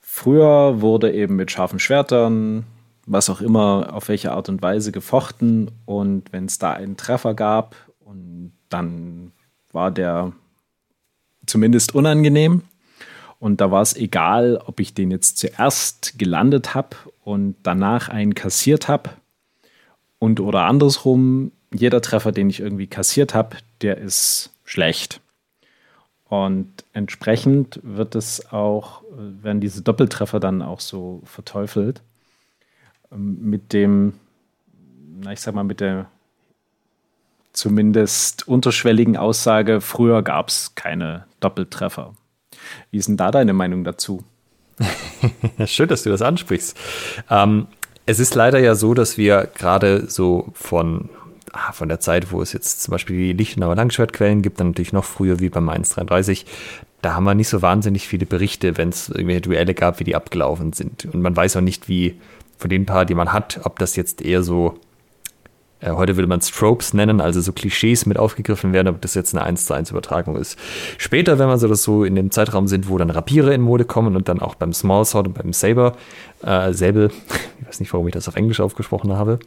früher 0.00 0.80
wurde 0.80 1.12
eben 1.12 1.36
mit 1.36 1.50
scharfen 1.50 1.78
Schwertern, 1.78 2.64
was 3.06 3.30
auch 3.30 3.40
immer, 3.40 3.90
auf 3.92 4.08
welche 4.08 4.32
Art 4.32 4.48
und 4.48 4.62
Weise 4.62 4.92
gefochten. 4.92 5.70
Und 5.86 6.32
wenn 6.32 6.46
es 6.46 6.58
da 6.58 6.72
einen 6.72 6.96
Treffer 6.96 7.34
gab, 7.34 7.76
und 8.00 8.52
dann 8.70 9.32
war 9.72 9.90
der 9.90 10.32
zumindest 11.46 11.94
unangenehm. 11.94 12.62
Und 13.38 13.60
da 13.60 13.70
war 13.70 13.82
es 13.82 13.96
egal, 13.96 14.60
ob 14.64 14.80
ich 14.80 14.94
den 14.94 15.10
jetzt 15.10 15.38
zuerst 15.38 16.18
gelandet 16.18 16.74
habe 16.74 16.96
und 17.22 17.56
danach 17.62 18.08
einen 18.08 18.34
kassiert 18.34 18.88
habe. 18.88 19.10
Und 20.18 20.40
oder 20.40 20.64
andersrum, 20.64 21.52
jeder 21.72 22.02
Treffer, 22.02 22.32
den 22.32 22.50
ich 22.50 22.60
irgendwie 22.60 22.88
kassiert 22.88 23.34
habe, 23.34 23.56
der 23.82 23.98
ist 23.98 24.50
schlecht. 24.64 25.20
Und 26.28 26.84
entsprechend 26.92 27.80
wird 27.82 28.14
es 28.14 28.52
auch, 28.52 29.02
werden 29.16 29.60
diese 29.60 29.82
Doppeltreffer 29.82 30.40
dann 30.40 30.60
auch 30.62 30.80
so 30.80 31.22
verteufelt. 31.24 32.02
Ähm, 33.10 33.38
mit 33.40 33.72
dem, 33.72 34.14
na, 35.20 35.32
ich 35.32 35.40
sag 35.40 35.54
mal, 35.54 35.64
mit 35.64 35.80
der 35.80 36.06
zumindest 37.52 38.46
unterschwelligen 38.46 39.16
Aussage, 39.16 39.80
früher 39.80 40.22
gab 40.22 40.48
es 40.48 40.74
keine 40.74 41.24
Doppeltreffer. 41.40 42.14
Wie 42.90 42.98
ist 42.98 43.08
denn 43.08 43.16
da 43.16 43.30
deine 43.30 43.52
Meinung 43.52 43.84
dazu? 43.84 44.22
Schön, 45.66 45.88
dass 45.88 46.04
du 46.04 46.10
das 46.10 46.22
ansprichst. 46.22 46.76
Ähm, 47.30 47.66
es 48.06 48.20
ist 48.20 48.34
leider 48.34 48.58
ja 48.58 48.74
so, 48.74 48.94
dass 48.94 49.18
wir 49.18 49.48
gerade 49.54 50.08
so 50.08 50.50
von, 50.52 51.08
von 51.72 51.88
der 51.88 52.00
Zeit, 52.00 52.32
wo 52.32 52.42
es 52.42 52.52
jetzt 52.52 52.82
zum 52.82 52.92
Beispiel 52.92 53.16
die 53.16 53.32
Lichtenauer 53.32 53.76
Langschwertquellen 53.76 54.42
gibt, 54.42 54.60
dann 54.60 54.68
natürlich 54.68 54.92
noch 54.92 55.04
früher 55.04 55.40
wie 55.40 55.48
beim 55.48 55.68
133, 55.68 56.46
da 57.02 57.14
haben 57.14 57.24
wir 57.24 57.34
nicht 57.34 57.48
so 57.48 57.62
wahnsinnig 57.62 58.08
viele 58.08 58.26
Berichte, 58.26 58.76
wenn 58.76 58.88
es 58.88 59.08
irgendwelche 59.08 59.42
Duelle 59.42 59.74
gab, 59.74 60.00
wie 60.00 60.04
die 60.04 60.16
abgelaufen 60.16 60.72
sind. 60.72 61.06
Und 61.06 61.22
man 61.22 61.36
weiß 61.36 61.56
auch 61.56 61.60
nicht, 61.60 61.88
wie 61.88 62.18
von 62.56 62.70
den 62.70 62.86
paar, 62.86 63.04
die 63.04 63.14
man 63.14 63.32
hat, 63.32 63.60
ob 63.64 63.78
das 63.78 63.94
jetzt 63.94 64.20
eher 64.20 64.42
so 64.42 64.78
äh, 65.80 65.92
heute 65.92 66.16
würde 66.16 66.26
man 66.26 66.40
es 66.40 66.50
Tropes 66.50 66.92
nennen, 66.92 67.20
also 67.20 67.40
so 67.40 67.52
Klischees 67.52 68.06
mit 68.06 68.18
aufgegriffen 68.18 68.72
werden, 68.72 68.88
ob 68.88 69.00
das 69.00 69.14
jetzt 69.14 69.34
eine 69.34 69.44
1 69.44 69.66
zu 69.66 69.74
1 69.74 69.90
Übertragung 69.90 70.36
ist. 70.36 70.58
Später, 70.98 71.38
wenn 71.38 71.46
man 71.46 71.58
so 71.58 71.68
das 71.68 71.82
so 71.82 72.04
in 72.04 72.14
dem 72.14 72.30
Zeitraum 72.30 72.66
sind, 72.66 72.88
wo 72.88 72.98
dann 72.98 73.10
Rapiere 73.10 73.54
in 73.54 73.60
Mode 73.60 73.84
kommen 73.84 74.16
und 74.16 74.28
dann 74.28 74.40
auch 74.40 74.54
beim 74.54 74.72
Small 74.72 75.04
Sword 75.04 75.28
und 75.28 75.34
beim 75.34 75.52
Saber, 75.52 75.96
äh, 76.42 76.72
Säbel, 76.72 77.10
ich 77.60 77.68
weiß 77.68 77.80
nicht, 77.80 77.92
warum 77.92 78.08
ich 78.08 78.14
das 78.14 78.28
auf 78.28 78.36
Englisch 78.36 78.60
aufgesprochen 78.60 79.12
habe, 79.12 79.38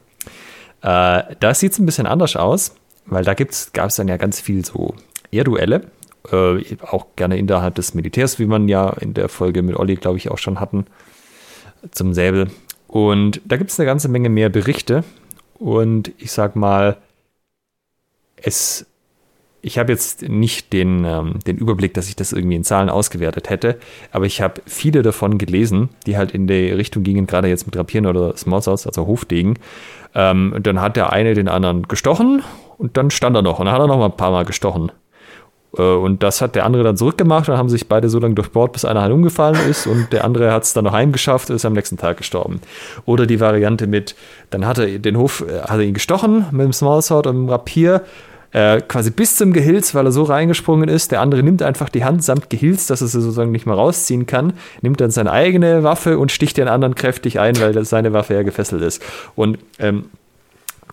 äh, 0.82 1.36
da 1.40 1.54
sieht 1.54 1.74
es 1.74 1.80
ein 1.80 1.86
bisschen 1.86 2.08
anders 2.08 2.36
aus, 2.36 2.76
weil 3.06 3.24
da 3.24 3.34
gab 3.34 3.90
es 3.90 3.96
dann 3.96 4.08
ja 4.08 4.18
ganz 4.18 4.40
viel 4.40 4.66
so 4.66 4.96
Erdduelle, 5.32 5.88
äh, 6.32 6.78
auch 6.82 7.08
gerne 7.16 7.38
innerhalb 7.38 7.76
des 7.76 7.94
Militärs, 7.94 8.40
wie 8.40 8.46
man 8.46 8.68
ja 8.68 8.90
in 9.00 9.14
der 9.14 9.30
Folge 9.30 9.62
mit 9.62 9.76
Olli, 9.76 9.96
glaube 9.96 10.18
ich, 10.18 10.30
auch 10.30 10.38
schon 10.38 10.60
hatten, 10.60 10.86
zum 11.92 12.14
Säbel. 12.14 12.52
Und 12.88 13.42
da 13.46 13.58
gibt 13.58 13.72
es 13.72 13.80
eine 13.80 13.88
ganze 13.88 14.10
Menge 14.10 14.30
mehr 14.30 14.50
Berichte, 14.50 15.04
und 15.62 16.12
ich 16.18 16.32
sag 16.32 16.56
mal, 16.56 16.98
es, 18.36 18.88
ich 19.62 19.78
habe 19.78 19.92
jetzt 19.92 20.24
nicht 20.24 20.74
den, 20.74 21.06
ähm, 21.06 21.38
den 21.46 21.58
Überblick, 21.58 21.94
dass 21.94 22.10
ich 22.10 22.16
das 22.16 22.34
irgendwie 22.34 22.56
in 22.56 22.64
Zahlen 22.64 22.90
ausgewertet 22.90 23.52
hätte, 23.52 23.78
aber 24.12 24.26
ich 24.26 24.42
habe 24.42 24.64
viele 24.66 25.04
davon 25.04 25.38
gelesen, 25.38 25.90
die 26.08 26.18
halt 26.18 26.32
in 26.32 26.48
die 26.48 26.72
Richtung 26.72 27.04
gingen, 27.04 27.28
gerade 27.28 27.48
jetzt 27.48 27.68
mit 27.68 27.78
Rapieren 27.78 28.08
oder 28.08 28.36
Smallswords, 28.36 28.88
also 28.88 29.06
Hofdegen. 29.06 29.60
Ähm, 30.14 30.54
und 30.56 30.68
dann 30.68 30.82
hat 30.82 30.96
der 30.96 31.14
eine 31.14 31.34
den 31.34 31.48
anderen 31.48 31.88
gestochen 31.88 32.44
und 32.78 32.98
dann 32.98 33.12
stand 33.12 33.36
er 33.36 33.42
noch 33.42 33.60
und 33.60 33.66
dann 33.66 33.76
hat 33.76 33.82
er 33.82 33.88
noch 33.88 33.98
mal 33.98 34.06
ein 34.06 34.18
paar 34.18 34.32
Mal 34.32 34.46
gestochen. 34.46 34.92
Äh, 35.78 35.82
und 35.82 36.24
das 36.24 36.42
hat 36.42 36.56
der 36.56 36.66
andere 36.66 36.84
dann 36.84 36.98
zurückgemacht. 36.98 37.48
Dann 37.48 37.58
haben 37.58 37.70
sich 37.70 37.88
beide 37.88 38.10
so 38.10 38.20
lange 38.20 38.36
durchbohrt, 38.36 38.74
bis 38.74 38.86
einer 38.86 39.02
halt 39.02 39.14
umgefallen 39.14 39.58
ist 39.70 39.88
und 39.88 40.12
der 40.12 40.24
andere 40.24 40.52
hat 40.52 40.64
es 40.64 40.74
dann 40.74 40.86
noch 40.86 40.94
heimgeschafft 40.94 41.50
und 41.50 41.56
ist 41.56 41.66
am 41.66 41.74
nächsten 41.74 41.98
Tag 41.98 42.18
gestorben. 42.18 42.62
Oder 43.06 43.26
die 43.26 43.40
Variante 43.40 43.88
mit, 43.88 44.16
dann 44.50 44.66
hat 44.66 44.78
er 44.78 45.00
den 45.00 45.18
Hof, 45.18 45.44
äh, 45.48 45.62
hat 45.62 45.78
er 45.78 45.82
ihn 45.82 45.94
gestochen 45.94 46.46
mit 46.52 46.66
dem 46.66 46.74
Smallsword 46.74 47.28
und 47.28 47.36
dem 47.36 47.50
Rapier, 47.50 48.02
äh, 48.54 48.82
quasi 48.82 49.12
bis 49.12 49.36
zum 49.36 49.54
Gehilz, 49.54 49.96
weil 49.96 50.06
er 50.06 50.12
so 50.12 50.24
reingesprungen 50.24 50.90
ist. 50.90 51.12
Der 51.12 51.22
andere 51.22 51.44
nimmt 51.44 51.62
einfach 51.62 51.90
die 51.90 52.04
Hand 52.04 52.24
samt 52.24 52.50
Gehilz, 52.50 52.88
dass 52.88 53.02
er 53.02 53.08
sie 53.08 53.22
sozusagen 53.22 53.52
nicht 53.52 53.66
mehr 53.66 53.76
rausziehen 53.76 54.26
kann, 54.26 54.54
nimmt 54.82 55.00
dann 55.00 55.12
seine 55.12 55.32
eigene 55.32 55.84
Waffe 55.84 56.20
und 56.20 56.32
sticht 56.32 56.58
den 56.58 56.68
anderen 56.68 56.96
kräftig 56.96 57.40
ein, 57.40 57.60
weil 57.60 57.84
seine 57.86 58.14
Waffe 58.14 58.34
ja 58.34 58.44
gefesselt 58.44 58.82
ist. 58.82 59.02
Und 59.36 59.60
ähm, 59.80 60.06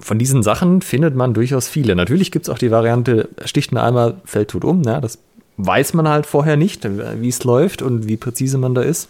von 0.00 0.18
diesen 0.18 0.42
Sachen 0.42 0.82
findet 0.82 1.16
man 1.16 1.34
durchaus 1.34 1.68
viele. 1.68 1.96
Natürlich 1.96 2.30
gibt 2.30 2.46
es 2.46 2.50
auch 2.50 2.58
die 2.58 2.70
Variante, 2.70 3.28
sticht 3.44 3.72
ein 3.72 3.78
Eimer, 3.78 4.14
fällt 4.24 4.50
tot 4.50 4.64
um. 4.64 4.82
Ja, 4.82 5.00
das 5.00 5.18
weiß 5.56 5.94
man 5.94 6.08
halt 6.08 6.26
vorher 6.26 6.56
nicht, 6.56 6.88
wie 7.20 7.28
es 7.28 7.42
läuft 7.44 7.82
und 7.82 8.06
wie 8.06 8.16
präzise 8.16 8.58
man 8.58 8.74
da 8.74 8.82
ist. 8.82 9.08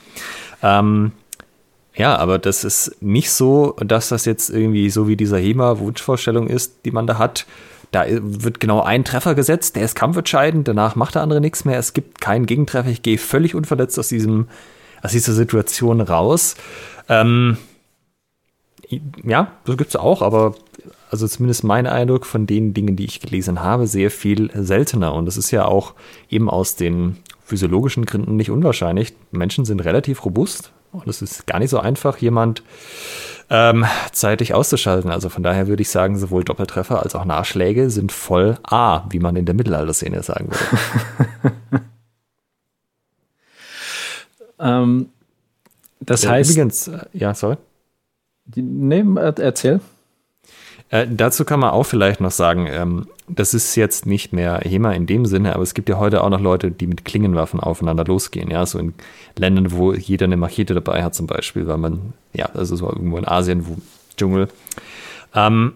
Ähm, 0.62 1.12
ja, 1.94 2.16
aber 2.16 2.38
das 2.38 2.64
ist 2.64 2.96
nicht 3.00 3.30
so, 3.30 3.76
dass 3.80 4.08
das 4.08 4.24
jetzt 4.24 4.50
irgendwie 4.50 4.88
so 4.88 5.08
wie 5.08 5.16
dieser 5.16 5.38
HEMA-Wunschvorstellung 5.38 6.46
ist, 6.46 6.84
die 6.84 6.90
man 6.90 7.06
da 7.06 7.18
hat. 7.18 7.44
Da 7.90 8.04
wird 8.08 8.60
genau 8.60 8.82
ein 8.82 9.04
Treffer 9.04 9.34
gesetzt, 9.34 9.76
der 9.76 9.84
ist 9.84 9.94
kampfentscheidend, 9.94 10.68
danach 10.68 10.94
macht 10.94 11.14
der 11.14 11.22
andere 11.22 11.40
nichts 11.40 11.64
mehr. 11.64 11.78
Es 11.78 11.94
gibt 11.94 12.20
keinen 12.20 12.46
Gegentreffer. 12.46 12.90
Ich 12.90 13.02
gehe 13.02 13.18
völlig 13.18 13.54
unverletzt 13.54 13.98
aus, 13.98 14.08
diesem, 14.08 14.48
aus 15.02 15.12
dieser 15.12 15.32
Situation 15.32 16.00
raus. 16.00 16.56
Ähm, 17.08 17.56
ja, 19.24 19.52
so 19.64 19.76
gibt 19.76 19.90
es 19.90 19.96
auch, 19.96 20.22
aber 20.22 20.54
also 21.10 21.26
zumindest 21.26 21.64
mein 21.64 21.86
Eindruck 21.86 22.26
von 22.26 22.46
den 22.46 22.74
Dingen, 22.74 22.96
die 22.96 23.06
ich 23.06 23.20
gelesen 23.20 23.62
habe, 23.62 23.86
sehr 23.86 24.10
viel 24.10 24.50
seltener. 24.54 25.14
Und 25.14 25.26
das 25.26 25.36
ist 25.36 25.50
ja 25.50 25.64
auch 25.64 25.94
eben 26.28 26.50
aus 26.50 26.76
den 26.76 27.16
physiologischen 27.44 28.04
Gründen 28.04 28.36
nicht 28.36 28.50
unwahrscheinlich. 28.50 29.14
Menschen 29.30 29.64
sind 29.64 29.80
relativ 29.80 30.24
robust 30.26 30.72
und 30.98 31.08
es 31.08 31.22
ist 31.22 31.46
gar 31.46 31.58
nicht 31.58 31.70
so 31.70 31.78
einfach, 31.78 32.18
jemand 32.18 32.62
ähm, 33.50 33.86
zeitig 34.12 34.54
auszuschalten. 34.54 35.10
Also 35.10 35.28
von 35.28 35.42
daher 35.42 35.68
würde 35.68 35.82
ich 35.82 35.90
sagen, 35.90 36.18
sowohl 36.18 36.44
Doppeltreffer 36.44 37.02
als 37.02 37.14
auch 37.14 37.24
Nachschläge 37.24 37.90
sind 37.90 38.12
voll 38.12 38.58
A, 38.62 39.04
wie 39.10 39.18
man 39.18 39.36
in 39.36 39.46
der 39.46 39.54
Mittelalterszene 39.54 40.22
sagen 40.22 40.50
würde. 40.50 41.56
ähm, 44.60 45.08
das 46.00 46.22
ja, 46.22 46.30
heißt. 46.30 46.50
Übrigens, 46.50 46.88
äh, 46.88 47.00
ja, 47.12 47.34
sorry. 47.34 47.56
Nee, 48.54 49.04
erzähl. 49.16 49.80
Äh, 50.90 51.06
dazu 51.10 51.44
kann 51.44 51.60
man 51.60 51.70
auch 51.70 51.84
vielleicht 51.84 52.20
noch 52.20 52.30
sagen, 52.30 52.66
ähm, 52.70 53.06
das 53.28 53.52
ist 53.52 53.76
jetzt 53.76 54.06
nicht 54.06 54.32
mehr 54.32 54.60
HEMA 54.64 54.92
in 54.92 55.06
dem 55.06 55.26
Sinne, 55.26 55.54
aber 55.54 55.62
es 55.62 55.74
gibt 55.74 55.88
ja 55.88 55.98
heute 55.98 56.24
auch 56.24 56.30
noch 56.30 56.40
Leute, 56.40 56.70
die 56.70 56.86
mit 56.86 57.04
Klingenwaffen 57.04 57.60
aufeinander 57.60 58.04
losgehen, 58.04 58.50
ja, 58.50 58.64
so 58.64 58.78
in 58.78 58.94
Ländern, 59.36 59.72
wo 59.72 59.92
jeder 59.92 60.24
eine 60.24 60.38
Machete 60.38 60.74
dabei 60.74 61.02
hat 61.04 61.14
zum 61.14 61.26
Beispiel, 61.26 61.66
weil 61.66 61.78
man, 61.78 62.14
ja, 62.32 62.46
also 62.54 62.74
so 62.74 62.88
irgendwo 62.88 63.18
in 63.18 63.28
Asien, 63.28 63.66
wo 63.68 63.76
Dschungel. 64.16 64.48
Ähm, 65.34 65.74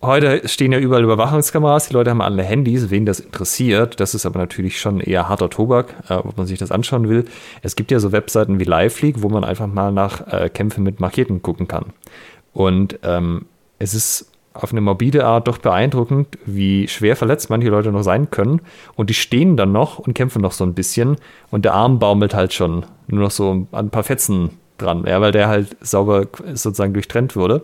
heute 0.00 0.48
stehen 0.48 0.72
ja 0.72 0.78
überall 0.78 1.04
Überwachungskameras, 1.04 1.88
die 1.88 1.94
Leute 1.94 2.10
haben 2.10 2.22
alle 2.22 2.42
Handys, 2.42 2.88
wen 2.88 3.04
das 3.04 3.20
interessiert. 3.20 4.00
Das 4.00 4.14
ist 4.14 4.24
aber 4.24 4.38
natürlich 4.38 4.80
schon 4.80 5.00
eher 5.00 5.28
harter 5.28 5.50
Tobak, 5.50 5.94
äh, 6.08 6.14
ob 6.14 6.38
man 6.38 6.46
sich 6.46 6.58
das 6.58 6.72
anschauen 6.72 7.08
will. 7.10 7.26
Es 7.60 7.76
gibt 7.76 7.90
ja 7.90 8.00
so 8.00 8.12
Webseiten 8.12 8.58
wie 8.58 8.64
LiveLeak, 8.64 9.22
wo 9.22 9.28
man 9.28 9.44
einfach 9.44 9.66
mal 9.66 9.92
nach 9.92 10.26
äh, 10.26 10.48
Kämpfen 10.48 10.84
mit 10.84 11.00
Macheten 11.00 11.42
gucken 11.42 11.68
kann. 11.68 11.92
Und 12.54 12.98
ähm, 13.02 13.46
es 13.82 13.94
ist 13.94 14.30
auf 14.54 14.70
eine 14.70 14.80
morbide 14.80 15.24
Art 15.24 15.48
doch 15.48 15.58
beeindruckend, 15.58 16.38
wie 16.44 16.86
schwer 16.86 17.16
verletzt 17.16 17.50
manche 17.50 17.68
Leute 17.68 17.90
noch 17.90 18.02
sein 18.02 18.30
können. 18.30 18.60
Und 18.94 19.10
die 19.10 19.14
stehen 19.14 19.56
dann 19.56 19.72
noch 19.72 19.98
und 19.98 20.14
kämpfen 20.14 20.42
noch 20.42 20.52
so 20.52 20.64
ein 20.64 20.74
bisschen. 20.74 21.16
Und 21.50 21.64
der 21.64 21.74
Arm 21.74 21.98
baumelt 21.98 22.34
halt 22.34 22.52
schon 22.52 22.84
nur 23.08 23.24
noch 23.24 23.30
so 23.30 23.66
an 23.72 23.86
ein 23.86 23.90
paar 23.90 24.04
Fetzen 24.04 24.50
dran, 24.78 25.04
ja, 25.06 25.20
weil 25.20 25.32
der 25.32 25.48
halt 25.48 25.76
sauber 25.80 26.26
sozusagen 26.52 26.92
durchtrennt 26.92 27.34
wurde. 27.34 27.62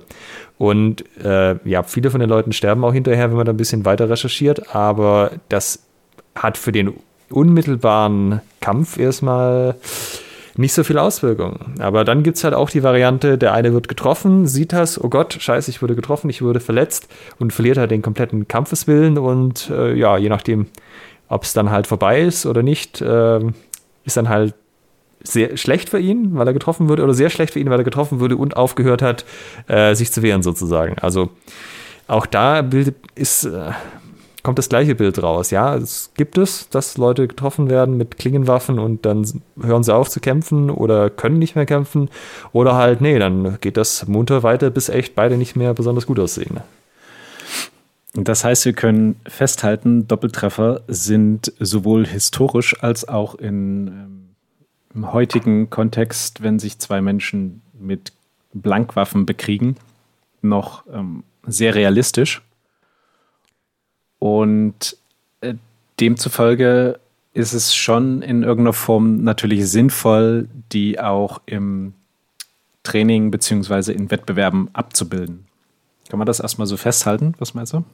Und 0.57 1.05
äh, 1.23 1.57
ja, 1.69 1.83
viele 1.83 2.11
von 2.11 2.21
den 2.21 2.31
Leuten 2.31 2.53
sterben 2.53 2.85
auch 2.85 2.93
hinterher, 2.93 3.29
wenn 3.31 3.37
man 3.37 3.47
da 3.47 3.53
ein 3.53 3.59
bisschen 3.59 3.85
weiter 3.85 4.09
recherchiert. 4.09 4.75
Aber 4.75 5.33
das 5.49 5.85
hat 6.35 6.57
für 6.57 6.73
den 6.73 6.95
unmittelbaren 7.31 8.41
Kampf 8.61 8.99
erstmal 8.99 9.77
nicht 10.59 10.73
so 10.73 10.83
viel 10.83 10.99
Auswirkungen. 10.99 11.77
Aber 11.79 12.05
dann 12.05 12.25
gibt 12.25 12.37
es 12.37 12.45
halt 12.45 12.53
auch 12.53 12.69
die 12.69 12.83
Variante, 12.83 13.39
der 13.39 13.53
eine 13.53 13.73
wird 13.73 13.87
getroffen, 13.87 14.47
sieht 14.47 14.73
das, 14.73 15.03
oh 15.03 15.09
Gott, 15.09 15.37
scheiße, 15.39 15.71
ich 15.71 15.81
wurde 15.83 15.95
getroffen, 15.95 16.29
ich 16.29 16.43
wurde 16.43 16.59
verletzt 16.59 17.09
und 17.39 17.53
verliert 17.53 17.79
halt 17.79 17.93
den 17.93 18.03
kompletten 18.03 18.49
Kampfeswillen 18.49 19.19
und 19.19 19.71
äh, 19.71 19.95
ja, 19.95 20.19
je 20.19 20.29
nachdem, 20.29 20.67
ob 21.29 21.45
es 21.45 21.53
dann 21.53 21.71
halt 21.71 21.87
vorbei 21.87 22.23
ist 22.23 22.45
oder 22.45 22.65
nicht, 22.65 23.01
äh, 23.01 23.41
ist 24.05 24.17
dann 24.17 24.29
halt 24.29 24.55
sehr 25.23 25.57
schlecht 25.57 25.91
für 25.91 26.01
ihn, 26.01 26.35
weil 26.35 26.49
er 26.49 26.53
getroffen 26.53 26.89
wurde, 26.89 27.05
oder 27.05 27.15
sehr 27.15 27.31
schlecht 27.31 27.53
für 27.53 27.61
ihn, 27.61 27.71
weil 27.71 27.79
er 27.79 27.85
getroffen 27.85 28.19
wurde 28.19 28.37
und 28.37 28.57
aufgehört 28.57 29.01
hat, 29.01 29.25
äh, 29.69 29.95
sich 29.95 30.13
zu 30.13 30.23
wehren 30.23 30.43
sozusagen. 30.43 30.99
Also 30.99 31.31
auch 32.09 32.27
da 32.27 32.63
bildet, 32.63 32.97
ist, 33.15 33.45
äh, 33.45 33.71
kommt 34.43 34.59
das 34.59 34.69
gleiche 34.69 34.95
Bild 34.95 35.23
raus. 35.23 35.51
Ja, 35.51 35.75
es 35.77 36.13
gibt 36.17 36.39
es, 36.39 36.69
dass 36.69 36.97
Leute 36.97 37.27
getroffen 37.27 37.69
werden 37.69 37.97
mit 37.97 38.19
Klingenwaffen 38.19 38.79
und 38.79 39.05
dann 39.05 39.27
hören 39.61 39.83
sie 39.83 39.95
auf 39.95 40.09
zu 40.09 40.21
kämpfen 40.21 40.71
oder 40.71 41.11
können 41.11 41.39
nicht 41.39 41.57
mehr 41.57 41.67
kämpfen. 41.67 42.09
Oder 42.53 42.75
halt, 42.75 43.01
nee, 43.01 43.19
dann 43.19 43.59
geht 43.61 43.77
das 43.77 44.07
munter 44.07 44.43
weiter, 44.43 44.71
bis 44.71 44.89
echt 44.89 45.15
beide 45.15 45.37
nicht 45.37 45.57
mehr 45.57 45.75
besonders 45.75 46.07
gut 46.07 46.21
aussehen. 46.21 46.61
Das 48.15 48.43
heißt, 48.43 48.65
wir 48.65 48.73
können 48.73 49.17
festhalten, 49.27 50.09
Doppeltreffer 50.09 50.81
sind 50.89 51.53
sowohl 51.61 52.07
historisch 52.07 52.83
als 52.83 53.07
auch 53.07 53.35
in, 53.35 53.89
ähm, 53.89 54.29
im 54.95 55.13
heutigen 55.13 55.71
Kontext, 55.71 56.43
wenn 56.43 56.59
sich 56.59 56.79
zwei 56.79 57.01
Menschen 57.01 57.63
mit 57.79 58.13
Blankwaffen 58.55 59.27
bekriegen, 59.27 59.77
noch 60.43 60.85
ähm, 60.93 61.23
sehr 61.47 61.75
realistisch. 61.75 62.43
Und 64.19 64.97
äh, 65.41 65.55
demzufolge 66.01 66.99
ist 67.35 67.53
es 67.53 67.75
schon 67.75 68.23
in 68.23 68.43
irgendeiner 68.43 68.73
Form 68.73 69.23
natürlich 69.23 69.69
sinnvoll, 69.71 70.49
die 70.73 70.99
auch 70.99 71.41
im 71.47 71.95
Training 72.83 73.31
beziehungsweise 73.31 73.93
in 73.93 74.11
Wettbewerben 74.11 74.71
abzubilden. 74.73 75.47
Kann 76.09 76.19
man 76.19 76.27
das 76.27 76.41
erstmal 76.41 76.67
so 76.67 76.77
festhalten? 76.77 77.35
Was 77.39 77.55
meinst 77.55 77.75
du? 77.75 77.85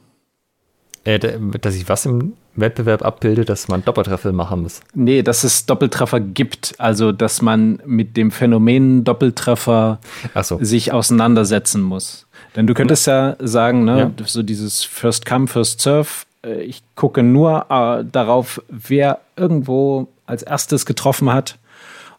Äh, 1.05 1.19
dass 1.61 1.75
ich 1.75 1.87
was 1.87 2.05
im 2.05 2.33
Wettbewerb 2.55 3.03
abbilde, 3.03 3.45
dass 3.45 3.67
man 3.67 3.85
Doppeltreffer 3.85 4.31
machen 4.31 4.63
muss. 4.63 4.81
Nee, 4.95 5.21
dass 5.21 5.43
es 5.43 5.67
Doppeltreffer 5.67 6.19
gibt. 6.19 6.73
Also, 6.79 7.11
dass 7.11 7.41
man 7.43 7.79
mit 7.85 8.17
dem 8.17 8.31
Phänomen 8.31 9.03
Doppeltreffer 9.03 9.99
so. 10.41 10.57
sich 10.59 10.91
auseinandersetzen 10.91 11.81
muss. 11.81 12.25
Denn 12.55 12.65
du 12.65 12.73
könntest 12.73 13.05
ja 13.05 13.35
sagen, 13.39 13.85
ne, 13.85 14.13
ja. 14.17 14.25
so 14.25 14.41
dieses 14.41 14.83
First 14.83 15.25
Come, 15.25 15.47
First 15.47 15.81
Serve. 15.81 16.09
Äh, 16.43 16.63
ich 16.63 16.81
gucke 16.95 17.21
nur 17.21 17.67
äh, 17.69 18.03
darauf, 18.11 18.61
wer 18.69 19.19
irgendwo 19.35 20.07
als 20.25 20.41
erstes 20.41 20.87
getroffen 20.87 21.31
hat 21.31 21.59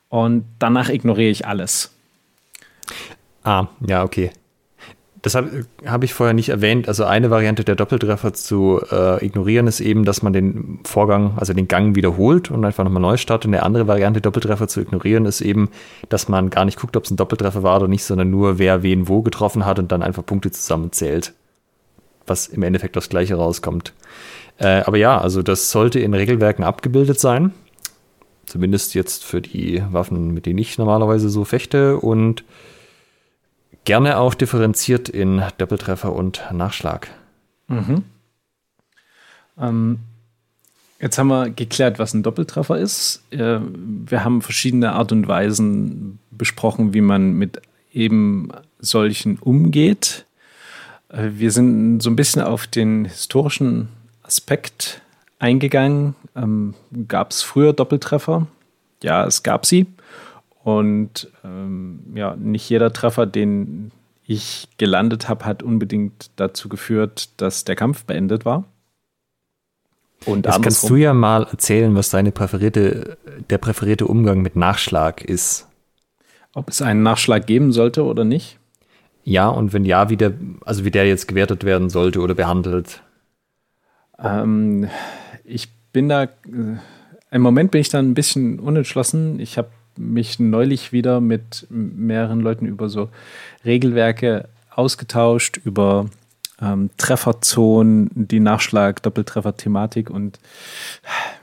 und 0.08 0.44
danach 0.60 0.90
ignoriere 0.90 1.30
ich 1.30 1.46
alles. 1.46 1.90
Ah, 3.42 3.66
ja, 3.84 4.04
okay. 4.04 4.30
Das 5.26 5.34
habe 5.34 5.66
hab 5.84 6.04
ich 6.04 6.14
vorher 6.14 6.34
nicht 6.34 6.50
erwähnt. 6.50 6.86
Also 6.86 7.02
eine 7.02 7.30
Variante 7.30 7.64
der 7.64 7.74
Doppeltreffer 7.74 8.32
zu 8.32 8.80
äh, 8.92 9.26
ignorieren 9.26 9.66
ist 9.66 9.80
eben, 9.80 10.04
dass 10.04 10.22
man 10.22 10.32
den 10.32 10.78
Vorgang, 10.84 11.32
also 11.34 11.52
den 11.52 11.66
Gang 11.66 11.96
wiederholt 11.96 12.52
und 12.52 12.64
einfach 12.64 12.84
nochmal 12.84 13.02
neu 13.02 13.16
startet. 13.16 13.48
Und 13.48 13.54
eine 13.54 13.64
andere 13.64 13.88
Variante, 13.88 14.20
Doppeltreffer 14.20 14.68
zu 14.68 14.80
ignorieren, 14.80 15.26
ist 15.26 15.40
eben, 15.40 15.70
dass 16.10 16.28
man 16.28 16.48
gar 16.48 16.64
nicht 16.64 16.78
guckt, 16.78 16.96
ob 16.96 17.06
es 17.06 17.10
ein 17.10 17.16
Doppeltreffer 17.16 17.64
war 17.64 17.78
oder 17.78 17.88
nicht, 17.88 18.04
sondern 18.04 18.30
nur 18.30 18.60
wer 18.60 18.84
wen 18.84 19.08
wo 19.08 19.22
getroffen 19.22 19.66
hat 19.66 19.80
und 19.80 19.90
dann 19.90 20.00
einfach 20.00 20.24
Punkte 20.24 20.52
zusammenzählt. 20.52 21.32
Was 22.28 22.46
im 22.46 22.62
Endeffekt 22.62 22.94
das 22.94 23.08
Gleiche 23.08 23.34
rauskommt. 23.34 23.94
Äh, 24.58 24.82
aber 24.86 24.96
ja, 24.96 25.20
also 25.20 25.42
das 25.42 25.72
sollte 25.72 25.98
in 25.98 26.14
Regelwerken 26.14 26.64
abgebildet 26.64 27.18
sein. 27.18 27.52
Zumindest 28.44 28.94
jetzt 28.94 29.24
für 29.24 29.40
die 29.40 29.82
Waffen, 29.90 30.34
mit 30.34 30.46
denen 30.46 30.60
ich 30.60 30.78
normalerweise 30.78 31.30
so 31.30 31.44
fechte. 31.44 31.96
Und 31.96 32.44
Gerne 33.86 34.18
auch 34.18 34.34
differenziert 34.34 35.08
in 35.08 35.44
Doppeltreffer 35.58 36.12
und 36.12 36.42
Nachschlag. 36.52 37.08
Mhm. 37.68 38.02
Ähm, 39.56 40.00
jetzt 41.00 41.18
haben 41.18 41.28
wir 41.28 41.50
geklärt, 41.50 42.00
was 42.00 42.12
ein 42.12 42.24
Doppeltreffer 42.24 42.76
ist. 42.76 43.22
Äh, 43.30 43.60
wir 43.60 44.24
haben 44.24 44.42
verschiedene 44.42 44.92
Art 44.92 45.12
und 45.12 45.28
Weisen 45.28 46.18
besprochen, 46.32 46.94
wie 46.94 47.00
man 47.00 47.34
mit 47.34 47.62
eben 47.92 48.48
solchen 48.80 49.38
umgeht. 49.38 50.26
Äh, 51.08 51.28
wir 51.34 51.52
sind 51.52 52.00
so 52.00 52.10
ein 52.10 52.16
bisschen 52.16 52.42
auf 52.42 52.66
den 52.66 53.04
historischen 53.04 53.88
Aspekt 54.24 55.00
eingegangen. 55.38 56.16
Ähm, 56.34 56.74
gab 57.06 57.30
es 57.30 57.42
früher 57.42 57.72
Doppeltreffer? 57.72 58.48
Ja, 59.04 59.24
es 59.24 59.44
gab 59.44 59.64
sie. 59.64 59.86
Und 60.66 61.30
ähm, 61.44 62.00
ja, 62.16 62.34
nicht 62.34 62.68
jeder 62.68 62.92
Treffer, 62.92 63.24
den 63.24 63.92
ich 64.26 64.66
gelandet 64.78 65.28
habe, 65.28 65.44
hat 65.44 65.62
unbedingt 65.62 66.32
dazu 66.34 66.68
geführt, 66.68 67.28
dass 67.36 67.62
der 67.62 67.76
Kampf 67.76 68.04
beendet 68.04 68.44
war. 68.44 68.64
Und 70.24 70.44
Jetzt 70.44 70.62
kannst 70.62 70.90
du 70.90 70.96
ja 70.96 71.14
mal 71.14 71.44
erzählen, 71.44 71.94
was 71.94 72.10
deine 72.10 72.32
präferierte, 72.32 73.16
der 73.48 73.58
präferierte 73.58 74.08
Umgang 74.08 74.42
mit 74.42 74.56
Nachschlag 74.56 75.22
ist. 75.22 75.68
Ob 76.52 76.68
es 76.68 76.82
einen 76.82 77.04
Nachschlag 77.04 77.46
geben 77.46 77.70
sollte 77.70 78.02
oder 78.02 78.24
nicht? 78.24 78.58
Ja, 79.22 79.46
und 79.46 79.72
wenn 79.72 79.84
ja, 79.84 80.10
wie 80.10 80.16
der, 80.16 80.32
also 80.64 80.84
wie 80.84 80.90
der 80.90 81.06
jetzt 81.06 81.28
gewertet 81.28 81.62
werden 81.62 81.90
sollte 81.90 82.18
oder 82.18 82.34
behandelt. 82.34 83.04
Ähm, 84.18 84.88
ich 85.44 85.68
bin 85.92 86.08
da, 86.08 86.24
äh, 86.24 86.28
im 87.30 87.42
Moment 87.42 87.70
bin 87.70 87.80
ich 87.80 87.88
da 87.88 88.00
ein 88.00 88.14
bisschen 88.14 88.58
unentschlossen. 88.58 89.38
Ich 89.38 89.58
habe 89.58 89.68
mich 89.96 90.38
neulich 90.38 90.92
wieder 90.92 91.20
mit 91.20 91.66
mehreren 91.70 92.40
Leuten 92.40 92.66
über 92.66 92.88
so 92.88 93.08
Regelwerke 93.64 94.48
ausgetauscht, 94.70 95.58
über 95.64 96.06
ähm, 96.60 96.90
Trefferzonen, 96.96 98.10
die 98.14 98.40
Nachschlag, 98.40 99.02
Doppeltreffer-Thematik 99.02 100.10
und 100.10 100.38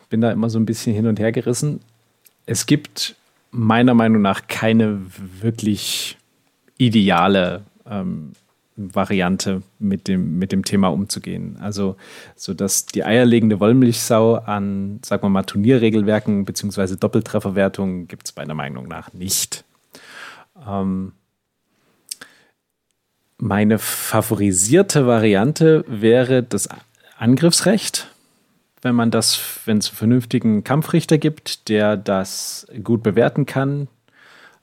bin 0.10 0.22
da 0.22 0.32
immer 0.32 0.50
so 0.50 0.60
ein 0.60 0.66
bisschen 0.66 0.96
hin 0.96 1.08
und 1.08 1.20
her 1.20 1.32
gerissen. 1.32 1.82
Es 2.46 2.66
gibt 2.66 3.16
meiner 3.52 3.94
Meinung 3.94 4.22
nach 4.22 4.48
keine 4.48 5.02
wirklich 5.42 6.18
ideale 6.78 7.64
ähm, 7.90 8.34
Variante 8.76 9.62
mit 9.80 10.08
dem, 10.08 10.40
mit 10.40 10.52
dem 10.52 10.66
Thema 10.66 10.88
umzugehen. 10.88 11.58
Also, 11.60 11.96
so 12.36 12.54
dass 12.54 12.86
die 12.86 13.04
eierlegende 13.04 13.60
Wollmilchsau 13.60 14.36
an, 14.36 15.00
sagen 15.04 15.24
wir 15.24 15.30
mal, 15.30 15.44
Turnierregelwerken 15.44 16.46
bzw. 16.46 16.96
Doppeltrefferwertungen 16.96 18.08
gibt 18.08 18.28
es 18.28 18.36
meiner 18.36 18.56
Meinung 18.56 18.88
nach 18.88 19.14
nicht. 19.14 19.64
Ähm, 20.68 21.14
meine 23.38 23.78
favorisierte 23.78 25.06
Variante 25.06 25.84
wäre 25.88 26.44
das 26.44 26.70
Angriffsrecht, 27.18 28.08
wenn 28.82 28.96
man 28.96 29.12
das, 29.12 29.40
wenn 29.66 29.78
es 29.78 29.90
einen 29.90 29.98
vernünftigen 29.98 30.64
Kampfrichter 30.64 31.18
gibt, 31.18 31.70
der 31.70 31.98
das 31.98 32.68
gut 32.84 33.04
bewerten 33.04 33.46
kann, 33.46 33.88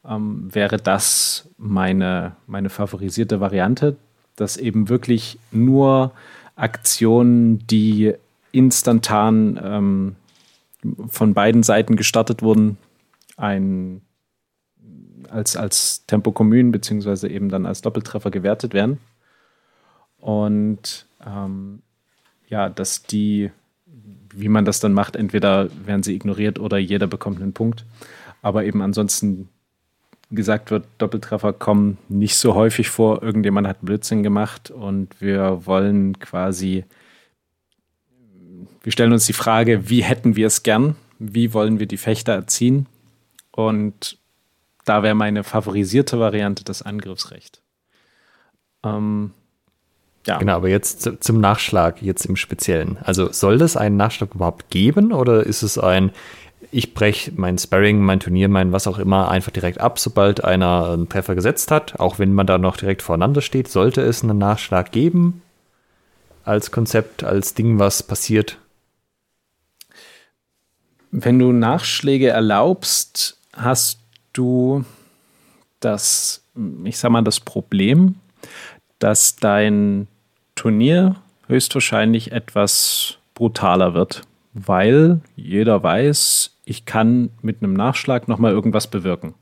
ähm, 0.06 0.54
wäre 0.54 0.78
das 0.78 1.48
meine, 1.58 2.36
meine 2.46 2.70
favorisierte 2.70 3.40
Variante, 3.40 3.96
dass 4.36 4.56
eben 4.56 4.88
wirklich 4.88 5.38
nur 5.50 6.12
Aktionen, 6.56 7.66
die 7.66 8.14
instantan 8.52 9.60
ähm, 9.62 10.16
von 11.08 11.34
beiden 11.34 11.62
Seiten 11.62 11.96
gestartet 11.96 12.42
wurden, 12.42 12.78
ein, 13.36 14.02
als, 15.28 15.56
als 15.56 16.04
Tempo 16.06 16.32
Commune 16.32 16.70
beziehungsweise 16.70 17.28
eben 17.28 17.48
dann 17.48 17.66
als 17.66 17.82
Doppeltreffer 17.82 18.30
gewertet 18.30 18.74
werden. 18.74 18.98
Und 20.18 21.06
ähm, 21.24 21.82
ja, 22.48 22.68
dass 22.68 23.02
die, 23.04 23.50
wie 24.34 24.48
man 24.48 24.64
das 24.64 24.80
dann 24.80 24.92
macht, 24.92 25.16
entweder 25.16 25.68
werden 25.86 26.02
sie 26.02 26.14
ignoriert 26.14 26.58
oder 26.58 26.78
jeder 26.78 27.06
bekommt 27.06 27.40
einen 27.40 27.52
Punkt. 27.52 27.84
Aber 28.42 28.64
eben 28.64 28.82
ansonsten 28.82 29.48
gesagt 30.30 30.70
wird, 30.70 30.86
Doppeltreffer 30.98 31.52
kommen 31.52 31.98
nicht 32.08 32.36
so 32.36 32.54
häufig 32.54 32.88
vor. 32.88 33.22
Irgendjemand 33.22 33.66
hat 33.66 33.78
Blödsinn 33.82 34.22
gemacht 34.22 34.70
und 34.70 35.20
wir 35.20 35.66
wollen 35.66 36.18
quasi, 36.18 36.84
wir 38.82 38.92
stellen 38.92 39.12
uns 39.12 39.26
die 39.26 39.32
Frage, 39.32 39.88
wie 39.88 40.02
hätten 40.02 40.36
wir 40.36 40.46
es 40.46 40.62
gern? 40.62 40.96
Wie 41.18 41.52
wollen 41.52 41.78
wir 41.78 41.86
die 41.86 41.96
Fechter 41.96 42.32
erziehen? 42.32 42.86
Und 43.50 44.18
da 44.84 45.02
wäre 45.02 45.14
meine 45.14 45.44
favorisierte 45.44 46.18
Variante 46.18 46.64
das 46.64 46.82
Angriffsrecht. 46.82 47.60
Ähm, 48.84 49.32
ja. 50.26 50.38
Genau, 50.38 50.56
aber 50.56 50.68
jetzt 50.68 51.08
zum 51.20 51.40
Nachschlag, 51.40 52.02
jetzt 52.02 52.24
im 52.26 52.36
Speziellen. 52.36 52.98
Also 52.98 53.32
soll 53.32 53.58
das 53.58 53.76
einen 53.76 53.96
Nachschlag 53.96 54.34
überhaupt 54.34 54.70
geben 54.70 55.12
oder 55.12 55.44
ist 55.44 55.62
es 55.62 55.78
ein, 55.78 56.12
ich 56.70 56.94
breche 56.94 57.32
mein 57.34 57.58
Sparring, 57.58 58.00
mein 58.00 58.20
Turnier, 58.20 58.48
mein 58.48 58.72
was 58.72 58.86
auch 58.86 58.98
immer 58.98 59.30
einfach 59.30 59.50
direkt 59.50 59.80
ab, 59.80 59.98
sobald 59.98 60.44
einer 60.44 60.90
einen 60.90 61.08
Treffer 61.08 61.34
gesetzt 61.34 61.70
hat. 61.70 61.98
Auch 61.98 62.18
wenn 62.18 62.32
man 62.32 62.46
da 62.46 62.58
noch 62.58 62.76
direkt 62.76 63.02
voreinander 63.02 63.40
steht, 63.40 63.68
sollte 63.68 64.02
es 64.02 64.22
einen 64.22 64.38
Nachschlag 64.38 64.92
geben 64.92 65.42
als 66.44 66.70
Konzept, 66.70 67.24
als 67.24 67.54
Ding, 67.54 67.78
was 67.78 68.02
passiert. 68.02 68.58
Wenn 71.10 71.38
du 71.38 71.52
Nachschläge 71.52 72.28
erlaubst, 72.28 73.38
hast 73.52 74.00
du 74.32 74.84
das, 75.80 76.44
ich 76.84 76.98
sag 76.98 77.10
mal, 77.10 77.22
das 77.22 77.40
Problem, 77.40 78.16
dass 78.98 79.36
dein 79.36 80.06
Turnier 80.54 81.16
höchstwahrscheinlich 81.48 82.32
etwas 82.32 83.18
brutaler 83.34 83.94
wird, 83.94 84.22
weil 84.52 85.20
jeder 85.34 85.82
weiß, 85.82 86.56
ich 86.70 86.84
kann 86.84 87.30
mit 87.42 87.64
einem 87.64 87.74
Nachschlag 87.74 88.28
nochmal 88.28 88.52
irgendwas 88.52 88.86
bewirken. 88.86 89.34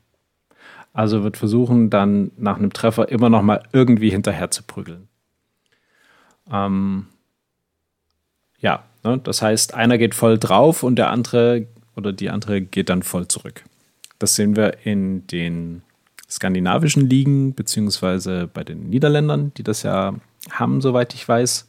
Also 0.93 1.23
wird 1.23 1.37
versuchen, 1.37 1.91
dann 1.91 2.31
nach 2.37 2.57
einem 2.57 2.73
Treffer 2.73 3.09
immer 3.09 3.29
nochmal 3.29 3.61
irgendwie 3.71 4.09
hinterher 4.09 4.49
zu 4.49 4.63
prügeln. 4.63 5.07
Ähm, 6.51 7.05
ja, 8.57 8.83
ne, 9.03 9.19
das 9.19 9.43
heißt, 9.43 9.75
einer 9.75 9.99
geht 9.99 10.15
voll 10.15 10.39
drauf 10.39 10.81
und 10.81 10.95
der 10.95 11.11
andere 11.11 11.67
oder 11.95 12.13
die 12.13 12.31
andere 12.31 12.61
geht 12.61 12.89
dann 12.89 13.03
voll 13.03 13.27
zurück. 13.27 13.63
Das 14.17 14.33
sehen 14.33 14.55
wir 14.55 14.83
in 14.83 15.27
den 15.27 15.83
skandinavischen 16.27 17.07
Ligen, 17.07 17.53
beziehungsweise 17.53 18.49
bei 18.51 18.63
den 18.63 18.89
Niederländern, 18.89 19.53
die 19.55 19.63
das 19.63 19.83
ja 19.83 20.15
haben, 20.49 20.81
soweit 20.81 21.13
ich 21.13 21.27
weiß. 21.27 21.67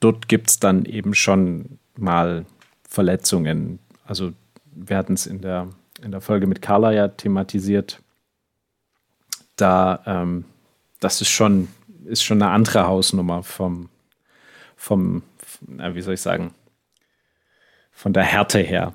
Dort 0.00 0.26
gibt 0.26 0.50
es 0.50 0.58
dann 0.58 0.84
eben 0.84 1.14
schon 1.14 1.78
mal 1.96 2.44
Verletzungen. 2.88 3.78
Also 4.06 4.32
wir 4.74 4.96
hatten 4.96 5.14
es 5.14 5.26
in 5.26 5.40
der, 5.40 5.68
in 6.02 6.10
der 6.10 6.20
Folge 6.20 6.46
mit 6.46 6.62
Carla 6.62 6.92
ja 6.92 7.08
thematisiert. 7.08 8.00
Da, 9.56 10.00
ähm, 10.06 10.44
das 11.00 11.20
ist 11.20 11.30
schon, 11.30 11.68
ist 12.04 12.22
schon 12.22 12.40
eine 12.42 12.52
andere 12.52 12.86
Hausnummer 12.86 13.42
vom, 13.42 13.88
vom, 14.76 15.22
na, 15.66 15.94
wie 15.94 16.02
soll 16.02 16.14
ich 16.14 16.20
sagen, 16.20 16.52
von 17.92 18.12
der 18.12 18.24
Härte 18.24 18.58
her. 18.58 18.92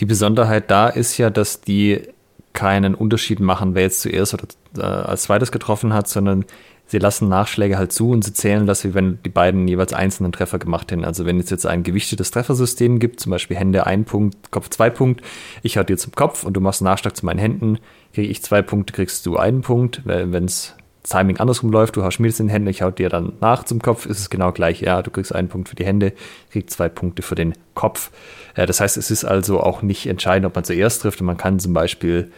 Die 0.00 0.06
Besonderheit 0.06 0.70
da 0.70 0.88
ist 0.88 1.16
ja, 1.18 1.30
dass 1.30 1.60
die 1.60 2.08
keinen 2.52 2.94
Unterschied 2.94 3.40
machen, 3.40 3.74
wer 3.74 3.82
jetzt 3.82 4.02
zuerst 4.02 4.34
oder 4.34 4.46
äh, 4.76 4.82
als 4.82 5.22
zweites 5.22 5.52
getroffen 5.52 5.94
hat, 5.94 6.08
sondern 6.08 6.44
sie 6.86 6.98
lassen 6.98 7.28
Nachschläge 7.28 7.78
halt 7.78 7.92
zu 7.92 8.10
und 8.10 8.22
sie 8.22 8.32
zählen 8.32 8.66
das, 8.66 8.84
wie 8.84 8.94
wenn 8.94 9.18
die 9.24 9.30
beiden 9.30 9.66
jeweils 9.66 9.92
einzelnen 9.92 10.32
Treffer 10.32 10.58
gemacht 10.58 10.92
hätten. 10.92 11.04
Also 11.04 11.24
wenn 11.24 11.40
es 11.40 11.50
jetzt 11.50 11.66
ein 11.66 11.82
gewichtetes 11.82 12.30
Treffersystem 12.30 12.98
gibt, 12.98 13.20
zum 13.20 13.30
Beispiel 13.30 13.56
Hände 13.56 13.86
ein 13.86 14.04
Punkt, 14.04 14.50
Kopf 14.50 14.68
zwei 14.68 14.90
Punkt, 14.90 15.22
ich 15.62 15.78
hau 15.78 15.82
dir 15.82 15.96
zum 15.96 16.12
Kopf 16.12 16.44
und 16.44 16.54
du 16.54 16.60
machst 16.60 16.82
einen 16.82 16.90
Nachschlag 16.90 17.16
zu 17.16 17.24
meinen 17.24 17.38
Händen, 17.38 17.78
kriege 18.12 18.28
ich 18.28 18.42
zwei 18.42 18.62
Punkte, 18.62 18.92
kriegst 18.92 19.24
du 19.26 19.38
einen 19.38 19.62
Punkt. 19.62 20.02
Wenn 20.04 20.44
es 20.44 20.74
Timing 21.04 21.38
andersrum 21.38 21.72
läuft, 21.72 21.96
du 21.96 22.04
haust 22.04 22.20
mir 22.20 22.28
das 22.28 22.38
in 22.38 22.46
die 22.46 22.52
Hände, 22.52 22.70
ich 22.70 22.82
hau 22.82 22.90
dir 22.90 23.08
dann 23.08 23.32
nach 23.40 23.64
zum 23.64 23.82
Kopf, 23.82 24.06
ist 24.06 24.20
es 24.20 24.30
genau 24.30 24.52
gleich. 24.52 24.82
Ja, 24.82 25.02
du 25.02 25.10
kriegst 25.10 25.34
einen 25.34 25.48
Punkt 25.48 25.68
für 25.68 25.74
die 25.74 25.84
Hände, 25.84 26.12
kriegst 26.50 26.76
zwei 26.76 26.88
Punkte 26.88 27.22
für 27.22 27.34
den 27.34 27.54
Kopf. 27.74 28.10
Äh, 28.54 28.66
das 28.66 28.80
heißt, 28.80 28.96
es 28.96 29.10
ist 29.10 29.24
also 29.24 29.60
auch 29.60 29.82
nicht 29.82 30.06
entscheidend, 30.06 30.46
ob 30.46 30.54
man 30.54 30.64
zuerst 30.64 31.02
trifft. 31.02 31.20
Und 31.20 31.26
man 31.26 31.36
kann 31.36 31.58
zum 31.58 31.72
Beispiel 31.72 32.30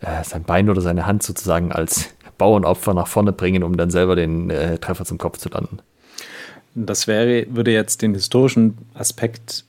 äh, 0.00 0.22
sein 0.22 0.44
Bein 0.44 0.70
oder 0.70 0.80
seine 0.80 1.06
Hand 1.06 1.24
sozusagen 1.24 1.72
als 1.72 2.10
Bauernopfer 2.42 2.92
nach 2.92 3.06
vorne 3.06 3.30
bringen, 3.30 3.62
um 3.62 3.76
dann 3.76 3.90
selber 3.90 4.16
den 4.16 4.50
äh, 4.50 4.76
Treffer 4.76 5.04
zum 5.04 5.16
Kopf 5.16 5.38
zu 5.38 5.48
landen. 5.48 5.78
Das 6.74 7.06
wäre, 7.06 7.46
würde 7.50 7.70
jetzt 7.70 8.02
den 8.02 8.14
historischen 8.14 8.78
Aspekt 8.94 9.64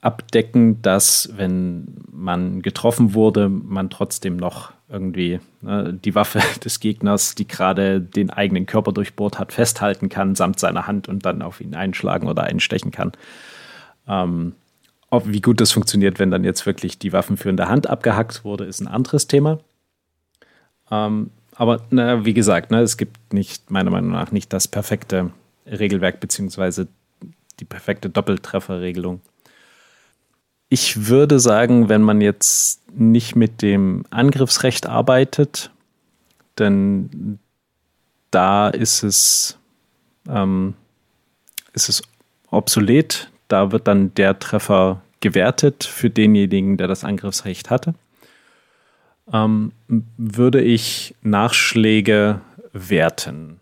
abdecken, 0.00 0.82
dass 0.82 1.30
wenn 1.36 1.94
man 2.10 2.60
getroffen 2.60 3.14
wurde, 3.14 3.48
man 3.48 3.88
trotzdem 3.88 4.36
noch 4.36 4.72
irgendwie 4.88 5.38
ne, 5.60 5.96
die 6.04 6.16
Waffe 6.16 6.40
des 6.64 6.80
Gegners, 6.80 7.36
die 7.36 7.46
gerade 7.46 8.00
den 8.00 8.30
eigenen 8.30 8.66
Körper 8.66 8.90
durchbohrt 8.90 9.38
hat, 9.38 9.52
festhalten 9.52 10.08
kann, 10.08 10.34
samt 10.34 10.58
seiner 10.58 10.88
Hand 10.88 11.08
und 11.08 11.24
dann 11.24 11.40
auf 11.40 11.60
ihn 11.60 11.76
einschlagen 11.76 12.26
oder 12.26 12.42
einstechen 12.42 12.90
kann. 12.90 13.12
Ähm, 14.08 14.54
ob, 15.08 15.28
wie 15.28 15.40
gut 15.40 15.60
das 15.60 15.70
funktioniert, 15.70 16.18
wenn 16.18 16.32
dann 16.32 16.42
jetzt 16.42 16.66
wirklich 16.66 16.98
die 16.98 17.12
waffenführende 17.12 17.68
Hand 17.68 17.88
abgehackt 17.88 18.44
wurde, 18.44 18.64
ist 18.64 18.80
ein 18.80 18.88
anderes 18.88 19.28
Thema. 19.28 19.60
Ähm, 20.90 21.30
aber 21.54 21.82
na, 21.90 22.24
wie 22.24 22.34
gesagt, 22.34 22.70
ne, 22.70 22.80
es 22.80 22.96
gibt 22.96 23.32
nicht, 23.32 23.70
meiner 23.70 23.90
Meinung 23.90 24.12
nach, 24.12 24.32
nicht 24.32 24.52
das 24.52 24.68
perfekte 24.68 25.30
Regelwerk 25.66 26.20
beziehungsweise 26.20 26.88
die 27.60 27.64
perfekte 27.64 28.10
Doppeltrefferregelung. 28.10 29.20
Ich 30.68 31.08
würde 31.08 31.38
sagen, 31.38 31.88
wenn 31.88 32.02
man 32.02 32.20
jetzt 32.20 32.80
nicht 32.90 33.36
mit 33.36 33.60
dem 33.60 34.04
Angriffsrecht 34.10 34.86
arbeitet, 34.86 35.70
denn 36.58 37.38
da 38.30 38.68
ist 38.68 39.02
es, 39.02 39.58
ähm, 40.28 40.74
ist 41.74 41.88
es 41.88 42.02
obsolet. 42.50 43.30
Da 43.48 43.70
wird 43.70 43.86
dann 43.86 44.14
der 44.14 44.38
Treffer 44.38 45.02
gewertet 45.20 45.84
für 45.84 46.10
denjenigen, 46.10 46.78
der 46.78 46.88
das 46.88 47.04
Angriffsrecht 47.04 47.70
hatte. 47.70 47.94
Ähm, 49.30 49.72
würde 50.16 50.60
ich 50.60 51.14
Nachschläge 51.22 52.40
werten. 52.72 53.60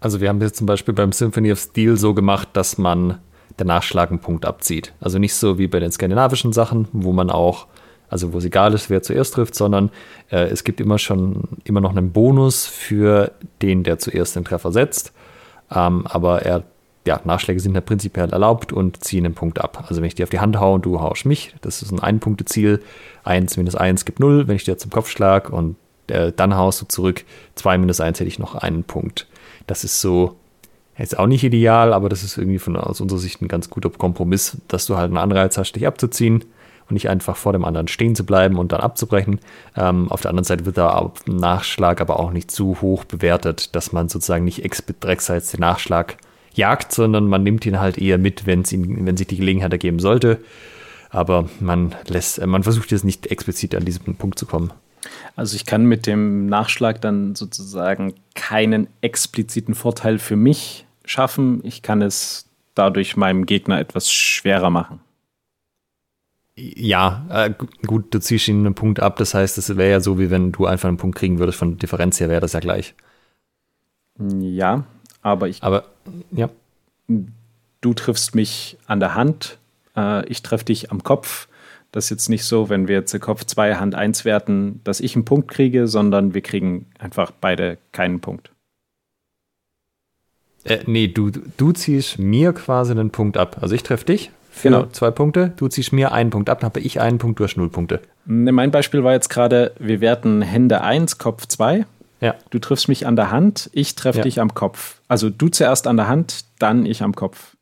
Also 0.00 0.20
wir 0.20 0.28
haben 0.28 0.40
jetzt 0.40 0.56
zum 0.56 0.66
Beispiel 0.66 0.94
beim 0.94 1.12
Symphony 1.12 1.52
of 1.52 1.58
Steel 1.58 1.96
so 1.96 2.14
gemacht, 2.14 2.48
dass 2.52 2.78
man 2.78 3.20
der 3.58 3.66
Nachschlag 3.66 4.10
einen 4.10 4.18
Punkt 4.18 4.44
abzieht. 4.44 4.92
Also 5.00 5.18
nicht 5.18 5.34
so 5.34 5.58
wie 5.58 5.66
bei 5.66 5.80
den 5.80 5.92
skandinavischen 5.92 6.52
Sachen, 6.52 6.88
wo 6.92 7.12
man 7.12 7.30
auch, 7.30 7.66
also 8.08 8.32
wo 8.32 8.38
es 8.38 8.44
egal 8.44 8.74
ist, 8.74 8.90
wer 8.90 9.02
zuerst 9.02 9.34
trifft, 9.34 9.54
sondern 9.54 9.90
äh, 10.30 10.44
es 10.48 10.64
gibt 10.64 10.80
immer 10.80 10.98
schon 10.98 11.48
immer 11.64 11.80
noch 11.80 11.96
einen 11.96 12.12
Bonus 12.12 12.66
für 12.66 13.32
den, 13.62 13.82
der 13.82 13.98
zuerst 13.98 14.36
den 14.36 14.44
Treffer 14.44 14.72
setzt. 14.72 15.12
Ähm, 15.70 16.06
aber 16.06 16.42
er, 16.42 16.64
ja, 17.06 17.20
Nachschläge 17.24 17.60
sind 17.60 17.74
ja 17.74 17.80
prinzipiell 17.80 18.30
erlaubt 18.30 18.72
und 18.72 19.04
ziehen 19.04 19.26
einen 19.26 19.34
Punkt 19.34 19.60
ab. 19.60 19.84
Also 19.88 20.00
wenn 20.00 20.06
ich 20.06 20.14
dir 20.14 20.24
auf 20.24 20.30
die 20.30 20.40
Hand 20.40 20.58
haue 20.58 20.74
und 20.74 20.86
du 20.86 21.00
haust 21.00 21.26
mich, 21.26 21.54
das 21.60 21.82
ist 21.82 21.92
ein 21.92 22.00
Ein-Punkte-Ziel. 22.00 22.82
Eins 23.24 23.56
minus 23.56 23.74
eins 23.74 24.04
gibt 24.04 24.20
null, 24.20 24.48
wenn 24.48 24.56
ich 24.56 24.64
dir 24.64 24.78
zum 24.78 24.90
Kopf 24.90 25.08
schlag 25.08 25.50
und 25.50 25.76
äh, 26.08 26.32
dann 26.34 26.56
haust 26.56 26.80
du 26.80 26.86
zurück. 26.86 27.24
Zwei 27.54 27.76
minus 27.78 28.00
eins 28.00 28.20
hätte 28.20 28.28
ich 28.28 28.38
noch 28.38 28.54
einen 28.54 28.84
Punkt. 28.84 29.26
Das 29.66 29.84
ist 29.84 30.00
so 30.00 30.36
ist 30.96 31.18
auch 31.18 31.26
nicht 31.26 31.42
ideal, 31.42 31.92
aber 31.92 32.08
das 32.08 32.22
ist 32.22 32.38
irgendwie 32.38 32.58
von 32.58 32.76
aus 32.76 33.00
unserer 33.00 33.18
Sicht 33.18 33.42
ein 33.42 33.48
ganz 33.48 33.68
guter 33.68 33.90
Kompromiss, 33.90 34.58
dass 34.68 34.86
du 34.86 34.96
halt 34.96 35.06
einen 35.06 35.16
Anreiz 35.16 35.58
hast, 35.58 35.72
dich 35.72 35.86
abzuziehen 35.86 36.44
und 36.88 36.94
nicht 36.94 37.08
einfach 37.08 37.36
vor 37.36 37.52
dem 37.52 37.64
anderen 37.64 37.88
stehen 37.88 38.14
zu 38.14 38.24
bleiben 38.24 38.58
und 38.58 38.72
dann 38.72 38.80
abzubrechen. 38.80 39.40
Ähm, 39.76 40.10
auf 40.10 40.20
der 40.20 40.30
anderen 40.30 40.44
Seite 40.44 40.66
wird 40.66 40.76
der 40.76 41.10
Nachschlag 41.26 42.00
aber 42.00 42.20
auch 42.20 42.30
nicht 42.30 42.50
zu 42.50 42.80
hoch 42.80 43.04
bewertet, 43.04 43.74
dass 43.74 43.92
man 43.92 44.08
sozusagen 44.08 44.44
nicht 44.44 44.64
extra 44.64 44.94
den 44.94 45.60
Nachschlag 45.60 46.16
jagt, 46.56 46.92
sondern 46.92 47.26
man 47.26 47.42
nimmt 47.42 47.66
ihn 47.66 47.80
halt 47.80 47.98
eher 47.98 48.18
mit, 48.18 48.46
wenn's 48.46 48.72
ihn, 48.72 49.06
wenn 49.06 49.16
sich 49.16 49.26
die 49.26 49.36
Gelegenheit 49.36 49.72
ergeben 49.72 49.98
sollte. 49.98 50.38
Aber 51.10 51.48
man 51.60 51.94
lässt, 52.08 52.38
äh, 52.38 52.46
man 52.46 52.62
versucht 52.62 52.90
jetzt 52.90 53.04
nicht 53.04 53.28
explizit 53.28 53.74
an 53.74 53.84
diesen 53.84 54.16
Punkt 54.16 54.38
zu 54.38 54.46
kommen. 54.46 54.72
Also 55.36 55.56
ich 55.56 55.66
kann 55.66 55.84
mit 55.84 56.06
dem 56.06 56.46
Nachschlag 56.46 57.00
dann 57.00 57.34
sozusagen 57.34 58.14
keinen 58.34 58.88
expliziten 59.00 59.74
Vorteil 59.74 60.18
für 60.18 60.36
mich 60.36 60.86
schaffen. 61.04 61.60
Ich 61.64 61.82
kann 61.82 62.02
es 62.02 62.48
dadurch 62.74 63.16
meinem 63.16 63.46
Gegner 63.46 63.78
etwas 63.78 64.10
schwerer 64.10 64.70
machen. 64.70 65.00
Ja, 66.56 67.26
äh, 67.30 67.52
gut, 67.84 68.14
du 68.14 68.20
ziehst 68.20 68.46
ihn 68.48 68.60
einen 68.64 68.74
Punkt 68.74 69.00
ab. 69.00 69.16
Das 69.16 69.34
heißt, 69.34 69.58
es 69.58 69.76
wäre 69.76 69.90
ja 69.90 70.00
so, 70.00 70.18
wie 70.18 70.30
wenn 70.30 70.52
du 70.52 70.66
einfach 70.66 70.88
einen 70.88 70.98
Punkt 70.98 71.18
kriegen 71.18 71.38
würdest. 71.38 71.58
Von 71.58 71.72
der 71.72 71.78
Differenz 71.78 72.20
her 72.20 72.28
wäre 72.28 72.40
das 72.40 72.52
ja 72.52 72.60
gleich. 72.60 72.94
Ja, 74.18 74.84
aber 75.24 75.48
ich. 75.48 75.62
Aber, 75.64 75.84
ja. 76.30 76.48
Du 77.80 77.92
triffst 77.92 78.34
mich 78.34 78.78
an 78.86 79.00
der 79.00 79.14
Hand, 79.14 79.58
äh, 79.96 80.24
ich 80.28 80.42
treffe 80.42 80.66
dich 80.66 80.92
am 80.92 81.02
Kopf. 81.02 81.48
Das 81.90 82.04
ist 82.04 82.10
jetzt 82.10 82.28
nicht 82.28 82.44
so, 82.44 82.68
wenn 82.68 82.88
wir 82.88 82.96
jetzt 82.96 83.20
Kopf 83.20 83.44
2, 83.44 83.76
Hand 83.76 83.94
1 83.94 84.24
werten, 84.24 84.80
dass 84.84 85.00
ich 85.00 85.14
einen 85.16 85.24
Punkt 85.24 85.48
kriege, 85.48 85.86
sondern 85.86 86.34
wir 86.34 86.40
kriegen 86.40 86.86
einfach 86.98 87.30
beide 87.30 87.78
keinen 87.92 88.20
Punkt. 88.20 88.50
Äh, 90.64 90.78
nee, 90.86 91.08
du, 91.08 91.30
du 91.30 91.72
ziehst 91.72 92.18
mir 92.18 92.52
quasi 92.52 92.92
einen 92.92 93.10
Punkt 93.10 93.36
ab. 93.36 93.58
Also 93.60 93.74
ich 93.74 93.82
treffe 93.82 94.06
dich 94.06 94.30
für 94.50 94.68
genau. 94.70 94.86
zwei 94.86 95.10
Punkte, 95.10 95.52
du 95.56 95.68
ziehst 95.68 95.92
mir 95.92 96.12
einen 96.12 96.30
Punkt 96.30 96.48
ab, 96.48 96.60
dann 96.60 96.70
habe 96.70 96.80
ich 96.80 97.00
einen 97.00 97.18
Punkt, 97.18 97.38
du 97.38 97.44
hast 97.44 97.56
null 97.56 97.68
Punkte. 97.68 98.00
Ne, 98.24 98.52
mein 98.52 98.70
Beispiel 98.70 99.04
war 99.04 99.12
jetzt 99.12 99.28
gerade, 99.28 99.72
wir 99.78 100.00
werten 100.00 100.42
Hände 100.42 100.80
1, 100.80 101.18
Kopf 101.18 101.46
2. 101.46 101.84
Ja. 102.24 102.34
Du 102.48 102.58
triffst 102.58 102.88
mich 102.88 103.06
an 103.06 103.16
der 103.16 103.30
Hand, 103.30 103.68
ich 103.74 103.96
treffe 103.96 104.20
ja. 104.20 104.24
dich 104.24 104.40
am 104.40 104.54
Kopf. 104.54 105.02
Also 105.08 105.28
du 105.28 105.48
zuerst 105.48 105.86
an 105.86 105.98
der 105.98 106.08
Hand, 106.08 106.46
dann 106.58 106.86
ich 106.86 107.02
am 107.02 107.14
Kopf. 107.14 107.54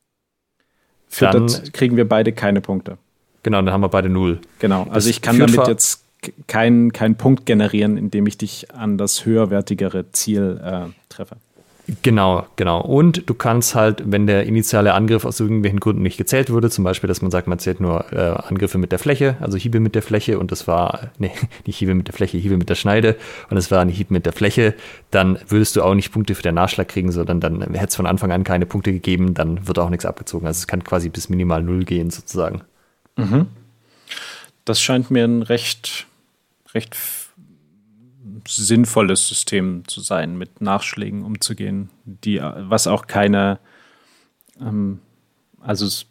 Für 1.08 1.30
dann 1.30 1.48
das 1.48 1.72
kriegen 1.72 1.96
wir 1.96 2.08
beide 2.08 2.32
keine 2.32 2.60
Punkte. 2.60 2.96
Genau, 3.42 3.60
dann 3.60 3.72
haben 3.74 3.80
wir 3.80 3.88
beide 3.88 4.08
null. 4.08 4.40
Genau, 4.60 4.82
also 4.82 4.94
das 4.94 5.06
ich 5.06 5.20
kann 5.20 5.36
damit 5.36 5.66
jetzt 5.66 6.04
keinen 6.46 6.92
kein 6.92 7.16
Punkt 7.16 7.44
generieren, 7.44 7.96
indem 7.96 8.28
ich 8.28 8.38
dich 8.38 8.72
an 8.72 8.98
das 8.98 9.24
höherwertigere 9.24 10.12
Ziel 10.12 10.60
äh, 10.62 10.86
treffe. 11.08 11.38
Genau, 12.02 12.46
genau. 12.54 12.80
Und 12.80 13.28
du 13.28 13.34
kannst 13.34 13.74
halt, 13.74 14.04
wenn 14.06 14.28
der 14.28 14.44
initiale 14.46 14.94
Angriff 14.94 15.24
aus 15.24 15.40
irgendwelchen 15.40 15.80
Gründen 15.80 16.02
nicht 16.02 16.16
gezählt 16.16 16.48
wurde, 16.48 16.70
zum 16.70 16.84
Beispiel, 16.84 17.08
dass 17.08 17.22
man 17.22 17.32
sagt, 17.32 17.48
man 17.48 17.58
zählt 17.58 17.80
nur 17.80 18.12
äh, 18.12 18.18
Angriffe 18.18 18.78
mit 18.78 18.92
der 18.92 19.00
Fläche, 19.00 19.36
also 19.40 19.58
Hiebe 19.58 19.80
mit 19.80 19.96
der 19.96 20.02
Fläche 20.02 20.38
und 20.38 20.52
das 20.52 20.68
war, 20.68 21.10
nee, 21.18 21.32
nicht 21.66 21.78
Hiebe 21.78 21.94
mit 21.94 22.06
der 22.06 22.14
Fläche, 22.14 22.38
Hiebe 22.38 22.56
mit 22.56 22.68
der 22.68 22.76
Schneide 22.76 23.16
und 23.50 23.56
es 23.56 23.72
war 23.72 23.80
ein 23.80 23.88
Hieb 23.88 24.12
mit 24.12 24.26
der 24.26 24.32
Fläche, 24.32 24.74
dann 25.10 25.38
würdest 25.48 25.74
du 25.74 25.82
auch 25.82 25.94
nicht 25.94 26.12
Punkte 26.12 26.36
für 26.36 26.42
den 26.42 26.54
Nachschlag 26.54 26.86
kriegen, 26.86 27.10
sondern 27.10 27.40
dann 27.40 27.62
hätte 27.74 27.88
es 27.88 27.96
von 27.96 28.06
Anfang 28.06 28.30
an 28.30 28.44
keine 28.44 28.64
Punkte 28.64 28.92
gegeben, 28.92 29.34
dann 29.34 29.66
wird 29.66 29.80
auch 29.80 29.90
nichts 29.90 30.06
abgezogen. 30.06 30.46
Also 30.46 30.58
es 30.58 30.68
kann 30.68 30.84
quasi 30.84 31.08
bis 31.08 31.28
minimal 31.28 31.64
null 31.64 31.84
gehen 31.84 32.10
sozusagen. 32.10 32.62
Mhm. 33.16 33.46
Das 34.64 34.80
scheint 34.80 35.10
mir 35.10 35.24
ein 35.24 35.42
recht, 35.42 36.06
recht 36.74 36.94
sinnvolles 38.46 39.28
System 39.28 39.86
zu 39.86 40.00
sein, 40.00 40.36
mit 40.36 40.60
Nachschlägen 40.60 41.22
umzugehen, 41.24 41.90
die, 42.04 42.40
was 42.40 42.86
auch 42.86 43.06
keine, 43.06 43.58
ähm, 44.60 45.00
also 45.60 45.86
es 45.86 46.06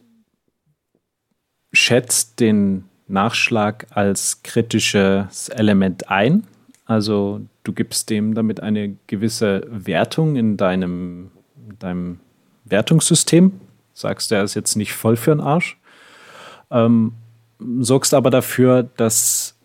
schätzt 1.74 2.40
den 2.40 2.86
Nachschlag 3.08 3.88
als 3.92 4.44
kritisches 4.44 5.50
Element 5.50 6.10
ein. 6.10 6.46
Also 6.86 7.42
du 7.64 7.74
gibst 7.74 8.10
dem 8.10 8.34
damit 8.34 8.62
eine 8.62 8.98
gewisse 9.08 9.68
Wertung 9.70 10.36
in 10.36 10.58
deinem, 10.58 11.32
deinem 11.80 12.20
Wertungssystem, 12.66 13.60
sagst, 13.94 14.32
der 14.32 14.44
ist 14.44 14.56
jetzt 14.56 14.76
nicht 14.76 14.94
voll 14.94 15.18
für 15.18 15.32
den 15.32 15.42
Arsch, 15.42 15.78
ähm, 16.70 17.14
sorgst 17.80 18.14
aber 18.14 18.30
dafür, 18.30 18.84
dass 18.84 19.56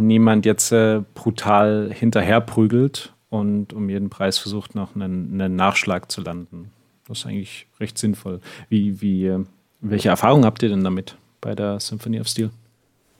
niemand 0.00 0.46
jetzt 0.46 0.72
äh, 0.72 1.02
brutal 1.14 1.90
hinterherprügelt 1.92 3.12
und 3.30 3.72
um 3.72 3.88
jeden 3.88 4.10
Preis 4.10 4.38
versucht, 4.38 4.74
noch 4.74 4.94
einen, 4.94 5.40
einen, 5.40 5.56
Nachschlag 5.56 6.10
zu 6.10 6.20
landen. 6.20 6.70
Das 7.06 7.20
ist 7.20 7.26
eigentlich 7.26 7.66
recht 7.80 7.98
sinnvoll. 7.98 8.40
Wie, 8.68 9.00
wie, 9.00 9.26
äh, 9.26 9.44
welche 9.80 10.08
Erfahrungen 10.08 10.44
habt 10.44 10.62
ihr 10.62 10.68
denn 10.68 10.84
damit 10.84 11.16
bei 11.40 11.54
der 11.54 11.80
Symphony 11.80 12.20
of 12.20 12.28
Steel? 12.28 12.50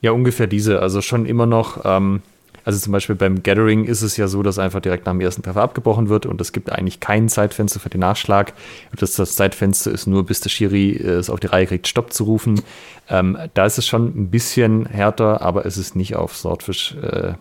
Ja, 0.01 0.11
ungefähr 0.13 0.47
diese. 0.47 0.81
Also 0.81 1.01
schon 1.01 1.27
immer 1.27 1.47
noch 1.47 1.81
ähm, 1.85 2.23
also 2.65 2.79
zum 2.79 2.93
Beispiel 2.93 3.17
beim 3.17 3.43
Gathering 3.43 3.85
ist 3.85 4.03
es 4.03 4.17
ja 4.17 4.29
so, 4.29 4.43
dass 4.43 4.59
einfach 4.59 4.81
direkt 4.81 5.07
nach 5.07 5.13
dem 5.13 5.21
ersten 5.21 5.43
Treffer 5.43 5.63
abgebrochen 5.63 6.09
wird 6.09 6.27
und 6.27 6.41
es 6.41 6.53
gibt 6.53 6.71
eigentlich 6.71 7.01
kein 7.01 7.29
Zeitfenster 7.29 7.81
für 7.81 7.91
den 7.91 8.01
Nachschlag. 8.01 8.53
Das, 8.97 9.15
das 9.15 9.37
Zeitfenster 9.37 9.91
ist 9.91 10.07
nur, 10.07 10.25
bis 10.25 10.41
der 10.41 10.51
Schiri 10.51 10.93
äh, 10.93 11.11
es 11.11 11.31
auf 11.31 11.41
die 11.41 11.49
Reihe 11.49 11.67
kriegt, 11.67 11.89
Stopp 11.89 12.13
zu 12.13 12.25
rufen. 12.25 12.63
Ähm, 13.09 13.37
da 13.55 13.67
ist 13.67 13.79
es 13.79 13.87
schon 13.87 14.07
ein 14.07 14.31
bisschen 14.31 14.87
härter, 14.87 15.43
aber 15.43 15.67
es 15.67 15.77
ist 15.77 15.97
nicht 15.97 16.17
auf 16.17 16.37
Swordfish 16.37 16.95
äh, 16.95 17.35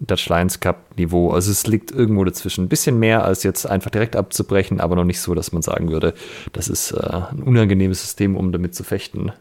Dutch 0.00 0.28
Lions 0.28 0.60
Cup 0.60 0.96
Niveau. 0.96 1.30
Also 1.30 1.50
es 1.50 1.66
liegt 1.66 1.90
irgendwo 1.90 2.24
dazwischen. 2.24 2.64
Ein 2.64 2.68
bisschen 2.68 2.98
mehr 2.98 3.24
als 3.24 3.42
jetzt 3.42 3.66
einfach 3.66 3.90
direkt 3.90 4.16
abzubrechen, 4.16 4.80
aber 4.80 4.96
noch 4.96 5.04
nicht 5.04 5.20
so, 5.20 5.34
dass 5.34 5.52
man 5.52 5.62
sagen 5.62 5.90
würde, 5.90 6.14
das 6.52 6.68
ist 6.68 6.92
äh, 6.92 7.00
ein 7.30 7.42
unangenehmes 7.42 8.02
System, 8.02 8.36
um 8.36 8.52
damit 8.52 8.74
zu 8.74 8.84
fechten. 8.84 9.32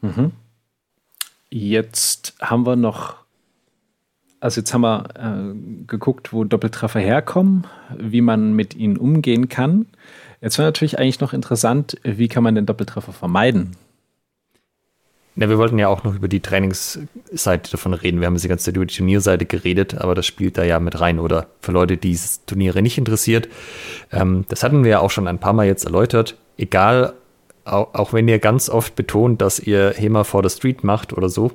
Mhm. 0.00 0.32
Jetzt 1.50 2.34
haben 2.40 2.66
wir 2.66 2.76
noch 2.76 3.21
also 4.42 4.60
jetzt 4.60 4.74
haben 4.74 4.80
wir 4.80 5.04
äh, 5.14 5.86
geguckt, 5.86 6.32
wo 6.32 6.42
Doppeltreffer 6.42 6.98
herkommen, 6.98 7.64
wie 7.96 8.20
man 8.20 8.54
mit 8.54 8.74
ihnen 8.74 8.96
umgehen 8.96 9.48
kann. 9.48 9.86
Jetzt 10.40 10.58
wäre 10.58 10.66
natürlich 10.66 10.98
eigentlich 10.98 11.20
noch 11.20 11.32
interessant, 11.32 11.96
wie 12.02 12.26
kann 12.26 12.42
man 12.42 12.56
den 12.56 12.66
Doppeltreffer 12.66 13.12
vermeiden? 13.12 13.76
Ja, 15.36 15.48
wir 15.48 15.58
wollten 15.58 15.78
ja 15.78 15.86
auch 15.86 16.02
noch 16.02 16.16
über 16.16 16.26
die 16.26 16.40
Trainingsseite 16.40 17.70
davon 17.70 17.94
reden. 17.94 18.20
Wir 18.20 18.26
haben 18.26 18.34
jetzt 18.34 18.42
die 18.42 18.48
ganze 18.48 18.64
Zeit 18.64 18.76
über 18.76 18.84
die 18.84 18.94
Turnierseite 18.94 19.46
geredet, 19.46 19.94
aber 19.94 20.16
das 20.16 20.26
spielt 20.26 20.58
da 20.58 20.64
ja 20.64 20.80
mit 20.80 21.00
rein. 21.00 21.20
Oder 21.20 21.46
für 21.60 21.70
Leute, 21.70 21.96
die 21.96 22.18
Turniere 22.44 22.82
nicht 22.82 22.98
interessiert. 22.98 23.48
Ähm, 24.10 24.44
das 24.48 24.64
hatten 24.64 24.82
wir 24.82 24.90
ja 24.90 24.98
auch 24.98 25.10
schon 25.10 25.28
ein 25.28 25.38
paar 25.38 25.52
Mal 25.52 25.66
jetzt 25.66 25.84
erläutert. 25.84 26.36
Egal, 26.58 27.14
auch, 27.64 27.94
auch 27.94 28.12
wenn 28.12 28.28
ihr 28.28 28.38
ganz 28.38 28.68
oft 28.68 28.94
betont, 28.94 29.40
dass 29.40 29.58
ihr 29.58 29.94
HEMA 29.96 30.24
for 30.24 30.48
the 30.48 30.54
Street 30.54 30.84
macht 30.84 31.12
oder 31.12 31.28
so, 31.28 31.52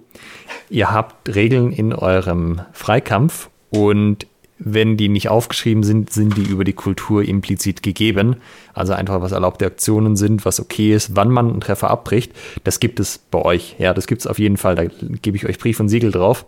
ihr 0.69 0.91
habt 0.91 1.33
Regeln 1.33 1.71
in 1.71 1.93
eurem 1.93 2.61
Freikampf 2.73 3.49
und 3.69 4.27
wenn 4.59 4.97
die 4.97 5.09
nicht 5.09 5.29
aufgeschrieben 5.29 5.83
sind, 5.83 6.11
sind 6.11 6.35
die 6.35 6.43
über 6.43 6.63
die 6.63 6.73
Kultur 6.73 7.23
implizit 7.23 7.83
gegeben. 7.83 8.37
Also 8.73 8.93
einfach, 8.93 9.21
was 9.21 9.31
erlaubte 9.31 9.67
Aktionen 9.67 10.15
sind, 10.15 10.45
was 10.45 10.59
okay 10.59 10.93
ist, 10.93 11.15
wann 11.15 11.29
man 11.29 11.49
einen 11.51 11.61
Treffer 11.61 11.91
abbricht. 11.91 12.31
Das 12.63 12.79
gibt 12.79 12.99
es 12.99 13.19
bei 13.19 13.39
euch. 13.39 13.75
Ja, 13.77 13.93
das 13.93 14.07
gibt 14.07 14.21
es 14.21 14.27
auf 14.27 14.39
jeden 14.39 14.57
Fall. 14.57 14.75
Da 14.75 14.85
gebe 15.21 15.37
ich 15.37 15.45
euch 15.45 15.59
Brief 15.59 15.79
und 15.79 15.89
Siegel 15.89 16.11
drauf. 16.11 16.45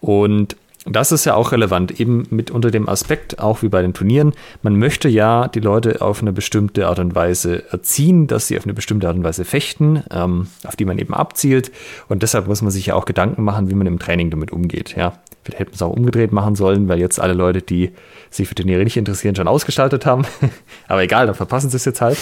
Und 0.00 0.56
das 0.90 1.12
ist 1.12 1.24
ja 1.24 1.34
auch 1.34 1.52
relevant, 1.52 2.00
eben 2.00 2.26
mit 2.30 2.50
unter 2.50 2.70
dem 2.70 2.88
Aspekt, 2.88 3.38
auch 3.38 3.62
wie 3.62 3.68
bei 3.68 3.82
den 3.82 3.94
Turnieren. 3.94 4.32
Man 4.62 4.76
möchte 4.76 5.08
ja 5.08 5.48
die 5.48 5.60
Leute 5.60 6.00
auf 6.00 6.22
eine 6.22 6.32
bestimmte 6.32 6.86
Art 6.86 6.98
und 6.98 7.14
Weise 7.14 7.70
erziehen, 7.72 8.26
dass 8.26 8.46
sie 8.46 8.56
auf 8.56 8.64
eine 8.64 8.74
bestimmte 8.74 9.08
Art 9.08 9.16
und 9.16 9.24
Weise 9.24 9.44
fechten, 9.44 10.02
ähm, 10.10 10.48
auf 10.64 10.76
die 10.76 10.84
man 10.84 10.98
eben 10.98 11.14
abzielt. 11.14 11.70
Und 12.08 12.22
deshalb 12.22 12.46
muss 12.46 12.62
man 12.62 12.70
sich 12.70 12.86
ja 12.86 12.94
auch 12.94 13.04
Gedanken 13.04 13.42
machen, 13.42 13.70
wie 13.70 13.74
man 13.74 13.86
im 13.86 13.98
Training 13.98 14.30
damit 14.30 14.52
umgeht. 14.52 14.94
Ja, 14.96 15.18
vielleicht 15.42 15.60
hätte 15.60 15.70
man 15.70 15.74
es 15.74 15.82
auch 15.82 15.92
umgedreht 15.92 16.32
machen 16.32 16.54
sollen, 16.54 16.88
weil 16.88 16.98
jetzt 16.98 17.20
alle 17.20 17.34
Leute, 17.34 17.62
die 17.62 17.92
sich 18.30 18.48
für 18.48 18.54
Turniere 18.54 18.84
nicht 18.84 18.96
interessieren, 18.96 19.36
schon 19.36 19.48
ausgestaltet 19.48 20.06
haben. 20.06 20.24
Aber 20.88 21.02
egal, 21.02 21.26
dann 21.26 21.34
verpassen 21.34 21.70
sie 21.70 21.76
es 21.76 21.84
jetzt 21.84 22.00
halt. 22.00 22.18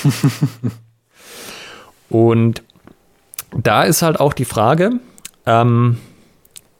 und 2.08 2.62
da 3.56 3.84
ist 3.84 4.02
halt 4.02 4.20
auch 4.20 4.32
die 4.32 4.44
Frage, 4.44 4.92
ähm, 5.46 5.98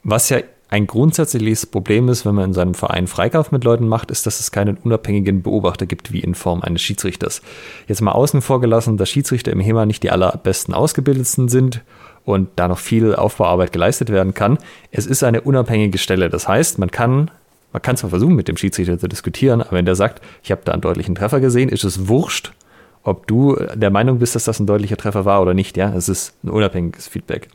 was 0.02 0.28
ja 0.28 0.38
ein 0.76 0.86
grundsätzliches 0.86 1.64
Problem 1.64 2.10
ist, 2.10 2.26
wenn 2.26 2.34
man 2.34 2.46
in 2.46 2.52
seinem 2.52 2.74
Verein 2.74 3.06
Freikauf 3.06 3.50
mit 3.50 3.64
Leuten 3.64 3.88
macht, 3.88 4.10
ist, 4.10 4.26
dass 4.26 4.40
es 4.40 4.50
keinen 4.50 4.76
unabhängigen 4.76 5.40
Beobachter 5.40 5.86
gibt, 5.86 6.12
wie 6.12 6.20
in 6.20 6.34
Form 6.34 6.60
eines 6.60 6.82
Schiedsrichters. 6.82 7.40
Jetzt 7.88 8.02
mal 8.02 8.12
außen 8.12 8.42
vor 8.42 8.60
gelassen, 8.60 8.98
dass 8.98 9.08
Schiedsrichter 9.08 9.52
im 9.52 9.60
HEMA 9.60 9.86
nicht 9.86 10.02
die 10.02 10.10
allerbesten 10.10 10.74
ausgebildetsten 10.74 11.48
sind 11.48 11.80
und 12.26 12.50
da 12.56 12.68
noch 12.68 12.78
viel 12.78 13.14
Aufbauarbeit 13.14 13.72
geleistet 13.72 14.10
werden 14.10 14.34
kann. 14.34 14.58
Es 14.90 15.06
ist 15.06 15.24
eine 15.24 15.40
unabhängige 15.40 15.96
Stelle. 15.96 16.28
Das 16.28 16.46
heißt, 16.46 16.78
man 16.78 16.90
kann, 16.90 17.30
man 17.72 17.80
kann 17.80 17.96
zwar 17.96 18.10
versuchen, 18.10 18.34
mit 18.34 18.48
dem 18.48 18.58
Schiedsrichter 18.58 18.98
zu 18.98 19.08
diskutieren, 19.08 19.62
aber 19.62 19.72
wenn 19.72 19.86
der 19.86 19.96
sagt, 19.96 20.22
ich 20.42 20.50
habe 20.50 20.60
da 20.66 20.72
einen 20.72 20.82
deutlichen 20.82 21.14
Treffer 21.14 21.40
gesehen, 21.40 21.70
ist 21.70 21.84
es 21.84 22.06
wurscht, 22.06 22.52
ob 23.02 23.26
du 23.26 23.56
der 23.74 23.90
Meinung 23.90 24.18
bist, 24.18 24.34
dass 24.34 24.44
das 24.44 24.60
ein 24.60 24.66
deutlicher 24.66 24.98
Treffer 24.98 25.24
war 25.24 25.40
oder 25.40 25.54
nicht. 25.54 25.78
Ja, 25.78 25.94
es 25.94 26.10
ist 26.10 26.34
ein 26.44 26.50
unabhängiges 26.50 27.08
Feedback. 27.08 27.48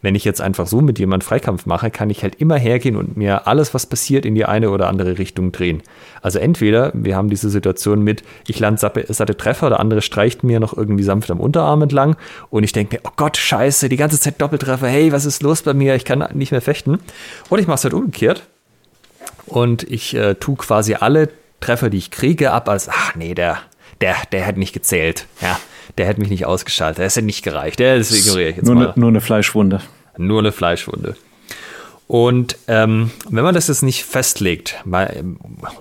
Wenn 0.00 0.14
ich 0.14 0.24
jetzt 0.24 0.40
einfach 0.40 0.66
so 0.66 0.80
mit 0.80 0.98
jemandem 0.98 1.26
Freikampf 1.26 1.66
mache, 1.66 1.90
kann 1.90 2.10
ich 2.10 2.22
halt 2.22 2.36
immer 2.36 2.56
hergehen 2.56 2.96
und 2.96 3.16
mir 3.16 3.46
alles, 3.46 3.74
was 3.74 3.86
passiert, 3.86 4.24
in 4.24 4.34
die 4.34 4.44
eine 4.44 4.70
oder 4.70 4.88
andere 4.88 5.18
Richtung 5.18 5.52
drehen. 5.52 5.82
Also 6.20 6.38
entweder 6.38 6.92
wir 6.94 7.16
haben 7.16 7.28
diese 7.28 7.50
Situation 7.50 8.02
mit, 8.02 8.22
ich 8.46 8.58
lande 8.60 8.78
satte 8.80 9.36
Treffer, 9.36 9.68
der 9.68 9.80
andere 9.80 10.02
streicht 10.02 10.44
mir 10.44 10.60
noch 10.60 10.76
irgendwie 10.76 11.02
sanft 11.02 11.30
am 11.30 11.40
Unterarm 11.40 11.82
entlang 11.82 12.16
und 12.50 12.64
ich 12.64 12.72
denke 12.72 12.96
mir, 12.96 13.02
oh 13.04 13.12
Gott, 13.16 13.36
scheiße, 13.36 13.88
die 13.88 13.96
ganze 13.96 14.20
Zeit 14.20 14.40
Doppeltreffer, 14.40 14.88
hey, 14.88 15.12
was 15.12 15.24
ist 15.24 15.42
los 15.42 15.62
bei 15.62 15.74
mir? 15.74 15.94
Ich 15.94 16.04
kann 16.04 16.26
nicht 16.34 16.52
mehr 16.52 16.60
fechten. 16.60 16.98
Und 17.48 17.58
ich 17.58 17.66
mache 17.66 17.76
es 17.76 17.84
halt 17.84 17.94
umgekehrt 17.94 18.42
und 19.46 19.82
ich 19.84 20.14
äh, 20.14 20.34
tue 20.34 20.56
quasi 20.56 20.94
alle 20.94 21.28
Treffer, 21.60 21.90
die 21.90 21.98
ich 21.98 22.10
kriege, 22.10 22.52
ab 22.52 22.68
als, 22.68 22.88
ach 22.88 23.14
nee, 23.14 23.34
der, 23.34 23.58
der, 24.00 24.16
der 24.32 24.46
hat 24.46 24.56
nicht 24.56 24.72
gezählt. 24.72 25.26
Ja, 25.40 25.58
der 25.98 26.06
hätte 26.06 26.20
mich 26.20 26.30
nicht 26.30 26.46
ausgeschaltet, 26.46 26.98
der 26.98 27.06
hätte 27.06 27.22
nicht 27.22 27.42
gereicht. 27.42 27.78
Der, 27.78 27.98
das 27.98 28.12
ignoriere 28.12 28.50
ich 28.50 28.56
jetzt 28.56 28.66
nur 28.66 28.74
mal. 28.74 28.86
Ne, 28.86 28.92
nur 28.96 29.08
eine 29.08 29.20
Fleischwunde. 29.20 29.80
Nur 30.16 30.40
eine 30.40 30.52
Fleischwunde. 30.52 31.16
Und 32.12 32.58
ähm, 32.68 33.10
wenn 33.30 33.42
man 33.42 33.54
das 33.54 33.68
jetzt 33.68 33.82
nicht 33.82 34.04
festlegt, 34.04 34.76
weil, 34.84 35.24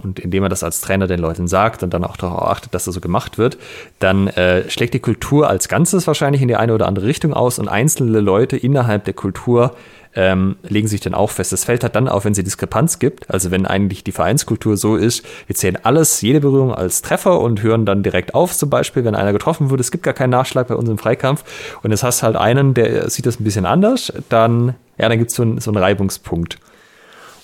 und 0.01 0.17
indem 0.17 0.43
man 0.43 0.49
das 0.49 0.63
als 0.63 0.79
Trainer 0.79 1.05
den 1.05 1.19
Leuten 1.19 1.49
sagt 1.49 1.83
und 1.83 1.93
dann 1.93 2.05
auch 2.05 2.15
darauf 2.15 2.43
achtet, 2.43 2.73
dass 2.73 2.85
das 2.85 2.95
so 2.95 3.01
gemacht 3.01 3.37
wird, 3.37 3.57
dann 3.99 4.27
äh, 4.27 4.69
schlägt 4.69 4.93
die 4.93 4.99
Kultur 4.99 5.49
als 5.49 5.67
Ganzes 5.67 6.07
wahrscheinlich 6.07 6.41
in 6.41 6.47
die 6.47 6.55
eine 6.55 6.73
oder 6.73 6.87
andere 6.87 7.05
Richtung 7.05 7.33
aus 7.33 7.59
und 7.59 7.67
einzelne 7.67 8.21
Leute 8.21 8.55
innerhalb 8.55 9.03
der 9.03 9.13
Kultur 9.13 9.75
ähm, 10.15 10.57
legen 10.63 10.87
sich 10.87 11.01
dann 11.01 11.13
auch 11.13 11.29
fest. 11.29 11.53
Es 11.53 11.63
fällt 11.63 11.83
halt 11.83 11.95
dann 11.95 12.07
auf, 12.07 12.25
wenn 12.25 12.33
es 12.33 12.37
eine 12.37 12.43
Diskrepanz 12.43 12.99
gibt. 12.99 13.29
Also 13.29 13.51
wenn 13.51 13.65
eigentlich 13.65 14.03
die 14.03 14.11
Vereinskultur 14.11 14.77
so 14.77 14.95
ist, 14.95 15.25
wir 15.47 15.55
zählen 15.55 15.77
alles, 15.83 16.21
jede 16.21 16.41
Berührung 16.41 16.73
als 16.73 17.01
Treffer 17.01 17.39
und 17.39 17.61
hören 17.61 17.85
dann 17.85 18.03
direkt 18.03 18.33
auf, 18.33 18.55
zum 18.55 18.69
Beispiel, 18.69 19.05
wenn 19.05 19.15
einer 19.15 19.33
getroffen 19.33 19.69
wird. 19.69 19.79
Es 19.79 19.91
gibt 19.91 20.03
gar 20.03 20.13
keinen 20.13 20.31
Nachschlag 20.31 20.67
bei 20.67 20.75
uns 20.75 20.89
im 20.89 20.97
Freikampf. 20.97 21.43
Und 21.81 21.91
jetzt 21.91 22.03
hast 22.03 22.23
halt 22.23 22.35
einen, 22.35 22.73
der 22.73 23.09
sieht 23.09 23.25
das 23.25 23.39
ein 23.39 23.43
bisschen 23.43 23.65
anders, 23.65 24.11
dann, 24.29 24.75
ja, 24.97 25.07
dann 25.09 25.17
gibt 25.17 25.31
es 25.31 25.39
ein, 25.39 25.59
so 25.59 25.71
einen 25.71 25.81
Reibungspunkt. 25.81 26.59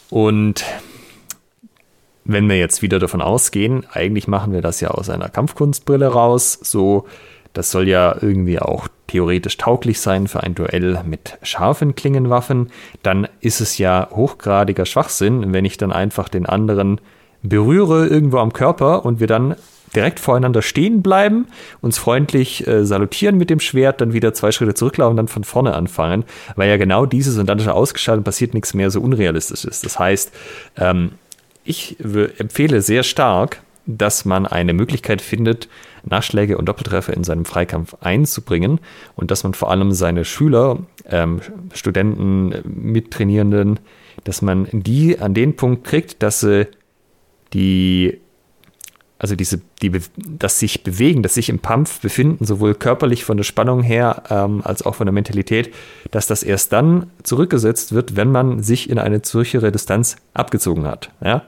Und 0.10 0.64
wenn 2.26 2.50
wir 2.50 2.60
jetzt 2.60 2.82
wieder 2.82 3.00
davon 3.00 3.22
ausgehen, 3.22 3.86
eigentlich 3.92 4.28
machen 4.28 4.52
wir 4.52 4.62
das 4.62 4.82
ja 4.82 4.90
aus 4.90 5.10
einer 5.10 5.30
Kampfkunstbrille 5.30 6.08
raus, 6.08 6.60
so 6.62 7.06
das 7.58 7.72
soll 7.72 7.88
ja 7.88 8.16
irgendwie 8.22 8.60
auch 8.60 8.88
theoretisch 9.08 9.58
tauglich 9.58 10.00
sein 10.00 10.28
für 10.28 10.44
ein 10.44 10.54
Duell 10.54 11.02
mit 11.08 11.40
scharfen 11.42 11.96
Klingenwaffen. 11.96 12.70
Dann 13.02 13.28
ist 13.42 13.62
es 13.62 13.80
ja 13.80 14.10
hochgradiger 14.12 14.86
Schwachsinn, 14.86 15.54
wenn 15.54 15.66
ich 15.66 15.78
dann 15.78 15.92
einfach 15.92 16.30
den 16.30 16.46
anderen 16.46 17.02
berühre 17.42 18.06
irgendwo 18.06 18.38
am 18.38 18.54
Körper 18.54 19.06
und 19.06 19.20
wir 19.20 19.26
dann 19.26 19.56
direkt 19.96 20.20
voreinander 20.20 20.62
stehen 20.62 21.02
bleiben, 21.02 21.48
uns 21.82 21.98
freundlich 21.98 22.68
äh, 22.68 22.86
salutieren 22.86 23.38
mit 23.40 23.50
dem 23.50 23.60
Schwert, 23.60 24.02
dann 24.02 24.14
wieder 24.14 24.36
zwei 24.36 24.52
Schritte 24.52 24.76
zurücklaufen 24.76 25.12
und 25.12 25.18
dann 25.18 25.28
von 25.28 25.44
vorne 25.44 25.74
anfangen, 25.74 26.26
weil 26.56 26.70
ja 26.70 26.78
genau 26.78 27.08
dieses 27.08 27.40
und 27.40 27.48
dann 27.48 27.60
schon 27.60 27.70
ausgeschaltet 27.70 28.24
passiert 28.24 28.54
nichts 28.54 28.76
mehr 28.76 28.92
so 28.92 29.02
unrealistisch 29.02 29.66
ist. 29.66 29.84
Das 29.84 29.98
heißt, 29.98 30.32
ähm, 30.78 31.14
ich 31.64 31.98
empfehle 32.38 32.84
sehr 32.84 33.02
stark, 33.02 33.62
dass 33.88 34.26
man 34.26 34.46
eine 34.46 34.74
Möglichkeit 34.74 35.24
findet, 35.24 35.70
Nachschläge 36.10 36.58
und 36.58 36.66
Doppeltreffer 36.66 37.14
in 37.14 37.24
seinem 37.24 37.46
Freikampf 37.46 37.96
einzubringen 38.02 38.80
und 39.16 39.32
dass 39.32 39.44
man 39.44 39.54
vor 39.54 39.72
allem 39.72 39.92
seine 39.92 40.26
Schüler, 40.26 40.80
ähm, 41.06 41.42
Studenten, 41.74 42.54
Mittrainierenden, 42.66 43.80
dass 44.24 44.42
man 44.42 44.68
die 44.72 45.20
an 45.20 45.34
den 45.34 45.56
Punkt 45.56 45.84
kriegt, 45.84 46.22
dass 46.24 46.40
sie 46.42 46.68
die, 47.54 48.20
also 49.20 49.36
diese, 49.36 49.62
die, 49.82 49.92
dass 50.18 50.60
sich 50.60 50.84
bewegen, 50.84 51.24
dass 51.24 51.36
sich 51.36 51.50
im 51.50 51.60
Pampf 51.60 52.02
befinden, 52.02 52.46
sowohl 52.46 52.76
körperlich 52.76 53.24
von 53.24 53.38
der 53.38 53.44
Spannung 53.44 53.82
her 53.82 54.24
ähm, 54.30 54.62
als 54.64 54.86
auch 54.86 54.96
von 54.96 55.06
der 55.06 55.14
Mentalität, 55.14 55.74
dass 56.12 56.28
das 56.28 56.44
erst 56.44 56.74
dann 56.74 57.12
zurückgesetzt 57.24 57.94
wird, 57.94 58.16
wenn 58.16 58.32
man 58.32 58.62
sich 58.64 58.90
in 58.90 59.00
eine 59.00 59.22
zürchere 59.22 59.72
Distanz 59.72 60.18
abgezogen 60.34 60.86
hat. 60.86 61.12
Ja? 61.24 61.44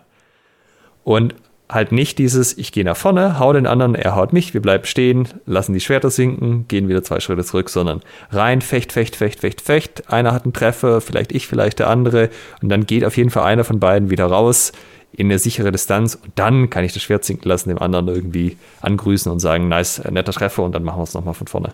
Und 1.04 1.36
halt 1.70 1.92
nicht 1.92 2.18
dieses, 2.18 2.58
ich 2.58 2.72
gehe 2.72 2.84
nach 2.84 2.98
vorne, 2.98 3.38
hau 3.38 3.54
den 3.54 3.68
anderen, 3.68 3.94
er 3.94 4.16
haut 4.16 4.34
mich, 4.34 4.54
wir 4.54 4.62
bleiben 4.62 4.86
stehen, 4.86 5.28
lassen 5.46 5.74
die 5.74 5.80
Schwerter 5.80 6.10
sinken, 6.10 6.68
gehen 6.68 6.88
wieder 6.88 7.04
zwei 7.04 7.20
Schritte 7.20 7.44
zurück, 7.44 7.70
sondern 7.70 8.02
rein, 8.32 8.62
fecht, 8.62 8.92
fecht, 8.92 9.16
fecht, 9.16 9.40
fecht, 9.42 9.62
fecht. 9.62 10.12
Einer 10.12 10.34
hat 10.34 10.44
einen 10.44 10.54
Treffer, 10.54 11.00
vielleicht 11.00 11.32
ich, 11.32 11.48
vielleicht 11.48 11.80
der 11.80 11.90
andere. 11.90 12.30
Und 12.62 12.70
dann 12.70 12.88
geht 12.88 13.06
auf 13.06 13.18
jeden 13.18 13.30
Fall 13.30 13.44
einer 13.44 13.64
von 13.64 13.80
beiden 13.80 14.10
wieder 14.10 14.26
raus 14.26 14.72
in 15.12 15.28
eine 15.28 15.40
sichere 15.40 15.72
Distanz 15.72 16.16
und 16.16 16.32
dann 16.36 16.70
kann 16.70 16.84
ich 16.84 16.94
das 16.94 17.04
Schwert 17.04 17.24
sinken 17.26 17.50
lassen, 17.50 17.70
dem 17.70 17.80
anderen 17.80 18.08
irgendwie 18.08 18.58
angrüßen 18.82 19.32
und 19.32 19.40
sagen, 19.40 19.68
nice, 19.68 20.04
netter 20.10 20.32
Treffer 20.32 20.64
und 20.64 20.74
dann 20.74 20.84
machen 20.84 21.00
wir 21.00 21.04
es 21.04 21.14
nochmal 21.14 21.34
von 21.34 21.48
vorne. 21.48 21.74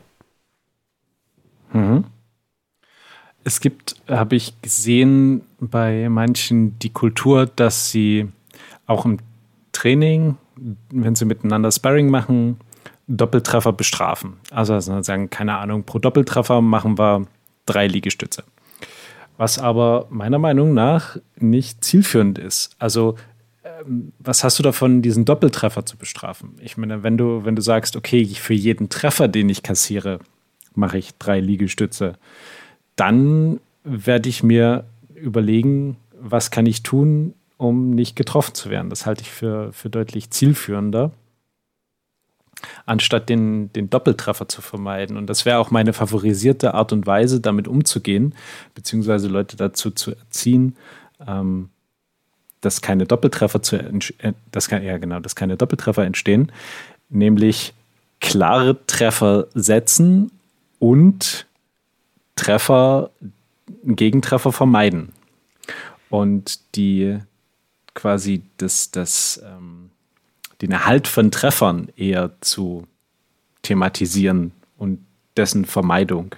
Mhm. 1.74 2.06
Es 3.44 3.60
gibt, 3.60 3.98
habe 4.08 4.36
ich 4.36 4.60
gesehen, 4.62 5.42
bei 5.60 6.10
manchen 6.10 6.80
die 6.80 6.90
Kultur, 6.90 7.46
dass 7.46 7.92
sie 7.92 8.28
auch 8.88 9.06
im 9.06 9.20
Training, 9.76 10.38
wenn 10.90 11.16
sie 11.16 11.26
miteinander 11.26 11.72
Sparring 11.72 12.10
machen, 12.10 12.58
Doppeltreffer 13.08 13.74
bestrafen. 13.74 14.38
Also 14.52 14.80
sagen, 14.80 15.30
keine 15.30 15.58
Ahnung, 15.58 15.84
pro 15.84 16.00
Doppeltreffer 16.00 16.62
machen 16.62 16.98
wir 16.98 17.28
drei 17.66 17.88
Liegestütze. 17.88 18.44
Was 19.38 19.60
aber 19.60 20.08
meiner 20.10 20.40
Meinung 20.40 20.74
nach 20.74 21.18
nicht 21.38 21.84
zielführend 21.84 22.40
ist. 22.40 22.76
Also 22.80 23.16
ähm, 23.64 24.14
was 24.20 24.44
hast 24.44 24.58
du 24.58 24.64
davon, 24.64 25.02
diesen 25.02 25.26
Doppeltreffer 25.26 25.86
zu 25.86 25.98
bestrafen? 25.98 26.56
Ich 26.62 26.78
meine, 26.78 27.04
wenn 27.04 27.18
du, 27.18 27.46
wenn 27.46 27.56
du 27.56 27.62
sagst, 27.62 27.96
okay, 27.96 28.26
für 28.26 28.54
jeden 28.54 28.90
Treffer, 28.90 29.28
den 29.28 29.50
ich 29.50 29.62
kassiere, 29.62 30.20
mache 30.74 30.98
ich 30.98 31.16
drei 31.18 31.40
Liegestütze, 31.40 32.14
dann 32.96 33.60
werde 33.84 34.30
ich 34.30 34.42
mir 34.42 34.86
überlegen, 35.14 35.98
was 36.20 36.50
kann 36.50 36.66
ich 36.66 36.82
tun, 36.82 37.35
um 37.58 37.92
nicht 37.92 38.16
getroffen 38.16 38.54
zu 38.54 38.70
werden. 38.70 38.90
Das 38.90 39.06
halte 39.06 39.22
ich 39.22 39.32
für, 39.32 39.72
für 39.72 39.90
deutlich 39.90 40.30
zielführender, 40.32 41.12
anstatt 42.86 43.30
den, 43.30 43.72
den 43.74 43.90
Doppeltreffer 43.90 44.48
zu 44.48 44.62
vermeiden. 44.62 45.18
Und 45.18 45.28
das 45.28 45.46
wäre 45.46 45.60
auch 45.60 45.72
meine 45.72 45.94
favorisierte 45.94 46.74
Art 46.74 46.92
und 46.92 47.06
Weise, 47.06 47.40
damit 47.40 47.68
umzugehen, 47.68 48.36
beziehungsweise 48.74 49.28
Leute 49.28 49.58
dazu 49.58 49.92
zu 49.92 50.12
erziehen, 50.12 50.76
ähm, 51.26 51.70
dass 52.62 52.82
keine 52.82 53.06
Doppeltreffer 53.06 53.62
zu 53.62 53.78
äh, 53.78 54.34
dass 54.52 54.70
ja 54.70 54.98
genau, 54.98 55.20
dass 55.20 55.36
keine 55.36 55.58
Doppeltreffer 55.58 56.04
entstehen, 56.04 56.52
nämlich 57.10 57.74
klare 58.20 58.86
Treffer 58.88 59.48
setzen 59.54 60.32
und 60.80 61.46
Treffer, 62.36 63.12
Gegentreffer 63.84 64.52
vermeiden. 64.52 65.14
Und 66.10 66.60
die 66.76 67.20
quasi 67.96 68.44
das, 68.58 68.92
das, 68.92 69.42
ähm, 69.44 69.90
den 70.62 70.72
Erhalt 70.72 71.08
von 71.08 71.32
Treffern 71.32 71.90
eher 71.96 72.34
zu 72.42 72.86
thematisieren 73.64 74.52
und 74.78 75.00
dessen 75.36 75.66
Vermeidung. 75.66 76.36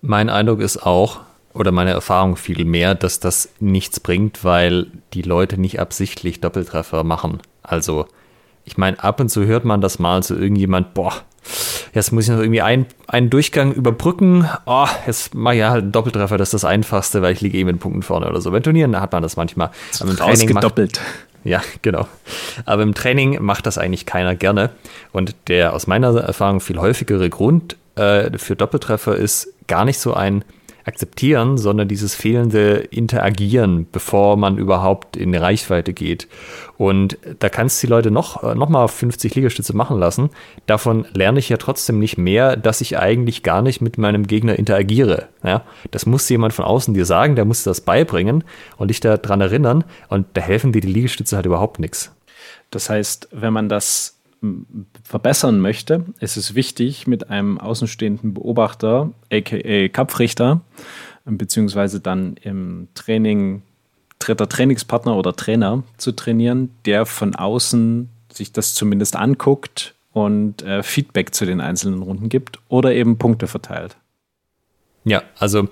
Mein 0.00 0.30
Eindruck 0.30 0.60
ist 0.60 0.84
auch, 0.86 1.20
oder 1.54 1.72
meine 1.72 1.90
Erfahrung 1.90 2.36
viel 2.36 2.64
mehr, 2.64 2.94
dass 2.94 3.20
das 3.20 3.48
nichts 3.60 4.00
bringt, 4.00 4.44
weil 4.44 4.86
die 5.12 5.22
Leute 5.22 5.60
nicht 5.60 5.80
absichtlich 5.80 6.40
Doppeltreffer 6.40 7.04
machen. 7.04 7.40
Also, 7.62 8.06
ich 8.64 8.76
meine, 8.76 9.02
ab 9.02 9.20
und 9.20 9.28
zu 9.28 9.44
hört 9.44 9.64
man 9.64 9.80
das 9.80 9.98
mal 9.98 10.22
so 10.22 10.34
irgendjemand, 10.34 10.94
boah, 10.94 11.12
Jetzt 11.94 12.12
muss 12.12 12.24
ich 12.24 12.30
noch 12.30 12.38
irgendwie 12.38 12.62
ein, 12.62 12.86
einen 13.06 13.28
Durchgang 13.28 13.72
überbrücken. 13.72 14.48
Oh, 14.64 14.86
jetzt 15.06 15.34
mache 15.34 15.56
ich 15.56 15.62
halt 15.62 15.82
einen 15.82 15.92
Doppeltreffer, 15.92 16.38
das 16.38 16.48
ist 16.48 16.62
das 16.62 16.64
Einfachste, 16.64 17.20
weil 17.20 17.32
ich 17.32 17.40
liege 17.40 17.58
eben 17.58 17.68
eh 17.68 17.72
in 17.72 17.78
Punkten 17.78 18.02
vorne 18.02 18.28
oder 18.28 18.40
so. 18.40 18.50
Bei 18.50 18.60
Turnieren 18.60 18.98
hat 18.98 19.12
man 19.12 19.22
das 19.22 19.36
manchmal. 19.36 19.70
Aber 20.00 20.10
im 20.10 20.16
Training 20.16 20.52
macht, 20.54 21.02
ja, 21.44 21.60
genau. 21.82 22.06
Aber 22.64 22.82
im 22.82 22.94
Training 22.94 23.42
macht 23.42 23.66
das 23.66 23.76
eigentlich 23.76 24.06
keiner 24.06 24.34
gerne. 24.36 24.70
Und 25.12 25.34
der 25.48 25.74
aus 25.74 25.86
meiner 25.86 26.16
Erfahrung 26.18 26.60
viel 26.60 26.78
häufigere 26.78 27.28
Grund 27.28 27.76
äh, 27.96 28.38
für 28.38 28.56
Doppeltreffer 28.56 29.16
ist 29.16 29.52
gar 29.66 29.84
nicht 29.84 29.98
so 29.98 30.14
ein 30.14 30.44
akzeptieren, 30.84 31.58
sondern 31.58 31.88
dieses 31.88 32.14
fehlende 32.14 32.76
Interagieren, 32.90 33.86
bevor 33.90 34.36
man 34.36 34.58
überhaupt 34.58 35.16
in 35.16 35.34
Reichweite 35.34 35.92
geht. 35.92 36.28
Und 36.76 37.18
da 37.38 37.48
kannst 37.48 37.82
du 37.82 37.86
die 37.86 37.90
Leute 37.90 38.10
noch, 38.10 38.42
äh, 38.42 38.54
noch 38.54 38.68
mal 38.68 38.88
50 38.88 39.34
Liegestütze 39.34 39.76
machen 39.76 39.98
lassen. 39.98 40.30
Davon 40.66 41.06
lerne 41.12 41.38
ich 41.38 41.48
ja 41.48 41.56
trotzdem 41.56 41.98
nicht 41.98 42.18
mehr, 42.18 42.56
dass 42.56 42.80
ich 42.80 42.98
eigentlich 42.98 43.42
gar 43.42 43.62
nicht 43.62 43.80
mit 43.80 43.98
meinem 43.98 44.26
Gegner 44.26 44.58
interagiere. 44.58 45.28
Ja, 45.44 45.62
das 45.90 46.06
muss 46.06 46.28
jemand 46.28 46.52
von 46.52 46.64
außen 46.64 46.94
dir 46.94 47.04
sagen, 47.06 47.36
der 47.36 47.44
muss 47.44 47.62
dir 47.62 47.70
das 47.70 47.82
beibringen 47.82 48.44
und 48.76 48.88
dich 48.88 49.00
daran 49.00 49.40
erinnern. 49.40 49.84
Und 50.08 50.26
da 50.34 50.40
helfen 50.40 50.72
dir 50.72 50.80
die 50.80 50.92
Liegestütze 50.92 51.36
halt 51.36 51.46
überhaupt 51.46 51.78
nichts. 51.78 52.12
Das 52.70 52.90
heißt, 52.90 53.28
wenn 53.32 53.52
man 53.52 53.68
das 53.68 54.18
verbessern 55.04 55.60
möchte, 55.60 56.04
ist 56.20 56.36
es 56.36 56.54
wichtig, 56.54 57.06
mit 57.06 57.30
einem 57.30 57.58
außenstehenden 57.58 58.34
Beobachter, 58.34 59.10
aka 59.30 59.88
Kapfrichter, 59.88 60.60
beziehungsweise 61.24 62.00
dann 62.00 62.36
im 62.42 62.88
Training 62.94 63.62
dritter 64.18 64.48
Trainingspartner 64.48 65.16
oder 65.16 65.34
Trainer 65.34 65.82
zu 65.96 66.12
trainieren, 66.12 66.70
der 66.84 67.06
von 67.06 67.34
außen 67.34 68.08
sich 68.32 68.52
das 68.52 68.74
zumindest 68.74 69.16
anguckt 69.16 69.94
und 70.12 70.62
äh, 70.62 70.82
Feedback 70.82 71.34
zu 71.34 71.44
den 71.44 71.60
einzelnen 71.60 72.02
Runden 72.02 72.28
gibt 72.28 72.60
oder 72.68 72.92
eben 72.94 73.18
Punkte 73.18 73.46
verteilt. 73.46 73.96
Ja, 75.04 75.22
also 75.38 75.68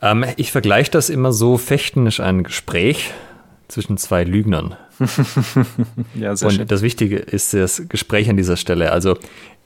ähm, 0.00 0.24
ich 0.36 0.52
vergleiche 0.52 0.90
das 0.90 1.10
immer 1.10 1.32
so, 1.32 1.58
Fechten 1.58 2.06
ist 2.06 2.20
ein 2.20 2.44
Gespräch 2.44 3.12
zwischen 3.68 3.96
zwei 3.96 4.24
Lügnern. 4.24 4.76
ja, 6.14 6.36
sehr 6.36 6.48
Und 6.48 6.54
schön. 6.54 6.68
das 6.68 6.82
Wichtige 6.82 7.16
ist 7.16 7.54
das 7.54 7.82
Gespräch 7.88 8.28
an 8.28 8.36
dieser 8.36 8.56
Stelle. 8.56 8.92
Also 8.92 9.16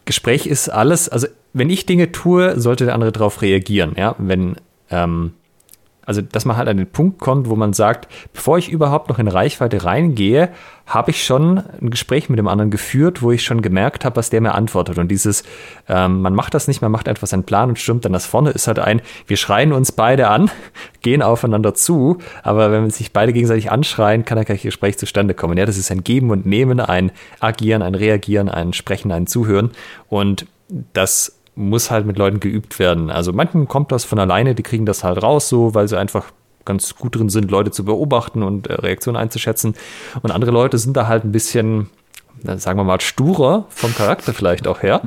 Gespräch 0.05 0.47
ist 0.47 0.69
alles, 0.69 1.09
also 1.09 1.27
wenn 1.53 1.71
ich 1.71 1.87
Dinge 1.87 2.13
tue, 2.13 2.59
sollte 2.61 2.85
der 2.85 2.95
andere 2.95 3.13
darauf 3.13 3.43
reagieren. 3.43 3.95
Ja, 3.97 4.15
wenn 4.19 4.57
ähm, 4.91 5.33
also, 6.07 6.21
dass 6.21 6.45
man 6.45 6.57
halt 6.57 6.69
an 6.69 6.77
den 6.77 6.87
Punkt 6.87 7.19
kommt, 7.19 7.49
wo 7.49 7.57
man 7.57 7.73
sagt, 7.73 8.09
bevor 8.33 8.59
ich 8.59 8.71
überhaupt 8.71 9.09
noch 9.09 9.19
in 9.19 9.29
Reichweite 9.29 9.85
reingehe, 9.85 10.51
habe 10.87 11.13
ich 11.13 11.25
schon 11.25 11.63
ein 11.81 11.91
Gespräch 11.91 12.29
mit 12.29 12.39
dem 12.39 12.47
anderen 12.47 12.71
geführt, 12.71 13.23
wo 13.23 13.31
ich 13.33 13.43
schon 13.43 13.63
gemerkt 13.63 14.05
habe, 14.05 14.17
was 14.17 14.29
der 14.29 14.43
mir 14.43 14.55
antwortet. 14.55 14.99
Und 14.99 15.09
dieses, 15.09 15.43
ähm, 15.89 16.21
man 16.21 16.35
macht 16.35 16.53
das 16.53 16.69
nicht, 16.69 16.83
man 16.83 16.93
macht 16.93 17.09
einfach 17.09 17.27
seinen 17.27 17.45
Plan 17.45 17.71
und 17.71 17.79
stürmt 17.79 18.05
dann 18.05 18.13
das 18.13 18.27
vorne, 18.27 18.51
ist 18.51 18.67
halt 18.67 18.79
ein, 18.79 19.01
wir 19.27 19.39
schreien 19.39 19.73
uns 19.73 19.93
beide 19.93 20.29
an, 20.29 20.51
gehen 21.01 21.23
aufeinander 21.23 21.75
zu, 21.75 22.19
aber 22.43 22.71
wenn 22.71 22.83
man 22.83 22.91
sich 22.91 23.13
beide 23.13 23.33
gegenseitig 23.33 23.71
anschreien, 23.71 24.25
kann 24.25 24.37
da 24.37 24.45
kein 24.45 24.59
Gespräch 24.59 24.99
zustande 24.99 25.33
kommen. 25.33 25.57
Ja, 25.57 25.65
das 25.65 25.79
ist 25.79 25.91
ein 25.91 26.05
Geben 26.05 26.31
und 26.31 26.45
Nehmen, 26.45 26.81
ein 26.81 27.13
Agieren, 27.41 27.83
ein 27.83 27.95
Reagieren, 27.95 28.49
ein 28.49 28.73
Sprechen, 28.75 29.11
ein 29.11 29.27
Zuhören. 29.27 29.71
Und 30.09 30.47
das 30.93 31.41
muss 31.57 31.91
halt 31.91 32.07
mit 32.07 32.19
Leuten 32.19 32.41
geübt 32.41 32.79
werden. 32.79 33.11
Also 33.11 33.33
manchen 33.33 33.69
kommt 33.69 33.93
das 33.93 34.05
von 34.05 34.19
alleine, 34.19 34.55
die 34.55 34.63
kriegen 34.63 34.87
das 34.87 35.05
halt 35.05 35.23
raus, 35.23 35.49
so, 35.49 35.75
weil 35.75 35.89
sie 35.89 35.99
einfach 35.99 36.33
ganz 36.65 36.95
gut 36.97 37.17
drin 37.17 37.29
sind, 37.29 37.51
Leute 37.51 37.71
zu 37.71 37.85
beobachten 37.85 38.43
und 38.43 38.67
äh, 38.67 38.75
Reaktionen 38.75 39.17
einzuschätzen. 39.17 39.75
Und 40.23 40.31
andere 40.31 40.51
Leute 40.51 40.79
sind 40.79 40.97
da 40.97 41.07
halt 41.07 41.25
ein 41.25 41.33
bisschen, 41.33 41.91
sagen 42.43 42.79
wir 42.79 42.85
mal, 42.85 43.01
sturer 43.01 43.67
vom 43.69 43.95
Charakter 43.95 44.33
vielleicht 44.33 44.67
auch 44.67 44.83
her. 44.83 45.03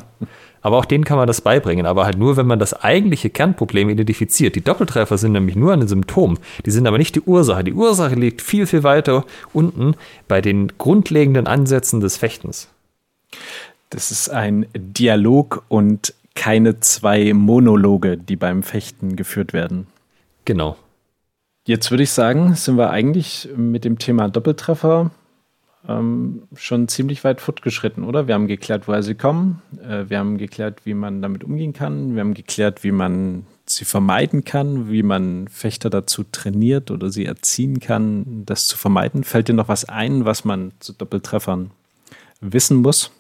Aber 0.62 0.78
auch 0.78 0.86
denen 0.86 1.06
kann 1.06 1.18
man 1.18 1.28
das 1.28 1.42
beibringen. 1.42 1.86
Aber 1.86 2.06
halt 2.06 2.18
nur, 2.18 2.36
wenn 2.36 2.48
man 2.48 2.60
das 2.60 2.74
eigentliche 2.74 3.30
Kernproblem 3.30 3.90
identifiziert. 3.90 4.56
Die 4.56 4.64
Doppeltreffer 4.64 5.18
sind 5.18 5.32
nämlich 5.32 5.56
nur 5.56 5.72
ein 5.72 5.88
Symptom. 5.88 6.38
Die 6.66 6.72
sind 6.72 6.88
aber 6.88 6.98
nicht 6.98 7.16
die 7.16 7.22
Ursache. 7.22 7.64
Die 7.64 7.74
Ursache 7.74 8.16
liegt 8.16 8.42
viel, 8.42 8.68
viel 8.68 8.84
weiter 8.84 9.24
unten 9.54 9.96
bei 10.28 10.42
den 10.42 10.74
grundlegenden 10.78 11.48
Ansätzen 11.48 12.02
des 12.02 12.18
Fechtens. 12.18 12.70
Das 13.90 14.12
ist 14.12 14.30
ein 14.30 14.66
Dialog 14.76 15.64
und 15.70 16.14
keine 16.38 16.80
zwei 16.80 17.34
Monologe, 17.34 18.16
die 18.16 18.36
beim 18.36 18.64
Fechten 18.64 19.16
geführt 19.16 19.54
werden. 19.54 19.88
Genau. 20.46 20.78
Jetzt 21.66 21.92
würde 21.92 22.04
ich 22.04 22.12
sagen, 22.12 22.56
sind 22.56 22.78
wir 22.78 22.92
eigentlich 22.92 23.50
mit 23.58 23.84
dem 23.84 23.98
Thema 23.98 24.30
Doppeltreffer 24.30 25.12
ähm, 25.88 26.44
schon 26.56 26.88
ziemlich 26.88 27.24
weit 27.24 27.42
fortgeschritten, 27.42 28.04
oder? 28.04 28.28
Wir 28.28 28.36
haben 28.36 28.48
geklärt, 28.48 28.88
woher 28.88 29.04
sie 29.04 29.16
kommen. 29.16 29.62
Äh, 29.82 30.06
wir 30.10 30.20
haben 30.20 30.38
geklärt, 30.38 30.86
wie 30.86 30.94
man 30.94 31.22
damit 31.22 31.44
umgehen 31.44 31.74
kann. 31.74 32.14
Wir 32.14 32.22
haben 32.22 32.36
geklärt, 32.36 32.84
wie 32.84 32.92
man 32.92 33.46
sie 33.66 33.84
vermeiden 33.84 34.46
kann, 34.46 34.90
wie 34.90 35.04
man 35.04 35.48
Fechter 35.50 35.90
dazu 35.90 36.24
trainiert 36.24 36.92
oder 36.92 37.10
sie 37.10 37.26
erziehen 37.26 37.80
kann, 37.80 38.46
das 38.46 38.68
zu 38.68 38.78
vermeiden. 38.78 39.24
Fällt 39.24 39.50
dir 39.50 39.54
noch 39.54 39.68
was 39.68 39.86
ein, 39.86 40.24
was 40.24 40.46
man 40.46 40.72
zu 40.80 40.94
Doppeltreffern 40.94 41.72
wissen 42.40 42.78
muss? 42.78 43.12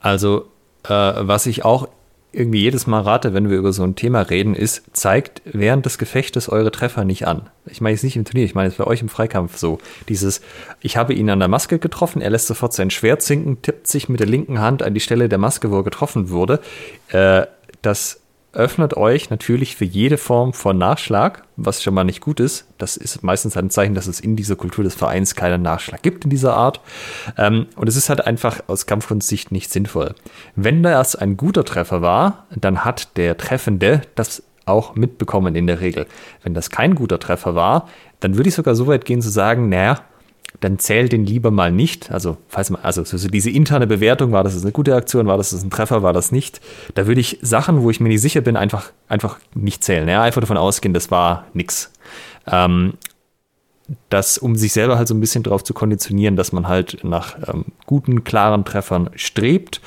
Also 0.00 0.51
was 0.84 1.46
ich 1.46 1.64
auch 1.64 1.88
irgendwie 2.32 2.60
jedes 2.60 2.86
Mal 2.86 3.00
rate, 3.02 3.34
wenn 3.34 3.50
wir 3.50 3.58
über 3.58 3.72
so 3.72 3.82
ein 3.82 3.94
Thema 3.94 4.22
reden, 4.22 4.54
ist, 4.54 4.82
zeigt 4.94 5.42
während 5.44 5.84
des 5.84 5.98
Gefechtes 5.98 6.48
eure 6.48 6.70
Treffer 6.70 7.04
nicht 7.04 7.26
an. 7.26 7.50
Ich 7.66 7.80
meine 7.80 7.92
jetzt 7.92 8.04
nicht 8.04 8.16
im 8.16 8.24
Turnier, 8.24 8.44
ich 8.44 8.54
meine 8.54 8.68
jetzt 8.68 8.78
bei 8.78 8.86
euch 8.86 9.02
im 9.02 9.10
Freikampf 9.10 9.58
so. 9.58 9.78
Dieses, 10.08 10.40
ich 10.80 10.96
habe 10.96 11.12
ihn 11.12 11.28
an 11.28 11.40
der 11.40 11.48
Maske 11.48 11.78
getroffen, 11.78 12.22
er 12.22 12.30
lässt 12.30 12.46
sofort 12.46 12.72
sein 12.72 12.90
Schwert 12.90 13.22
sinken, 13.22 13.60
tippt 13.60 13.86
sich 13.86 14.08
mit 14.08 14.20
der 14.20 14.26
linken 14.26 14.60
Hand 14.60 14.82
an 14.82 14.94
die 14.94 15.00
Stelle 15.00 15.28
der 15.28 15.38
Maske, 15.38 15.70
wo 15.70 15.78
er 15.78 15.84
getroffen 15.84 16.30
wurde. 16.30 16.60
Äh, 17.08 17.46
das 17.82 18.21
öffnet 18.52 18.96
euch 18.96 19.30
natürlich 19.30 19.76
für 19.76 19.84
jede 19.84 20.18
Form 20.18 20.52
von 20.52 20.76
Nachschlag, 20.76 21.44
was 21.56 21.82
schon 21.82 21.94
mal 21.94 22.04
nicht 22.04 22.20
gut 22.20 22.40
ist. 22.40 22.66
Das 22.78 22.96
ist 22.96 23.22
meistens 23.22 23.56
ein 23.56 23.70
Zeichen, 23.70 23.94
dass 23.94 24.06
es 24.06 24.20
in 24.20 24.36
dieser 24.36 24.56
Kultur 24.56 24.84
des 24.84 24.94
Vereins 24.94 25.34
keinen 25.34 25.62
Nachschlag 25.62 26.02
gibt 26.02 26.24
in 26.24 26.30
dieser 26.30 26.54
Art. 26.54 26.80
Ähm, 27.38 27.66
und 27.76 27.88
es 27.88 27.96
ist 27.96 28.08
halt 28.08 28.26
einfach 28.26 28.60
aus 28.66 28.86
Kampfkunstsicht 28.86 29.52
nicht 29.52 29.70
sinnvoll. 29.70 30.14
Wenn 30.54 30.82
das 30.82 31.16
ein 31.16 31.36
guter 31.36 31.64
Treffer 31.64 32.02
war, 32.02 32.46
dann 32.54 32.84
hat 32.84 33.16
der 33.16 33.36
Treffende 33.36 34.02
das 34.14 34.42
auch 34.66 34.94
mitbekommen 34.94 35.56
in 35.56 35.66
der 35.66 35.80
Regel. 35.80 36.06
Wenn 36.42 36.54
das 36.54 36.70
kein 36.70 36.94
guter 36.94 37.18
Treffer 37.18 37.54
war, 37.54 37.88
dann 38.20 38.36
würde 38.36 38.48
ich 38.48 38.54
sogar 38.54 38.74
so 38.74 38.86
weit 38.86 39.04
gehen 39.04 39.22
zu 39.22 39.30
sagen, 39.30 39.68
naja, 39.68 40.00
dann 40.60 40.78
zähl 40.78 41.08
den 41.08 41.26
lieber 41.26 41.50
mal 41.50 41.72
nicht. 41.72 42.10
Also, 42.10 42.36
falls 42.48 42.70
man, 42.70 42.82
also 42.82 43.04
so 43.04 43.28
diese 43.28 43.50
interne 43.50 43.86
Bewertung, 43.86 44.32
war 44.32 44.44
das 44.44 44.60
eine 44.62 44.72
gute 44.72 44.94
Aktion, 44.94 45.26
war 45.26 45.36
das 45.36 45.52
ein 45.52 45.70
Treffer, 45.70 46.02
war 46.02 46.12
das 46.12 46.32
nicht. 46.32 46.60
Da 46.94 47.06
würde 47.06 47.20
ich 47.20 47.38
Sachen, 47.42 47.82
wo 47.82 47.90
ich 47.90 48.00
mir 48.00 48.08
nicht 48.08 48.20
sicher 48.20 48.40
bin, 48.40 48.56
einfach, 48.56 48.90
einfach 49.08 49.38
nicht 49.54 49.82
zählen. 49.82 50.08
Ja, 50.08 50.22
einfach 50.22 50.40
davon 50.40 50.56
ausgehen, 50.56 50.94
das 50.94 51.10
war 51.10 51.46
nix. 51.52 51.92
Ähm, 52.46 52.94
das, 54.08 54.38
um 54.38 54.56
sich 54.56 54.72
selber 54.72 54.96
halt 54.96 55.08
so 55.08 55.14
ein 55.14 55.20
bisschen 55.20 55.42
darauf 55.42 55.64
zu 55.64 55.74
konditionieren, 55.74 56.36
dass 56.36 56.52
man 56.52 56.68
halt 56.68 56.98
nach 57.02 57.36
ähm, 57.48 57.66
guten, 57.86 58.24
klaren 58.24 58.64
Treffern 58.64 59.10
strebt 59.16 59.80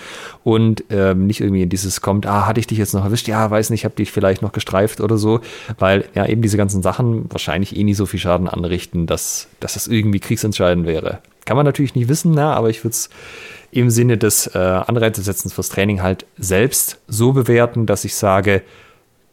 und 0.43 0.83
ähm, 0.89 1.27
nicht 1.27 1.41
irgendwie 1.41 1.63
in 1.63 1.69
dieses 1.69 2.01
kommt, 2.01 2.25
ah, 2.25 2.45
hatte 2.45 2.59
ich 2.59 2.67
dich 2.67 2.77
jetzt 2.77 2.93
noch 2.93 3.03
erwischt? 3.03 3.27
Ja, 3.27 3.49
weiß 3.49 3.69
nicht, 3.69 3.85
habe 3.85 3.95
dich 3.95 4.11
vielleicht 4.11 4.41
noch 4.41 4.51
gestreift 4.51 5.01
oder 5.01 5.17
so, 5.17 5.41
weil 5.79 6.05
ja 6.13 6.25
eben 6.25 6.41
diese 6.41 6.57
ganzen 6.57 6.81
Sachen 6.81 7.31
wahrscheinlich 7.31 7.75
eh 7.75 7.83
nie 7.83 7.93
so 7.93 8.05
viel 8.05 8.19
Schaden 8.19 8.47
anrichten, 8.47 9.07
dass, 9.07 9.47
dass 9.59 9.75
das 9.75 9.87
irgendwie 9.87 10.19
kriegsentscheidend 10.19 10.85
wäre. 10.85 11.19
Kann 11.45 11.57
man 11.57 11.65
natürlich 11.65 11.95
nicht 11.95 12.09
wissen, 12.09 12.31
na, 12.31 12.53
aber 12.53 12.69
ich 12.69 12.83
würde 12.83 12.93
es 12.93 13.09
im 13.71 13.89
Sinne 13.89 14.17
des 14.17 14.47
äh, 14.47 14.57
Anreizesetzens 14.57 15.53
fürs 15.53 15.69
Training 15.69 16.01
halt 16.01 16.25
selbst 16.37 16.99
so 17.07 17.33
bewerten, 17.33 17.85
dass 17.85 18.05
ich 18.05 18.15
sage, 18.15 18.63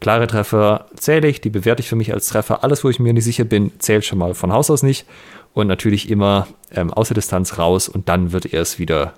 Klare 0.03 0.27
Treffer 0.27 0.87
zähle 0.97 1.29
ich, 1.29 1.41
die 1.41 1.49
bewerte 1.49 1.81
ich 1.81 1.89
für 1.89 1.95
mich 1.95 2.13
als 2.13 2.27
Treffer. 2.27 2.65
Alles, 2.65 2.83
wo 2.83 2.89
ich 2.89 2.99
mir 2.99 3.13
nicht 3.13 3.23
sicher 3.23 3.45
bin, 3.45 3.71
zählt 3.79 4.05
schon 4.05 4.19
mal 4.19 4.35
von 4.35 4.53
Haus 4.53 4.69
aus 4.69 4.83
nicht. 4.83 5.07
Und 5.55 5.69
natürlich 5.69 6.11
immer 6.11 6.49
ähm, 6.73 6.93
außer 6.93 7.15
Distanz 7.15 7.57
raus 7.57 7.89
und 7.89 8.09
dann 8.09 8.33
wird 8.33 8.53
erst 8.53 8.81
wieder 8.81 9.13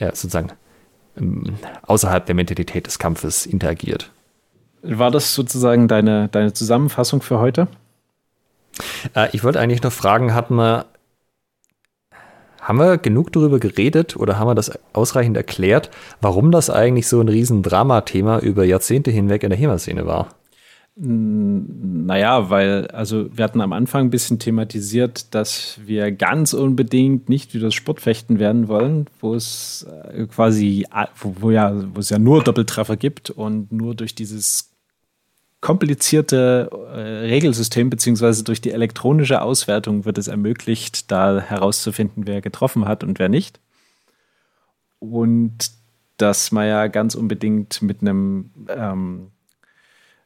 ja, 0.00 0.08
sozusagen 0.08 0.48
ähm, 1.16 1.54
außerhalb 1.82 2.26
der 2.26 2.34
Mentalität 2.34 2.88
des 2.88 2.98
Kampfes 2.98 3.46
interagiert. 3.46 4.10
War 4.82 5.12
das 5.12 5.36
sozusagen 5.36 5.86
deine, 5.86 6.26
deine 6.26 6.52
Zusammenfassung 6.52 7.22
für 7.22 7.38
heute? 7.38 7.68
Äh, 9.14 9.28
ich 9.34 9.44
wollte 9.44 9.60
eigentlich 9.60 9.84
noch 9.84 9.92
fragen, 9.92 10.34
hatten 10.34 10.56
wir 10.56 10.86
haben 12.64 12.78
wir 12.78 12.98
genug 12.98 13.32
darüber 13.32 13.58
geredet 13.58 14.16
oder 14.16 14.38
haben 14.38 14.48
wir 14.48 14.54
das 14.54 14.72
ausreichend 14.94 15.36
erklärt, 15.36 15.90
warum 16.20 16.50
das 16.50 16.70
eigentlich 16.70 17.06
so 17.06 17.20
ein 17.20 17.28
riesen 17.28 17.62
Dramathema 17.62 18.38
über 18.38 18.64
Jahrzehnte 18.64 19.10
hinweg 19.10 19.42
in 19.42 19.50
der 19.50 19.58
HEMA-Szene 19.58 20.06
war? 20.06 20.28
Naja, 20.96 22.50
weil, 22.50 22.86
also 22.88 23.26
wir 23.36 23.44
hatten 23.44 23.60
am 23.60 23.72
Anfang 23.72 24.06
ein 24.06 24.10
bisschen 24.10 24.38
thematisiert, 24.38 25.34
dass 25.34 25.80
wir 25.84 26.12
ganz 26.12 26.54
unbedingt 26.54 27.28
nicht 27.28 27.52
wie 27.52 27.58
das 27.58 27.74
Sportfechten 27.74 28.38
werden 28.38 28.68
wollen, 28.68 29.06
wo 29.20 29.34
es 29.34 29.84
äh, 30.12 30.26
quasi, 30.26 30.86
wo, 31.20 31.34
wo, 31.40 31.50
ja, 31.50 31.74
wo 31.94 31.98
es 31.98 32.10
ja 32.10 32.20
nur 32.20 32.44
Doppeltreffer 32.44 32.96
gibt 32.96 33.30
und 33.30 33.72
nur 33.72 33.96
durch 33.96 34.14
dieses 34.14 34.73
komplizierte 35.64 36.68
äh, 36.92 36.98
Regelsystem 37.26 37.88
beziehungsweise 37.88 38.44
durch 38.44 38.60
die 38.60 38.72
elektronische 38.72 39.40
Auswertung 39.40 40.04
wird 40.04 40.18
es 40.18 40.28
ermöglicht, 40.28 41.10
da 41.10 41.40
herauszufinden, 41.40 42.26
wer 42.26 42.42
getroffen 42.42 42.86
hat 42.86 43.02
und 43.02 43.18
wer 43.18 43.30
nicht. 43.30 43.60
Und 44.98 45.70
dass 46.18 46.52
man 46.52 46.68
ja 46.68 46.86
ganz 46.88 47.14
unbedingt 47.14 47.80
mit 47.80 48.02
einem 48.02 48.50
ähm, 48.68 49.30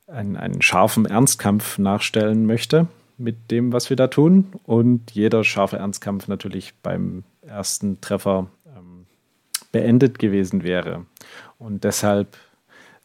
einen, 0.08 0.36
einen 0.36 0.60
scharfen 0.60 1.06
Ernstkampf 1.06 1.78
nachstellen 1.78 2.44
möchte 2.44 2.88
mit 3.16 3.52
dem, 3.52 3.72
was 3.72 3.90
wir 3.90 3.96
da 3.96 4.08
tun. 4.08 4.48
Und 4.64 5.12
jeder 5.12 5.44
scharfe 5.44 5.76
Ernstkampf 5.76 6.26
natürlich 6.26 6.74
beim 6.82 7.22
ersten 7.42 8.00
Treffer 8.00 8.48
ähm, 8.66 9.06
beendet 9.70 10.18
gewesen 10.18 10.64
wäre. 10.64 11.06
Und 11.58 11.84
deshalb 11.84 12.36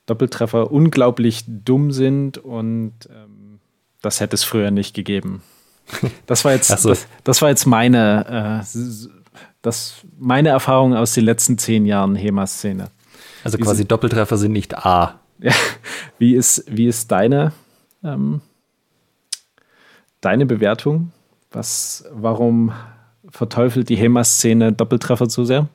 Doppeltreffer 0.06 0.72
unglaublich 0.72 1.46
dumm 1.48 1.92
sind 1.92 2.38
und 2.38 2.94
ähm, 3.10 3.60
das 4.02 4.20
hätte 4.20 4.36
es 4.36 4.44
früher 4.44 4.70
nicht 4.70 4.94
gegeben. 4.94 5.42
Das 6.26 6.44
war 6.46 6.54
jetzt, 6.54 6.68
so. 6.80 6.90
das, 6.90 7.08
das, 7.24 7.42
war 7.42 7.50
jetzt 7.50 7.66
meine, 7.66 8.62
äh, 8.64 8.80
das, 9.62 9.96
meine 10.18 10.50
Erfahrung 10.50 10.94
aus 10.94 11.14
den 11.14 11.26
letzten 11.26 11.58
zehn 11.58 11.86
Jahren 11.86 12.16
HEMA-Szene. 12.16 12.90
Also 13.44 13.58
quasi 13.58 13.78
Diese, 13.78 13.86
Doppeltreffer 13.86 14.38
sind 14.38 14.52
nicht 14.52 14.78
A. 14.78 15.20
Wie 16.20 16.36
ist, 16.36 16.64
wie 16.68 16.88
ist 16.88 17.12
deine, 17.12 17.52
ähm, 18.04 18.42
deine 20.22 20.46
Bewertung? 20.46 21.12
Was, 21.52 22.06
warum 22.14 22.72
verteufelt 23.28 23.90
die 23.90 23.96
HEMA-Szene 23.96 24.72
Doppeltreffer 24.72 25.28
zu 25.28 25.44
sehr? 25.44 25.68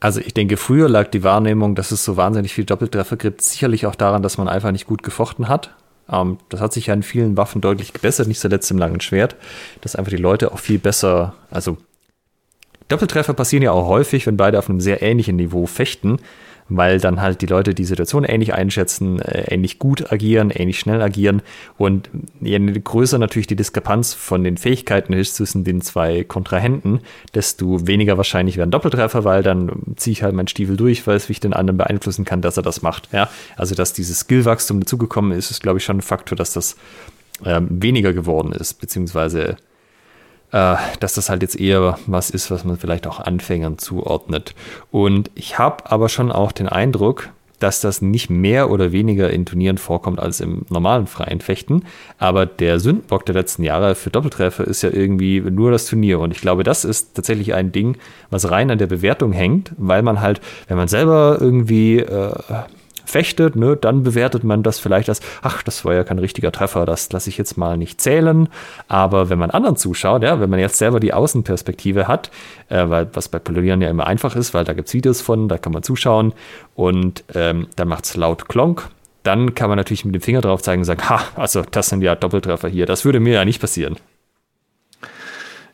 Also 0.00 0.20
ich 0.20 0.34
denke, 0.34 0.56
früher 0.56 0.88
lag 0.88 1.08
die 1.08 1.22
Wahrnehmung, 1.22 1.74
dass 1.74 1.90
es 1.90 2.04
so 2.04 2.16
wahnsinnig 2.16 2.52
viel 2.52 2.64
Doppeltreffer 2.64 3.16
gibt, 3.16 3.42
sicherlich 3.42 3.86
auch 3.86 3.94
daran, 3.94 4.22
dass 4.22 4.38
man 4.38 4.48
einfach 4.48 4.72
nicht 4.72 4.86
gut 4.86 5.02
gefochten 5.02 5.48
hat. 5.48 5.74
Ähm, 6.10 6.38
das 6.48 6.60
hat 6.60 6.72
sich 6.72 6.86
ja 6.86 6.94
in 6.94 7.02
vielen 7.02 7.36
Waffen 7.36 7.60
deutlich 7.60 7.92
gebessert, 7.92 8.28
nicht 8.28 8.40
zuletzt 8.40 8.70
im 8.70 8.78
langen 8.78 9.00
Schwert, 9.00 9.36
dass 9.80 9.96
einfach 9.96 10.10
die 10.10 10.16
Leute 10.16 10.52
auch 10.52 10.58
viel 10.58 10.78
besser, 10.78 11.34
also 11.50 11.78
Doppeltreffer 12.88 13.34
passieren 13.34 13.62
ja 13.62 13.72
auch 13.72 13.88
häufig, 13.88 14.26
wenn 14.26 14.36
beide 14.36 14.58
auf 14.58 14.70
einem 14.70 14.80
sehr 14.80 15.02
ähnlichen 15.02 15.36
Niveau 15.36 15.66
fechten 15.66 16.18
weil 16.68 17.00
dann 17.00 17.20
halt 17.20 17.40
die 17.42 17.46
Leute 17.46 17.74
die 17.74 17.84
Situation 17.84 18.24
ähnlich 18.24 18.54
einschätzen, 18.54 19.20
äh, 19.20 19.54
ähnlich 19.54 19.78
gut 19.78 20.12
agieren, 20.12 20.50
ähnlich 20.50 20.78
schnell 20.78 21.00
agieren 21.02 21.42
und 21.78 22.10
je 22.40 22.58
größer 22.58 23.18
natürlich 23.18 23.46
die 23.46 23.56
Diskrepanz 23.56 24.14
von 24.14 24.42
den 24.42 24.56
Fähigkeiten 24.56 25.12
ist 25.12 25.36
zwischen 25.36 25.64
den 25.64 25.80
zwei 25.80 26.24
Kontrahenten, 26.24 27.00
desto 27.34 27.86
weniger 27.86 28.16
wahrscheinlich 28.16 28.56
werden 28.56 28.70
Doppeltreffer, 28.70 29.24
weil 29.24 29.42
dann 29.42 29.70
ziehe 29.96 30.12
ich 30.12 30.22
halt 30.22 30.34
meinen 30.34 30.48
Stiefel 30.48 30.76
durch, 30.76 31.06
weil 31.06 31.16
es 31.16 31.28
mich 31.28 31.40
den 31.40 31.52
anderen 31.52 31.78
beeinflussen 31.78 32.24
kann, 32.24 32.40
dass 32.42 32.56
er 32.56 32.62
das 32.62 32.82
macht. 32.82 33.08
Ja, 33.12 33.28
also 33.56 33.74
dass 33.74 33.92
dieses 33.92 34.20
Skillwachstum 34.20 34.80
dazugekommen 34.80 35.32
ist, 35.32 35.50
ist 35.50 35.62
glaube 35.62 35.78
ich 35.78 35.84
schon 35.84 35.98
ein 35.98 36.02
Faktor, 36.02 36.36
dass 36.36 36.52
das 36.52 36.76
ähm, 37.44 37.68
weniger 37.70 38.12
geworden 38.12 38.52
ist, 38.52 38.74
beziehungsweise 38.74 39.56
äh, 40.56 40.76
dass 41.00 41.12
das 41.14 41.28
halt 41.28 41.42
jetzt 41.42 41.60
eher 41.60 41.98
was 42.06 42.30
ist, 42.30 42.50
was 42.50 42.64
man 42.64 42.78
vielleicht 42.78 43.06
auch 43.06 43.20
Anfängern 43.20 43.76
zuordnet. 43.76 44.54
Und 44.90 45.30
ich 45.34 45.58
habe 45.58 45.90
aber 45.90 46.08
schon 46.08 46.32
auch 46.32 46.50
den 46.50 46.66
Eindruck, 46.66 47.28
dass 47.58 47.80
das 47.82 48.00
nicht 48.00 48.30
mehr 48.30 48.70
oder 48.70 48.90
weniger 48.92 49.30
in 49.30 49.44
Turnieren 49.44 49.76
vorkommt 49.76 50.18
als 50.18 50.40
im 50.40 50.64
normalen 50.70 51.06
freien 51.06 51.40
Fechten. 51.40 51.84
Aber 52.18 52.46
der 52.46 52.80
Sündenbock 52.80 53.26
der 53.26 53.34
letzten 53.34 53.64
Jahre 53.64 53.94
für 53.94 54.10
Doppeltreffer 54.10 54.66
ist 54.66 54.82
ja 54.82 54.90
irgendwie 54.90 55.40
nur 55.40 55.70
das 55.70 55.86
Turnier. 55.86 56.20
Und 56.20 56.32
ich 56.32 56.40
glaube, 56.40 56.64
das 56.64 56.84
ist 56.84 57.14
tatsächlich 57.14 57.52
ein 57.52 57.72
Ding, 57.72 57.98
was 58.30 58.50
rein 58.50 58.70
an 58.70 58.78
der 58.78 58.86
Bewertung 58.86 59.32
hängt, 59.32 59.72
weil 59.76 60.02
man 60.02 60.22
halt, 60.22 60.40
wenn 60.68 60.78
man 60.78 60.88
selber 60.88 61.36
irgendwie 61.38 61.98
äh, 61.98 62.32
fechtet, 63.06 63.56
ne, 63.56 63.76
dann 63.76 64.02
bewertet 64.02 64.44
man 64.44 64.62
das 64.62 64.78
vielleicht 64.78 65.08
als, 65.08 65.20
ach, 65.42 65.62
das 65.62 65.84
war 65.84 65.94
ja 65.94 66.04
kein 66.04 66.18
richtiger 66.18 66.52
Treffer, 66.52 66.84
das 66.84 67.10
lasse 67.12 67.30
ich 67.30 67.38
jetzt 67.38 67.56
mal 67.56 67.76
nicht 67.76 68.00
zählen. 68.00 68.48
Aber 68.88 69.30
wenn 69.30 69.38
man 69.38 69.50
anderen 69.50 69.76
zuschaut, 69.76 70.22
ja, 70.22 70.40
wenn 70.40 70.50
man 70.50 70.58
jetzt 70.58 70.78
selber 70.78 71.00
die 71.00 71.14
Außenperspektive 71.14 72.08
hat, 72.08 72.30
äh, 72.68 72.88
weil 72.88 73.08
was 73.12 73.28
bei 73.28 73.38
Polieren 73.38 73.80
ja 73.80 73.88
immer 73.88 74.06
einfach 74.06 74.36
ist, 74.36 74.52
weil 74.54 74.64
da 74.64 74.74
gibt 74.74 74.88
es 74.88 74.94
Videos 74.94 75.20
von, 75.20 75.48
da 75.48 75.58
kann 75.58 75.72
man 75.72 75.82
zuschauen 75.82 76.34
und 76.74 77.24
ähm, 77.34 77.68
dann 77.76 77.88
macht 77.88 78.04
es 78.04 78.16
laut 78.16 78.48
Klonk. 78.48 78.88
Dann 79.22 79.54
kann 79.54 79.68
man 79.68 79.76
natürlich 79.76 80.04
mit 80.04 80.14
dem 80.14 80.22
Finger 80.22 80.40
drauf 80.40 80.62
zeigen 80.62 80.82
und 80.82 80.84
sagen, 80.84 81.08
ha, 81.08 81.20
also 81.34 81.62
das 81.70 81.88
sind 81.88 82.02
ja 82.02 82.14
Doppeltreffer 82.14 82.68
hier. 82.68 82.86
Das 82.86 83.04
würde 83.04 83.18
mir 83.18 83.34
ja 83.34 83.44
nicht 83.44 83.60
passieren. 83.60 83.96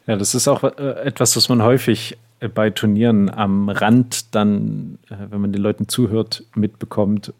Ja, 0.07 0.17
das 0.17 0.35
ist 0.35 0.49
auch 0.49 0.65
äh, 0.65 1.05
etwas, 1.05 1.37
was 1.37 1.49
man 1.49 1.63
häufig 1.63 2.17
bei 2.49 2.71
Turnieren 2.71 3.31
am 3.31 3.69
Rand 3.69 4.35
dann, 4.35 4.99
äh, 5.09 5.17
wenn 5.31 5.41
man 5.41 5.53
den 5.53 5.63
Leuten 5.63 5.89
zuhört, 5.89 6.45
mitbekommt, 6.55 7.33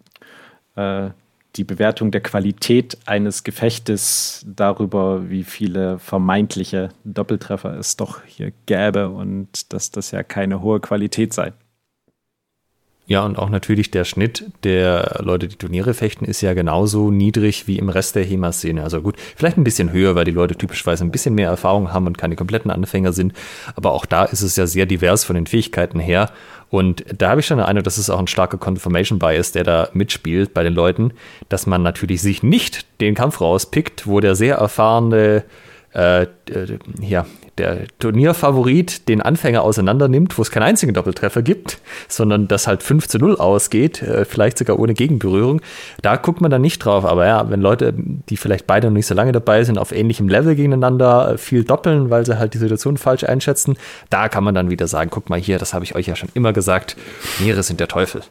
äh, 0.77 1.11
die 1.57 1.65
Bewertung 1.65 2.11
der 2.11 2.23
Qualität 2.23 2.97
eines 3.05 3.45
Gefechtes 3.45 4.45
darüber, 4.47 5.29
wie 5.29 5.45
viele 5.45 5.99
vermeintliche 5.99 6.89
Doppeltreffer 7.05 7.77
es 7.77 7.97
doch 7.97 8.25
hier 8.25 8.53
gäbe 8.67 9.11
und 9.11 9.73
dass 9.73 9.91
das 9.91 10.13
ja 10.13 10.23
keine 10.23 10.63
hohe 10.63 10.81
Qualität 10.81 11.35
sei. 11.35 11.53
Ja, 13.13 13.27
und 13.27 13.39
auch 13.39 13.51
natürlich 13.51 13.91
der 13.91 14.05
Schnitt 14.05 14.47
der 14.65 15.21
Leute, 15.23 15.47
die 15.47 15.57
Turniere 15.57 15.93
fechten, 15.93 16.25
ist 16.25 16.41
ja 16.41 16.55
genauso 16.55 17.11
niedrig 17.11 17.67
wie 17.67 17.77
im 17.77 17.91
Rest 17.91 18.17
der 18.17 18.25
HEMA-Szene. 18.25 18.83
Also 18.83 19.03
gut, 19.03 19.17
vielleicht 19.37 19.59
ein 19.59 19.65
bisschen 19.65 19.93
höher, 19.93 20.15
weil 20.15 20.25
die 20.25 20.31
Leute 20.31 20.57
typischerweise 20.57 21.05
ein 21.05 21.11
bisschen 21.11 21.35
mehr 21.35 21.51
Erfahrung 21.51 21.93
haben 21.93 22.07
und 22.07 22.17
keine 22.17 22.37
kompletten 22.37 22.71
Anfänger 22.71 23.13
sind. 23.13 23.35
Aber 23.77 23.93
auch 23.93 24.07
da 24.07 24.25
ist 24.25 24.41
es 24.41 24.57
ja 24.57 24.67
sehr 24.67 24.87
divers 24.87 25.25
von 25.25 25.35
den 25.35 25.47
Fähigkeiten 25.47 26.01
her. 26.01 26.31
Und 26.71 27.05
da 27.19 27.29
habe 27.29 27.41
ich 27.41 27.47
schon 27.47 27.59
den 27.59 27.67
Eindruck, 27.67 27.85
das 27.85 27.99
ist 27.99 28.09
auch 28.09 28.19
ein 28.19 28.29
starker 28.29 28.57
Confirmation 28.57 29.19
Bias, 29.19 29.53
der 29.53 29.65
da 29.65 29.91
mitspielt 29.93 30.55
bei 30.55 30.63
den 30.63 30.73
Leuten, 30.73 31.13
dass 31.51 31.67
man 31.67 31.83
natürlich 31.83 32.23
sich 32.23 32.43
nicht 32.43 32.87
den 33.03 33.15
Kampf 33.15 33.43
rauspickt, 33.43 34.07
wo 34.07 34.21
der 34.21 34.35
sehr 34.37 34.55
erfahrene 34.55 35.45
äh, 35.93 36.27
ja, 37.01 37.27
der 37.59 37.87
Turnierfavorit 37.99 39.09
den 39.09 39.21
Anfänger 39.21 39.63
auseinander 39.63 40.09
nimmt, 40.09 40.39
wo 40.39 40.43
es 40.43 40.51
keinen 40.51 40.63
einzigen 40.63 40.95
Doppeltreffer 40.95 41.43
gibt, 41.43 41.79
sondern 42.09 42.49
das 42.49 42.67
halt 42.67 42.83
5 42.83 43.09
zu 43.09 43.19
0 43.19 43.37
ausgeht, 43.37 44.03
äh, 44.03 44.25
vielleicht 44.25 44.59
sogar 44.59 44.79
ohne 44.79 44.95
Gegenberührung. 44.95 45.61
Da 46.01 46.17
guckt 46.17 46.41
man 46.41 46.51
dann 46.51 46.63
nicht 46.63 46.79
drauf. 46.79 47.05
Aber 47.05 47.27
ja, 47.27 47.51
wenn 47.51 47.61
Leute, 47.61 47.93
die 47.95 48.37
vielleicht 48.37 48.67
beide 48.67 48.87
noch 48.87 48.95
nicht 48.95 49.07
so 49.07 49.15
lange 49.15 49.33
dabei 49.33 49.65
sind, 49.65 49.79
auf 49.79 49.93
ähnlichem 49.93 50.29
Level 50.29 50.55
gegeneinander 50.55 51.33
äh, 51.33 51.39
viel 51.39 51.65
doppeln, 51.65 52.09
weil 52.09 52.25
sie 52.25 52.39
halt 52.39 52.55
die 52.55 52.59
Situation 52.59 52.97
falsch 52.97 53.25
einschätzen, 53.25 53.77
da 54.09 54.29
kann 54.29 54.45
man 54.45 54.55
dann 54.55 54.71
wieder 54.71 54.87
sagen, 54.87 55.11
guck 55.11 55.29
mal 55.29 55.39
hier, 55.39 55.59
das 55.59 55.75
habe 55.75 55.85
ich 55.85 55.95
euch 55.95 56.07
ja 56.07 56.17
schon 56.17 56.31
immer 56.35 56.53
gesagt, 56.53 56.97
Meere 57.39 57.63
sind 57.63 57.81
der 57.81 57.89
Teufel. 57.89 58.23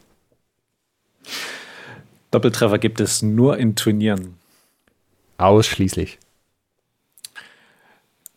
Doppeltreffer 2.32 2.78
gibt 2.78 3.00
es 3.00 3.22
nur 3.22 3.58
in 3.58 3.76
Turnieren. 3.76 4.34
Ausschließlich. 5.38 6.18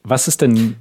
Was 0.05 0.27
ist 0.27 0.41
denn. 0.41 0.77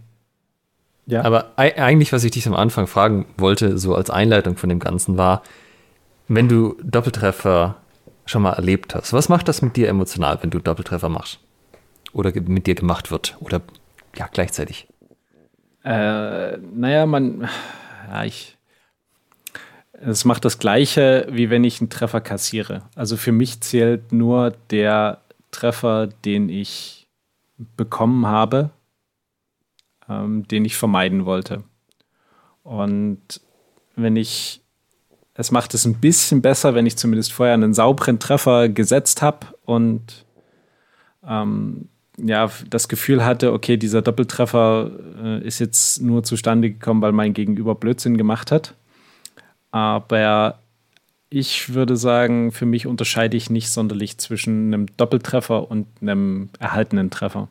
Ja. 1.06 1.22
Aber 1.22 1.52
eigentlich, 1.56 2.12
was 2.12 2.24
ich 2.24 2.30
dich 2.30 2.46
am 2.46 2.54
Anfang 2.54 2.86
fragen 2.86 3.26
wollte, 3.36 3.76
so 3.78 3.94
als 3.94 4.08
Einleitung 4.10 4.56
von 4.56 4.68
dem 4.68 4.78
Ganzen, 4.78 5.18
war, 5.18 5.42
wenn 6.28 6.48
du 6.48 6.76
Doppeltreffer 6.82 7.76
schon 8.26 8.42
mal 8.42 8.52
erlebt 8.52 8.94
hast, 8.94 9.12
was 9.12 9.28
macht 9.28 9.48
das 9.48 9.60
mit 9.60 9.76
dir 9.76 9.88
emotional, 9.88 10.38
wenn 10.40 10.50
du 10.50 10.60
Doppeltreffer 10.60 11.08
machst? 11.08 11.40
Oder 12.12 12.32
mit 12.40 12.66
dir 12.66 12.74
gemacht 12.74 13.10
wird? 13.10 13.36
Oder 13.40 13.60
ja, 14.16 14.28
gleichzeitig? 14.32 14.86
Äh, 15.84 16.56
naja, 16.58 17.06
man. 17.06 17.48
Ja, 18.08 18.24
ich. 18.24 18.56
Es 19.92 20.24
macht 20.24 20.44
das 20.44 20.58
Gleiche, 20.58 21.26
wie 21.30 21.50
wenn 21.50 21.64
ich 21.64 21.80
einen 21.80 21.90
Treffer 21.90 22.20
kassiere. 22.20 22.82
Also 22.94 23.16
für 23.16 23.32
mich 23.32 23.60
zählt 23.60 24.12
nur 24.12 24.52
der 24.70 25.20
Treffer, 25.50 26.08
den 26.08 26.48
ich 26.48 27.06
bekommen 27.76 28.26
habe, 28.26 28.70
ähm, 30.08 30.46
den 30.48 30.64
ich 30.64 30.76
vermeiden 30.76 31.24
wollte. 31.24 31.64
Und 32.62 33.40
wenn 33.96 34.16
ich, 34.16 34.62
es 35.34 35.50
macht 35.50 35.74
es 35.74 35.84
ein 35.84 36.00
bisschen 36.00 36.42
besser, 36.42 36.74
wenn 36.74 36.86
ich 36.86 36.96
zumindest 36.96 37.32
vorher 37.32 37.54
einen 37.54 37.74
sauberen 37.74 38.18
Treffer 38.18 38.68
gesetzt 38.68 39.22
habe 39.22 39.46
und 39.64 40.24
ähm, 41.26 41.88
ja, 42.16 42.50
das 42.70 42.88
Gefühl 42.88 43.24
hatte, 43.24 43.52
okay, 43.52 43.76
dieser 43.76 44.02
Doppeltreffer 44.02 44.90
äh, 45.22 45.46
ist 45.46 45.58
jetzt 45.58 46.00
nur 46.00 46.22
zustande 46.22 46.70
gekommen, 46.70 47.02
weil 47.02 47.12
mein 47.12 47.34
Gegenüber 47.34 47.74
Blödsinn 47.74 48.16
gemacht 48.16 48.52
hat. 48.52 48.74
Aber 49.72 50.60
ich 51.30 51.74
würde 51.74 51.96
sagen, 51.96 52.52
für 52.52 52.66
mich 52.66 52.86
unterscheide 52.86 53.36
ich 53.36 53.50
nicht 53.50 53.68
sonderlich 53.70 54.18
zwischen 54.18 54.72
einem 54.72 54.86
Doppeltreffer 54.96 55.68
und 55.68 55.88
einem 56.00 56.50
erhaltenen 56.60 57.10
Treffer. 57.10 57.48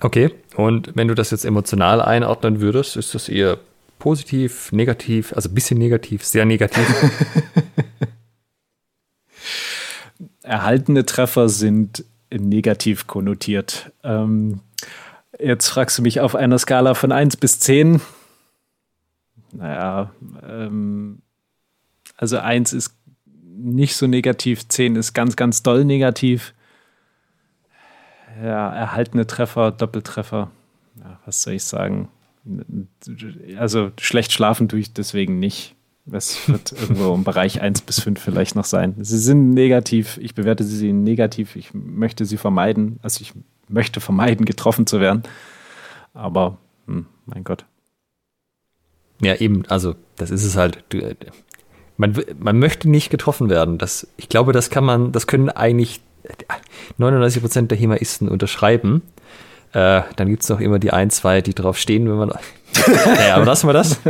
Okay, 0.00 0.30
und 0.56 0.92
wenn 0.94 1.08
du 1.08 1.14
das 1.14 1.30
jetzt 1.30 1.44
emotional 1.44 2.00
einordnen 2.00 2.60
würdest, 2.60 2.96
ist 2.96 3.14
das 3.14 3.28
eher 3.28 3.58
positiv, 3.98 4.70
negativ, 4.70 5.32
also 5.32 5.48
ein 5.48 5.54
bisschen 5.54 5.78
negativ, 5.78 6.24
sehr 6.24 6.44
negativ? 6.44 6.86
Erhaltene 10.42 11.04
Treffer 11.04 11.48
sind 11.48 12.04
negativ 12.30 13.06
konnotiert. 13.06 13.92
Ähm, 14.04 14.60
jetzt 15.38 15.68
fragst 15.68 15.98
du 15.98 16.02
mich 16.02 16.20
auf 16.20 16.34
einer 16.34 16.58
Skala 16.58 16.94
von 16.94 17.10
1 17.10 17.36
bis 17.36 17.58
10. 17.60 18.00
Naja, 19.52 20.12
ähm, 20.48 21.22
also 22.16 22.38
1 22.38 22.72
ist 22.72 22.94
nicht 23.44 23.96
so 23.96 24.06
negativ, 24.06 24.68
10 24.68 24.96
ist 24.96 25.12
ganz, 25.12 25.36
ganz 25.36 25.62
doll 25.62 25.84
negativ. 25.84 26.54
Ja, 28.42 28.72
erhaltene 28.72 29.26
Treffer, 29.26 29.72
Doppeltreffer. 29.72 30.50
Ja, 30.96 31.20
was 31.24 31.42
soll 31.42 31.54
ich 31.54 31.64
sagen? 31.64 32.08
Also 33.58 33.90
schlecht 34.00 34.32
schlafen 34.32 34.68
tue 34.68 34.80
ich 34.80 34.92
deswegen 34.92 35.38
nicht. 35.38 35.74
Es 36.10 36.48
wird 36.48 36.72
irgendwo 36.80 37.14
im 37.14 37.24
Bereich 37.24 37.60
1 37.60 37.82
bis 37.82 38.00
5 38.00 38.20
vielleicht 38.20 38.54
noch 38.54 38.64
sein. 38.64 38.94
Sie 39.00 39.18
sind 39.18 39.50
negativ, 39.50 40.18
ich 40.22 40.34
bewerte 40.34 40.64
sie 40.64 40.92
negativ, 40.92 41.56
ich 41.56 41.74
möchte 41.74 42.24
sie 42.24 42.36
vermeiden, 42.36 42.98
also 43.02 43.20
ich 43.20 43.32
möchte 43.68 44.00
vermeiden, 44.00 44.46
getroffen 44.46 44.86
zu 44.86 45.00
werden. 45.00 45.22
Aber, 46.14 46.58
hm, 46.86 47.06
mein 47.26 47.44
Gott. 47.44 47.66
Ja, 49.20 49.34
eben, 49.34 49.66
also 49.66 49.94
das 50.16 50.30
ist 50.30 50.44
es 50.44 50.56
halt. 50.56 50.84
Du, 50.88 51.00
man, 51.96 52.16
man 52.38 52.58
möchte 52.58 52.88
nicht 52.88 53.10
getroffen 53.10 53.50
werden. 53.50 53.78
Das, 53.78 54.06
ich 54.16 54.28
glaube, 54.28 54.52
das 54.52 54.70
kann 54.70 54.84
man, 54.84 55.12
das 55.12 55.26
können 55.26 55.50
eigentlich 55.50 56.00
99 56.96 57.42
Prozent 57.42 57.70
der 57.70 57.78
Hemaisten 57.78 58.28
unterschreiben. 58.28 59.02
Äh, 59.72 60.02
dann 60.16 60.28
gibt 60.28 60.42
es 60.42 60.48
noch 60.48 60.60
immer 60.60 60.78
die 60.78 60.92
ein, 60.92 61.10
zwei, 61.10 61.40
die 61.40 61.54
drauf 61.54 61.78
stehen, 61.78 62.08
wenn 62.08 62.16
man. 62.16 62.32
naja, 62.86 63.36
aber 63.36 63.44
lassen 63.44 63.68
wir 63.68 63.74
das. 63.74 64.00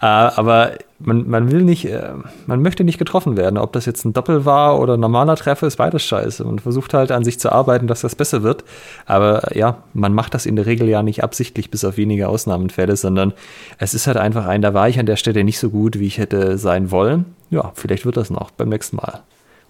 Äh, 0.00 0.06
aber 0.06 0.72
man, 0.98 1.28
man 1.28 1.50
will 1.50 1.62
nicht, 1.62 1.84
äh, 1.84 2.12
man 2.46 2.62
möchte 2.62 2.84
nicht 2.84 2.98
getroffen 2.98 3.36
werden. 3.36 3.58
Ob 3.58 3.72
das 3.72 3.86
jetzt 3.86 4.04
ein 4.04 4.12
Doppel 4.12 4.44
war 4.44 4.80
oder 4.80 4.94
ein 4.94 5.00
normaler 5.00 5.36
Treffer, 5.36 5.66
ist 5.66 5.76
beides 5.76 6.02
scheiße. 6.04 6.44
Man 6.44 6.58
versucht 6.58 6.94
halt 6.94 7.12
an 7.12 7.24
sich 7.24 7.38
zu 7.38 7.52
arbeiten, 7.52 7.86
dass 7.86 8.00
das 8.00 8.16
besser 8.16 8.42
wird. 8.42 8.64
Aber 9.06 9.54
ja, 9.56 9.82
man 9.92 10.14
macht 10.14 10.34
das 10.34 10.46
in 10.46 10.56
der 10.56 10.66
Regel 10.66 10.88
ja 10.88 11.02
nicht 11.02 11.22
absichtlich, 11.22 11.70
bis 11.70 11.84
auf 11.84 11.96
wenige 11.96 12.28
Ausnahmenfälle, 12.28 12.96
sondern 12.96 13.32
es 13.78 13.94
ist 13.94 14.06
halt 14.06 14.16
einfach 14.16 14.46
ein, 14.46 14.62
da 14.62 14.74
war 14.74 14.88
ich 14.88 14.98
an 14.98 15.06
der 15.06 15.16
Stelle 15.16 15.44
nicht 15.44 15.58
so 15.58 15.70
gut, 15.70 15.98
wie 15.98 16.06
ich 16.06 16.18
hätte 16.18 16.58
sein 16.58 16.90
wollen. 16.90 17.26
Ja, 17.50 17.72
vielleicht 17.74 18.06
wird 18.06 18.16
das 18.16 18.30
noch 18.30 18.50
beim 18.50 18.70
nächsten 18.70 18.96
Mal. 18.96 19.20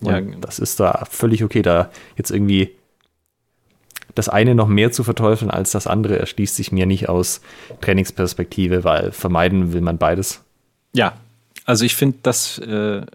Ja, 0.03 0.21
das 0.21 0.59
ist 0.59 0.81
da 0.81 1.05
völlig 1.11 1.45
okay, 1.45 1.63
da 1.63 1.91
jetzt 2.17 2.31
irgendwie 2.31 2.71
das 4.15 4.29
eine 4.29 4.55
noch 4.55 4.69
mehr 4.69 4.93
zu 4.93 5.05
verteufeln 5.05 5.51
als 5.51 5.71
das 5.71 5.87
andere 5.87 6.19
erschließt 6.19 6.57
sich 6.57 6.73
mir 6.73 6.87
nicht 6.87 7.09
aus 7.09 7.41
Trainingsperspektive, 7.81 8.85
weil 8.85 9.13
vermeiden 9.13 9.73
will 9.73 9.81
man 9.81 9.99
beides. 9.99 10.43
Ja, 10.93 11.15
also 11.65 11.85
ich 11.85 11.95
finde, 11.95 12.19
dass 12.23 12.59
äh, 12.59 13.07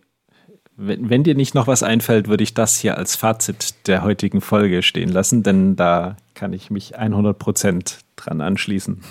wenn, 0.76 1.10
wenn, 1.10 1.24
dir 1.24 1.36
nicht 1.36 1.56
noch 1.56 1.68
was 1.68 1.84
einfällt, 1.84 2.28
würde 2.28 2.44
ich 2.44 2.54
das 2.54 2.78
hier 2.78 2.98
als 2.98 3.16
Fazit 3.16 3.88
der 3.88 4.04
heutigen 4.04 4.42
Folge 4.42 4.84
stehen 4.84 5.10
lassen, 5.10 5.44
denn 5.44 5.76
da 5.76 6.18
kann 6.34 6.54
ich 6.54 6.70
mich 6.70 6.98
100 6.98 7.38
Prozent 7.38 8.00
dran 8.16 8.42
anschließen. 8.42 9.04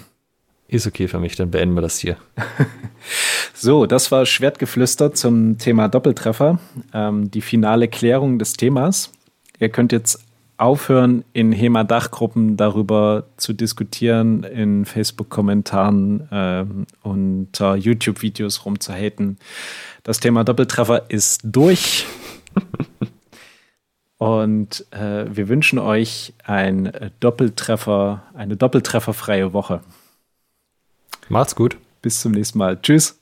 Ist 0.68 0.86
okay 0.86 1.06
für 1.06 1.20
mich, 1.20 1.36
dann 1.36 1.50
beenden 1.50 1.76
wir 1.76 1.82
das 1.82 1.98
hier. 1.98 2.16
so, 3.54 3.86
das 3.86 4.10
war 4.10 4.26
Schwertgeflüster 4.26 5.14
zum 5.14 5.58
Thema 5.58 5.88
Doppeltreffer. 5.88 6.58
Ähm, 6.92 7.30
die 7.30 7.40
finale 7.40 7.86
Klärung 7.86 8.38
des 8.38 8.54
Themas. 8.54 9.12
Ihr 9.60 9.68
könnt 9.68 9.92
jetzt 9.92 10.26
aufhören, 10.58 11.24
in 11.32 11.52
HEMA-Dachgruppen 11.52 12.56
darüber 12.56 13.24
zu 13.36 13.52
diskutieren, 13.52 14.42
in 14.42 14.84
Facebook-Kommentaren 14.84 16.28
äh, 16.30 16.64
und 17.06 17.60
uh, 17.60 17.74
YouTube-Videos 17.74 18.64
rumzuhaten. 18.64 19.38
Das 20.02 20.18
Thema 20.18 20.44
Doppeltreffer 20.44 21.10
ist 21.10 21.42
durch. 21.44 22.06
und 24.18 24.86
äh, 24.92 25.26
wir 25.28 25.48
wünschen 25.48 25.78
euch 25.78 26.32
ein 26.44 26.90
Doppeltreffer, 27.20 28.22
eine 28.34 28.56
Doppeltrefferfreie 28.56 29.52
Woche. 29.52 29.80
Macht's 31.28 31.54
gut. 31.54 31.78
Bis 32.02 32.20
zum 32.20 32.32
nächsten 32.32 32.58
Mal. 32.58 32.80
Tschüss. 32.80 33.20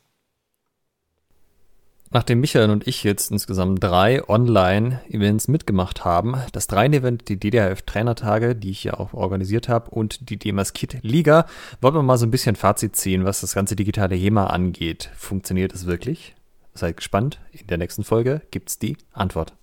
Nachdem 2.10 2.40
Michael 2.40 2.70
und 2.70 2.86
ich 2.86 3.02
jetzt 3.02 3.32
insgesamt 3.32 3.82
drei 3.82 4.22
Online-Events 4.28 5.48
mitgemacht 5.48 6.04
haben, 6.04 6.36
das 6.52 6.68
Dreien-Event, 6.68 7.28
die 7.28 7.40
DDRF-Trainertage, 7.40 8.54
die 8.54 8.70
ich 8.70 8.84
ja 8.84 8.94
auch 8.94 9.14
organisiert 9.14 9.68
habe, 9.68 9.90
und 9.90 10.30
die 10.30 10.38
Demaskit 10.38 10.98
Liga, 11.02 11.46
wollen 11.80 11.94
wir 11.94 12.04
mal 12.04 12.16
so 12.16 12.24
ein 12.24 12.30
bisschen 12.30 12.54
Fazit 12.54 12.94
ziehen, 12.94 13.24
was 13.24 13.40
das 13.40 13.52
ganze 13.52 13.74
digitale 13.74 14.14
HEMA 14.14 14.46
angeht. 14.46 15.10
Funktioniert 15.16 15.72
es 15.72 15.86
wirklich? 15.86 16.36
Seid 16.72 16.98
gespannt. 16.98 17.40
In 17.50 17.66
der 17.66 17.78
nächsten 17.78 18.04
Folge 18.04 18.42
gibt's 18.52 18.78
die 18.78 18.96
Antwort. 19.12 19.54